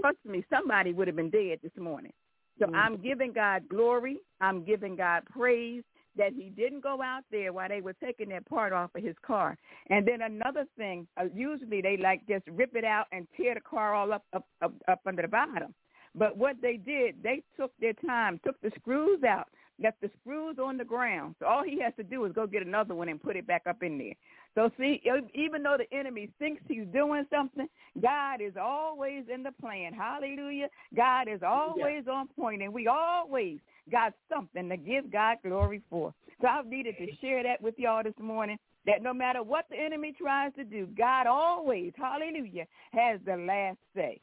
[0.00, 2.12] trust me, somebody would have been dead this morning.
[2.58, 2.74] So mm-hmm.
[2.74, 4.18] I'm giving God glory.
[4.40, 5.82] I'm giving God praise
[6.16, 9.16] that he didn't go out there while they were taking that part off of his
[9.26, 9.56] car.
[9.88, 13.60] And then another thing, uh, usually they like just rip it out and tear the
[13.60, 15.74] car all up, up up up under the bottom.
[16.14, 19.48] But what they did, they took their time, took the screws out,
[19.82, 21.34] left the screws on the ground.
[21.40, 23.62] So all he has to do is go get another one and put it back
[23.68, 24.14] up in there.
[24.54, 25.02] So see,
[25.34, 27.68] even though the enemy thinks he's doing something,
[28.00, 29.94] God is always in the plan.
[29.94, 30.68] Hallelujah.
[30.94, 32.12] God is always yeah.
[32.12, 33.58] on point, and we always
[33.90, 36.12] got something to give God glory for.
[36.40, 39.76] So I've needed to share that with y'all this morning that no matter what the
[39.78, 44.20] enemy tries to do, God always, hallelujah, has the last say.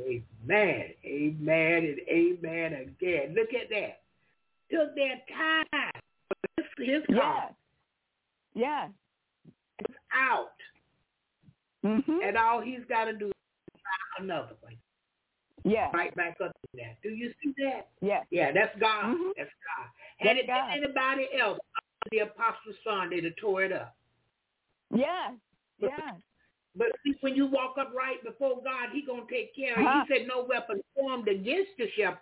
[0.00, 0.84] Amen.
[1.04, 3.34] Amen and amen again.
[3.34, 4.00] Look at that.
[4.70, 5.90] Took their time.
[6.78, 7.50] His car.
[8.54, 8.90] Yes.
[9.80, 10.52] It's out.
[11.84, 12.18] Mm-hmm.
[12.24, 13.32] And all he's got to do is
[13.74, 14.76] buy another one.
[15.64, 15.90] Yeah.
[15.92, 16.98] Right back up to that.
[17.02, 17.88] Do you see that?
[18.00, 18.22] Yeah.
[18.30, 19.06] Yeah, that's God.
[19.06, 19.30] Mm-hmm.
[19.36, 19.88] That's God.
[20.18, 20.70] Had that's it God.
[20.70, 21.58] been anybody else,
[22.10, 23.96] the apostle's Son, they'd have tore it up.
[24.94, 25.32] Yeah.
[25.80, 26.12] Yeah.
[26.78, 30.04] But see, when you walk up right before God, He gonna take care of huh
[30.06, 32.18] He said, "No weapon formed against the shepherd."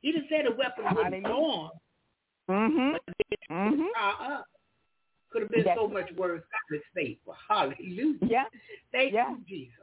[0.00, 1.70] He didn't say the weapon wouldn't form.
[2.48, 2.92] Mm-hmm.
[2.92, 4.32] But mm-hmm.
[4.32, 4.46] up.
[5.30, 6.40] Could have been That's so much worse.
[6.40, 7.36] God is faithful.
[7.48, 8.18] Hallelujah.
[8.26, 8.44] Yeah.
[8.92, 9.30] Thank yeah.
[9.30, 9.74] you, Jesus.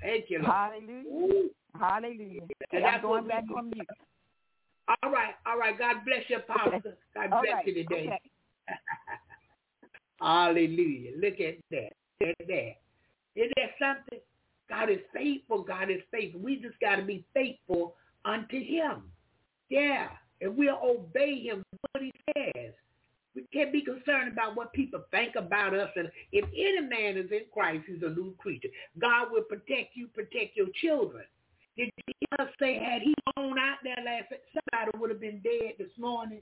[0.00, 0.52] Thank you, Lord.
[0.52, 1.08] Hallelujah.
[1.08, 1.50] Ooh.
[1.78, 2.40] Hallelujah.
[2.72, 3.86] And I'm going back on mute.
[5.02, 5.76] All right, all right.
[5.78, 6.96] God bless you, Pastor.
[7.14, 7.66] God bless right.
[7.66, 8.06] you today.
[8.06, 8.20] Okay.
[10.20, 11.12] Hallelujah.
[11.20, 11.92] Look at that.
[12.22, 12.72] said that.
[13.36, 14.18] Is that something?
[14.68, 15.62] God is faithful.
[15.62, 16.40] God is faithful.
[16.40, 19.02] We just got to be faithful unto him.
[19.68, 20.08] Yeah.
[20.40, 22.72] And we'll obey him what he says.
[23.34, 25.90] We can't be concerned about what people think about us.
[25.94, 28.68] And if any man is in Christ, he's a new creature.
[28.98, 31.24] God will protect you, protect your children.
[31.76, 34.40] Did you say had he gone out there last night,
[34.72, 36.40] somebody would have been dead this morning?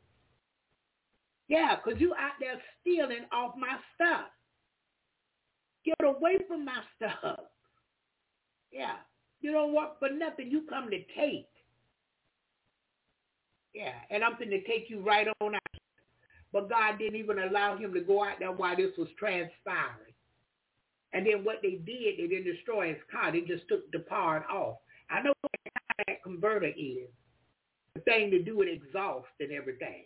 [1.49, 4.27] Yeah, because you out there stealing off my stuff.
[5.85, 7.41] Get away from my stuff.
[8.73, 8.97] Yeah.
[9.41, 10.51] You don't work for nothing.
[10.51, 11.49] You come to take.
[13.75, 13.93] Yeah.
[14.11, 15.61] And I'm going to take you right on out.
[16.53, 20.15] But God didn't even allow him to go out there while this was transpiring.
[21.13, 23.31] And then what they did, they didn't destroy his car.
[23.33, 24.79] They just took the part off.
[25.11, 25.53] I know what
[26.07, 27.09] that converter is.
[27.95, 30.05] The thing to do with exhaust and everything.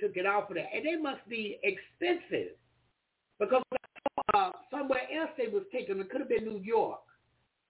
[0.00, 0.66] Took it off of that.
[0.74, 2.56] And they must be expensive.
[3.38, 3.62] Because
[4.34, 6.00] uh, somewhere else they was taken.
[6.00, 7.00] It could have been New York.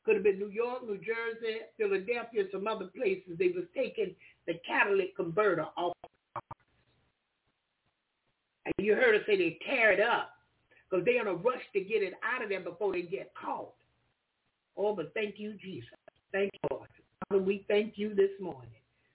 [0.05, 3.39] Could have been New York, New Jersey, Philadelphia, and some other places.
[3.39, 4.15] They was taking
[4.47, 5.95] the catalytic converter off.
[8.67, 10.31] And you heard us say they tear it up
[10.91, 13.73] because they're in a rush to get it out of there before they get caught.
[14.77, 15.89] Oh, but thank you, Jesus.
[16.33, 16.89] Thank you, Lord.
[17.29, 18.71] Father, we thank you this morning.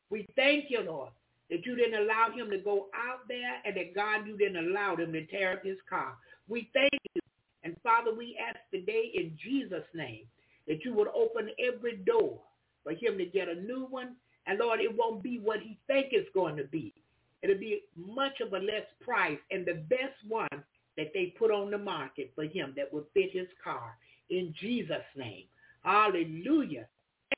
[0.10, 1.12] We thank you, Lord,
[1.50, 4.96] that you didn't allow him to go out there and that God, you didn't allow
[4.96, 6.16] him to tear up his car.
[6.48, 7.19] We thank you.
[7.64, 10.26] And Father, we ask today in Jesus' name
[10.68, 12.40] that you would open every door
[12.84, 14.16] for him to get a new one.
[14.48, 16.94] And Lord, it won't be what he think it's going to be.
[17.42, 20.64] It'll be much of a less price and the best one
[20.98, 23.96] that they put on the market for him that will fit his car.
[24.30, 25.46] In Jesus' name.
[25.84, 26.88] Hallelujah.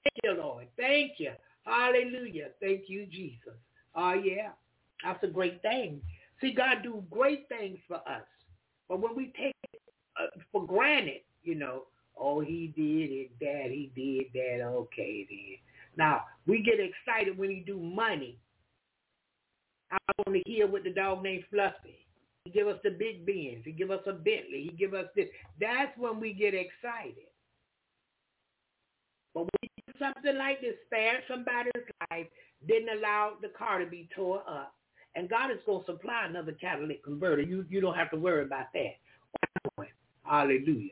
[0.03, 0.67] Thank you, Lord.
[0.77, 1.31] Thank you.
[1.65, 2.49] Hallelujah.
[2.59, 3.53] Thank you, Jesus.
[3.95, 4.49] Oh, yeah.
[5.03, 6.01] That's a great thing.
[6.39, 8.25] See, God do great things for us.
[8.89, 9.50] But when we take
[10.21, 11.83] uh, for granted, you know,
[12.17, 15.57] oh, he did it, that, he did that, okay, then.
[15.97, 18.37] Now, we get excited when he do money.
[19.91, 22.07] I want to hear what the dog named Fluffy.
[22.45, 23.63] He give us the big Benz.
[23.65, 24.69] He give us a Bentley.
[24.69, 25.27] He give us this.
[25.59, 27.27] That's when we get excited.
[29.33, 31.71] But when do something like this, spare somebody's
[32.09, 32.27] life,
[32.67, 34.73] didn't allow the car to be tore up.
[35.15, 37.41] And God is going to supply another catalytic converter.
[37.41, 39.87] You you don't have to worry about that.
[40.23, 40.91] Hallelujah.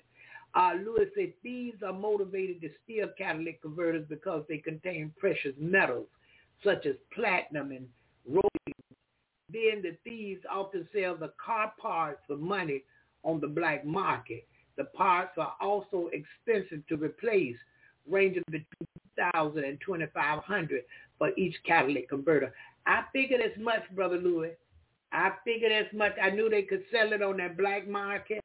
[0.55, 6.07] Uh, Lewis said thieves are motivated to steal catalytic converters because they contain precious metals
[6.63, 7.87] such as platinum and
[8.25, 8.79] rhodium.
[9.51, 12.83] Then the thieves often sell the car parts for money
[13.23, 14.47] on the black market.
[14.77, 17.57] The parts are also expensive to replace,
[18.07, 18.87] ranging between
[19.33, 20.83] 2000 and 2500
[21.17, 22.53] for each catalytic converter.
[22.85, 24.51] I figured as much, Brother Louis.
[25.11, 26.13] I figured as much.
[26.21, 28.38] I knew they could sell it on that black market.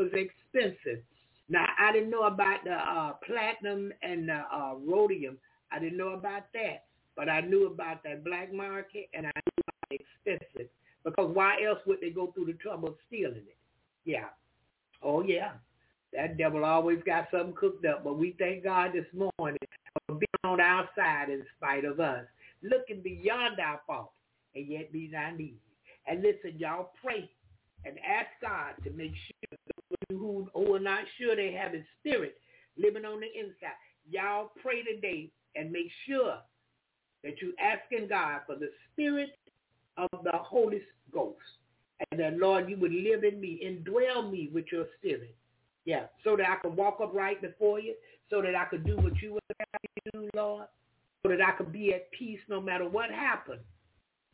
[0.00, 1.02] Was expensive.
[1.50, 5.36] Now, I didn't know about the uh, platinum and the uh, rhodium.
[5.70, 6.84] I didn't know about that.
[7.16, 10.70] But I knew about that black market, and I knew how expensive.
[11.04, 13.58] Because why else would they go through the trouble of stealing it?
[14.06, 14.28] Yeah.
[15.02, 15.52] Oh, yeah.
[16.14, 18.04] That devil always got something cooked up.
[18.04, 19.58] But we thank God this morning
[20.06, 22.24] for being on our side in spite of us
[22.62, 24.12] looking beyond our fault
[24.54, 25.60] and yet meet our needs.
[26.06, 27.28] And listen, y'all pray
[27.84, 29.49] and ask God to make sure
[30.08, 32.36] who, who are not sure they have his spirit
[32.76, 33.76] living on the inside.
[34.08, 36.38] Y'all pray today and make sure
[37.22, 39.30] that you're asking God for the spirit
[39.96, 40.80] of the Holy
[41.12, 41.36] Ghost.
[42.10, 45.34] And that, Lord, you would live in me, indwell me with your spirit.
[45.84, 47.94] Yeah, so that I could walk upright before you,
[48.28, 50.66] so that I could do what you would have me do, Lord
[51.22, 53.60] so that I could be at peace no matter what happens.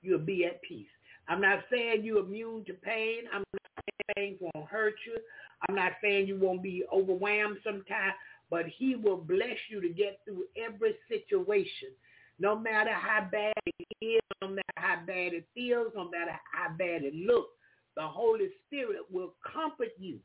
[0.03, 0.87] You'll be at peace.
[1.29, 3.25] I'm not saying you're immune to pain.
[3.33, 3.85] I'm not
[4.17, 5.19] saying pain won't hurt you.
[5.69, 8.15] I'm not saying you won't be overwhelmed sometimes,
[8.51, 11.89] but he will bless you to get through every situation.
[12.39, 16.71] No matter how bad it is, no matter how bad it feels, no matter how
[16.77, 17.51] bad it looks,
[17.97, 20.19] the Holy Spirit will comfort you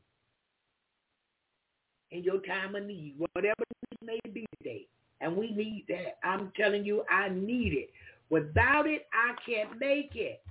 [2.10, 4.86] in your time of need, whatever it may be today.
[5.20, 6.18] And we need that.
[6.22, 7.90] I'm telling you, I need it.
[8.28, 10.42] Without it, I can't make it.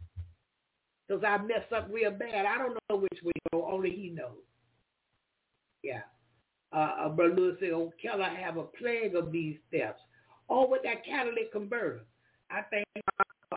[1.07, 2.45] Because I mess up real bad.
[2.45, 3.69] I don't know which way to go.
[3.69, 4.37] Only he knows.
[5.83, 6.01] Yeah.
[6.73, 10.01] Uh, Brother Lewis said, oh, Keller have a plague of these thefts.
[10.49, 12.01] Oh, with that catalytic converter.
[12.49, 12.85] I thank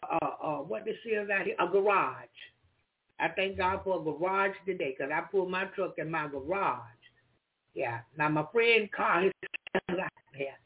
[0.03, 2.27] uh, uh, what this is out here, a garage.
[3.21, 6.81] I thank God for a garage today because I pulled my truck in my garage.
[7.75, 8.01] Yeah.
[8.17, 9.33] Now my friend car, his
[9.91, 10.59] out there.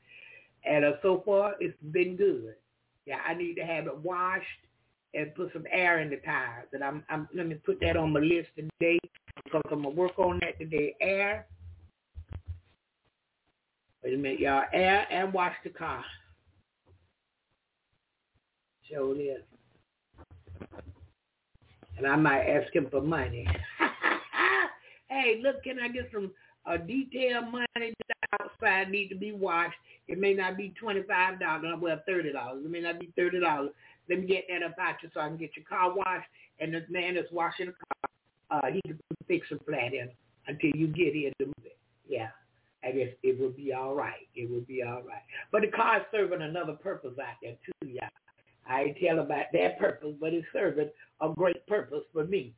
[0.64, 2.54] And uh, so far, it's been good.
[3.06, 4.44] Yeah, I need to have it washed
[5.14, 6.68] and put some air in the tires.
[6.72, 8.98] And I'm, I'm let me put that on my list today.
[9.44, 10.94] because I'm to work on that today.
[11.00, 11.46] Air.
[14.02, 14.64] Wait a minute, y'all.
[14.72, 16.04] Air and wash the car.
[18.90, 19.40] Show this.
[21.96, 23.46] And I might ask him for money.
[25.08, 26.30] hey, look, can I get some
[26.64, 27.66] uh, detailed money
[28.06, 29.74] that outside need to be washed?
[30.06, 32.64] It may not be $25, well, $30.
[32.64, 33.68] It may not be $30.
[34.08, 36.28] Let me get that up out you so I can get your car washed.
[36.60, 40.10] And the man that's washing the car, uh, he can fix a flat in
[40.46, 41.78] until you get here to move it.
[42.08, 42.28] Yeah.
[42.84, 44.28] I guess it will be all right.
[44.34, 45.22] It will be all right.
[45.50, 48.08] But the car is serving another purpose out there too, y'all.
[48.68, 52.54] I ain't tell about that purpose, but it's serving a great purpose for me.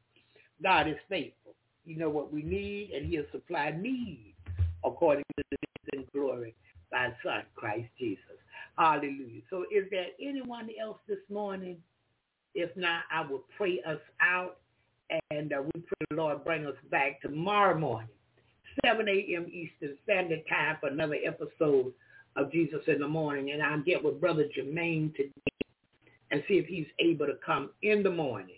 [0.63, 1.55] God is faithful.
[1.87, 4.37] You know what we need, and he'll supply needs
[4.85, 5.45] according to
[5.93, 6.55] the glory
[6.91, 8.23] by son, Christ Jesus.
[8.79, 9.43] Hallelujah.
[9.51, 11.77] So is there anyone else this morning?
[12.55, 14.59] If not, I will pray us out,
[15.31, 18.09] and uh, we pray the Lord bring us back tomorrow morning,
[18.85, 19.47] 7 a.m.
[19.53, 21.93] Eastern Standard Time for another episode
[22.37, 23.53] of Jesus in the Morning.
[23.53, 25.31] And I'll get with Brother Jermaine today
[26.31, 28.57] and see if he's able to come in the morning.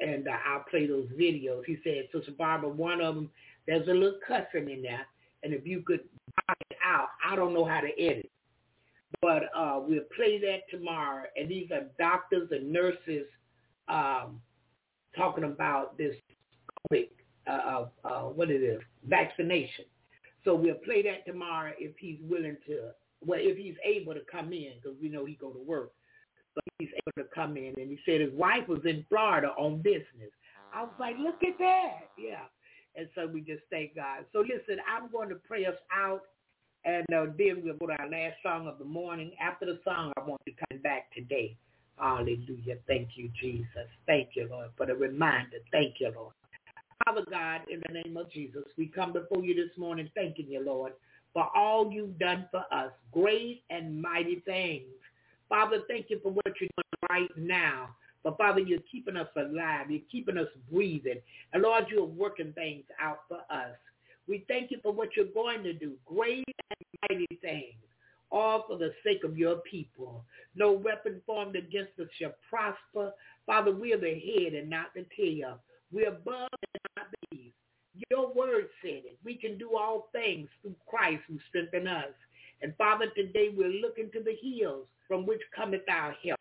[0.00, 1.64] And uh, I'll play those videos.
[1.66, 3.30] He said, Sister Barbara, one of them,
[3.66, 5.06] there's a little cussing in there.
[5.42, 6.00] And if you could
[6.48, 8.30] knock it out, I don't know how to edit.
[9.22, 11.24] But uh, we'll play that tomorrow.
[11.36, 13.26] And these are doctors and nurses
[13.88, 14.40] um,
[15.16, 16.14] talking about this
[16.92, 17.08] COVID,
[17.46, 19.84] uh, uh, what it is, vaccination.
[20.44, 22.90] So we'll play that tomorrow if he's willing to,
[23.24, 25.92] well, if he's able to come in, because we know he go to work
[26.56, 27.74] but he's able to come in.
[27.76, 30.32] And he said his wife was in Florida on business.
[30.74, 32.10] I was like, look at that.
[32.18, 32.44] Yeah.
[32.96, 34.24] And so we just thank God.
[34.32, 36.22] So listen, I'm going to pray us out.
[36.86, 39.32] And uh, then we'll go to our last song of the morning.
[39.42, 41.56] After the song, I want to come back today.
[41.98, 42.76] Hallelujah.
[42.86, 43.88] Thank you, Jesus.
[44.06, 45.56] Thank you, Lord, for the reminder.
[45.72, 46.32] Thank you, Lord.
[47.04, 50.64] Father God, in the name of Jesus, we come before you this morning thanking you,
[50.64, 50.92] Lord,
[51.32, 54.84] for all you've done for us, great and mighty things.
[55.48, 57.88] Father, thank you for what you're doing right now.
[58.22, 59.90] But Father, you're keeping us alive.
[59.90, 61.20] You're keeping us breathing.
[61.52, 63.76] And Lord, you're working things out for us.
[64.28, 65.92] We thank you for what you're going to do.
[66.04, 67.74] Great and mighty things.
[68.32, 70.24] All for the sake of your people.
[70.56, 73.12] No weapon formed against us shall prosper.
[73.46, 75.58] Father, we are the head and not the tail.
[75.92, 77.52] We're above and not beneath.
[78.10, 79.18] Your word said it.
[79.24, 82.14] We can do all things through Christ who strengthens us.
[82.62, 86.40] And Father, today we're looking to the hills from which cometh our help.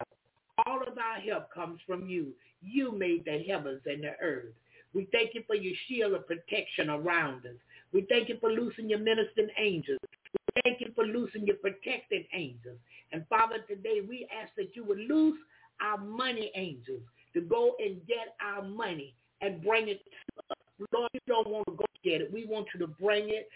[0.66, 2.34] All of our help comes from you.
[2.62, 4.54] You made the heavens and the earth.
[4.94, 7.56] We thank you for your shield of protection around us.
[7.96, 10.00] We thank you for loosing your ministering angels.
[10.04, 12.78] We thank you for loosing your protecting angels.
[13.14, 15.38] And Father, today we ask that you would loose
[15.82, 20.88] our money angels to go and get our money and bring it to us.
[20.92, 22.34] Lord, we don't want to go get it.
[22.34, 23.48] We want you to bring it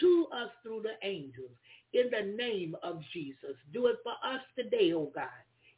[0.00, 1.52] to us through the angels
[1.94, 3.54] in the name of Jesus.
[3.72, 5.28] Do it for us today, oh God,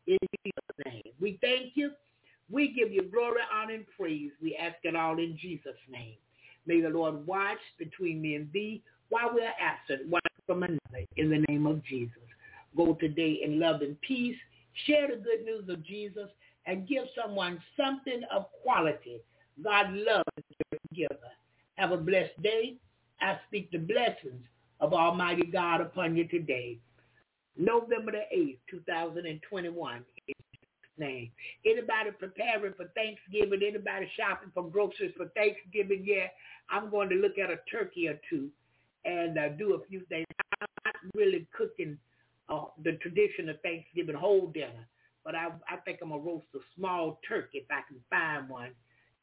[0.06, 1.12] in Jesus' name.
[1.20, 1.90] We thank you.
[2.50, 4.30] We give you glory, honor, and praise.
[4.42, 6.16] We ask it all in Jesus' name.
[6.68, 11.06] May the Lord watch between me and thee while we are absent, one from another,
[11.16, 12.12] in the name of Jesus.
[12.76, 14.36] Go today in love and peace.
[14.86, 16.28] Share the good news of Jesus
[16.66, 19.22] and give someone something of quality.
[19.64, 20.24] God loves
[20.70, 21.16] the giver.
[21.76, 22.76] Have a blessed day.
[23.22, 24.44] I speak the blessings
[24.80, 26.78] of Almighty God upon you today.
[27.56, 30.02] November the 8th, 2021 in
[30.98, 31.30] name.
[31.64, 36.26] Anybody preparing for Thanksgiving, anybody shopping for groceries for Thanksgiving, yeah,
[36.70, 38.48] I'm going to look at a turkey or two
[39.04, 40.26] and uh, do a few things.
[40.60, 41.98] I'm not really cooking
[42.48, 44.86] uh, the tradition of Thanksgiving whole dinner,
[45.24, 48.48] but I, I think I'm going to roast a small turkey if I can find
[48.48, 48.70] one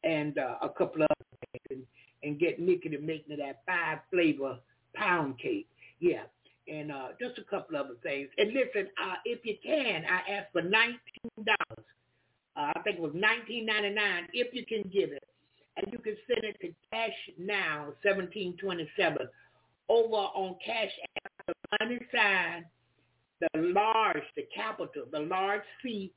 [0.03, 1.07] and uh, a couple of
[1.51, 1.83] things and,
[2.23, 4.57] and get Nikki to make me that five flavor
[4.95, 5.67] pound cake.
[5.99, 6.23] Yeah.
[6.67, 8.29] And uh, just a couple other things.
[8.37, 10.97] And listen, uh, if you can, I ask for $19.
[12.57, 14.27] Uh, I think it was nineteen ninety nine.
[14.33, 15.23] if you can give it.
[15.77, 19.27] And you can send it to Cash Now, 1727,
[19.89, 22.65] over on Cash App, the money sign,
[23.41, 26.13] the large, the capital, the large C,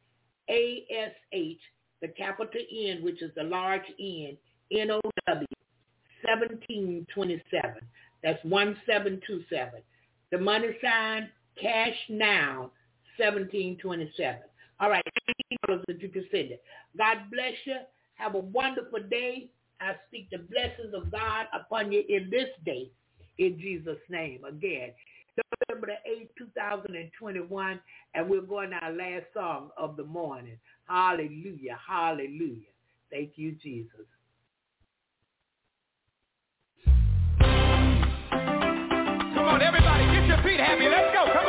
[0.48, 1.60] A-S-H,
[2.00, 4.36] the capital N, which is the large N,
[4.70, 5.46] N-O-W,
[6.22, 7.74] 1727.
[8.22, 9.82] That's 1727.
[10.30, 12.70] The money sign, cash now,
[13.16, 14.40] 1727.
[14.80, 15.04] All right,
[15.70, 16.62] $19 that you can send it.
[16.96, 17.76] God bless you.
[18.14, 19.50] Have a wonderful day.
[19.80, 22.90] I speak the blessings of God upon you in this day
[23.38, 24.44] in Jesus' name.
[24.44, 24.90] Again,
[25.68, 27.80] November the 8th, 2021,
[28.14, 30.58] and we're going to our last song of the morning.
[30.88, 32.66] Hallelujah, hallelujah.
[33.10, 34.06] Thank you, Jesus.
[39.48, 40.84] Come on, everybody, get your feet happy.
[40.90, 41.24] Let's go.
[41.32, 41.47] Come on!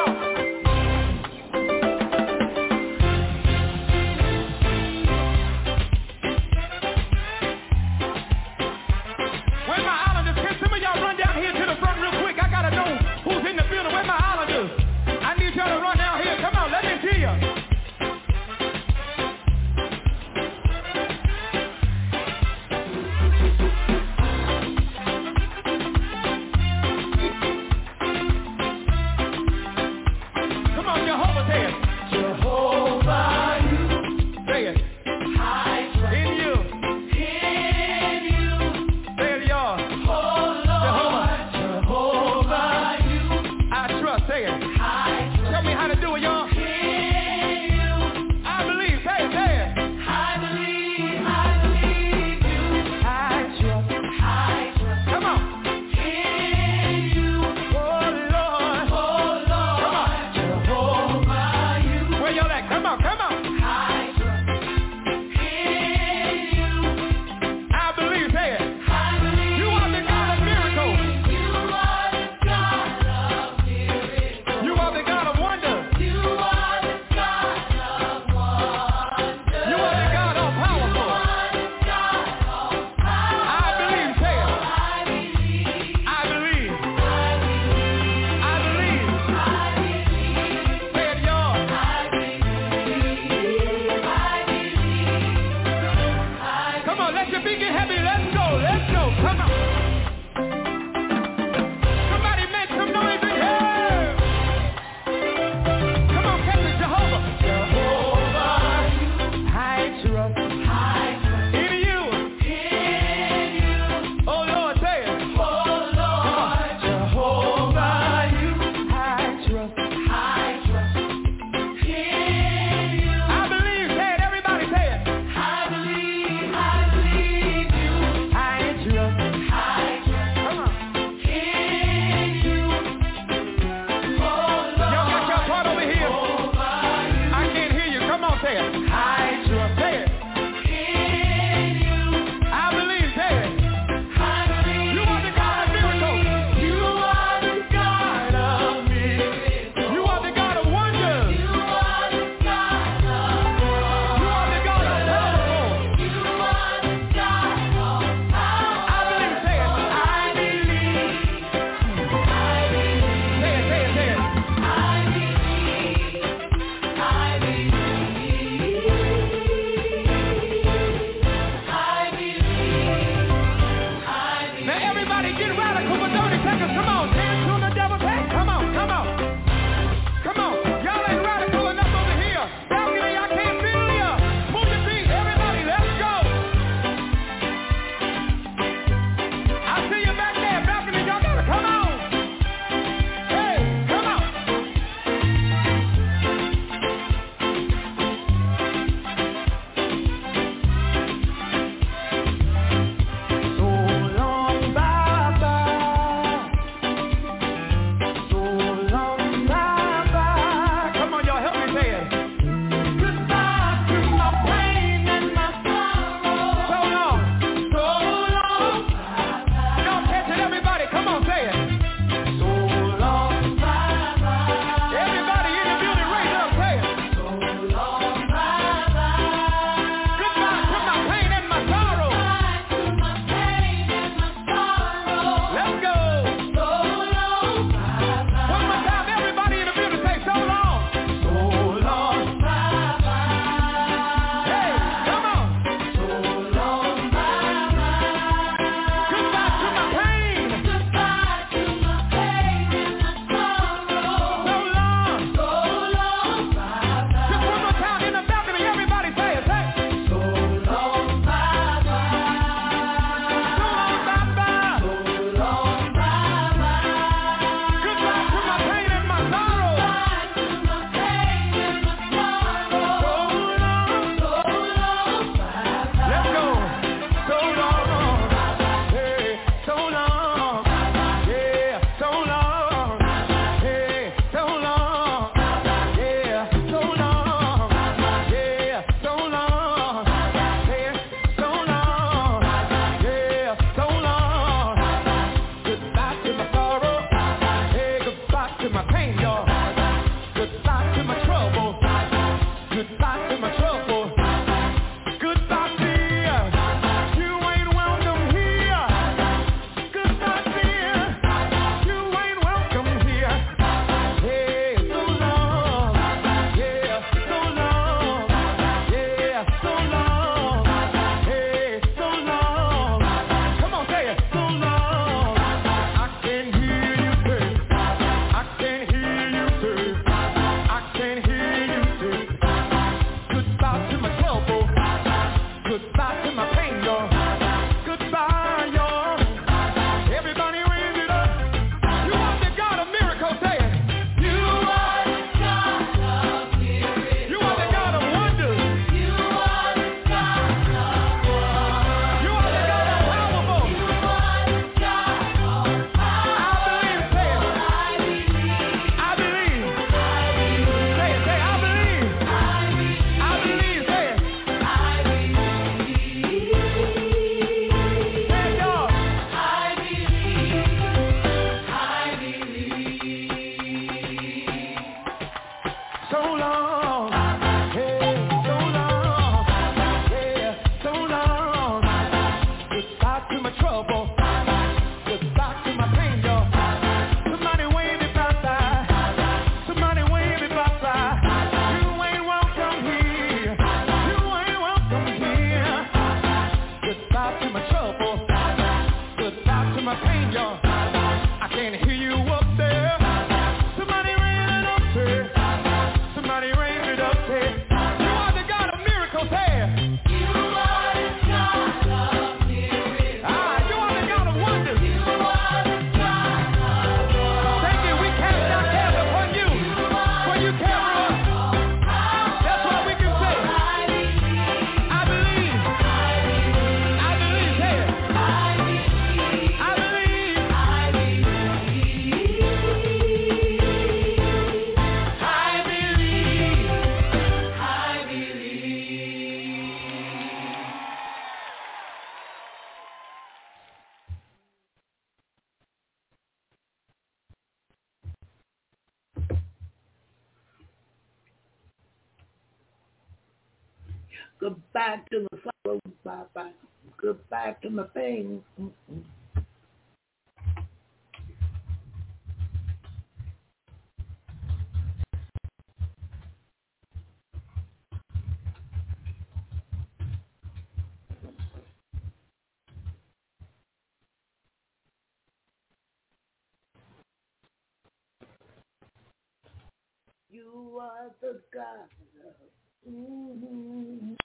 [482.90, 484.14] Mm-hmm.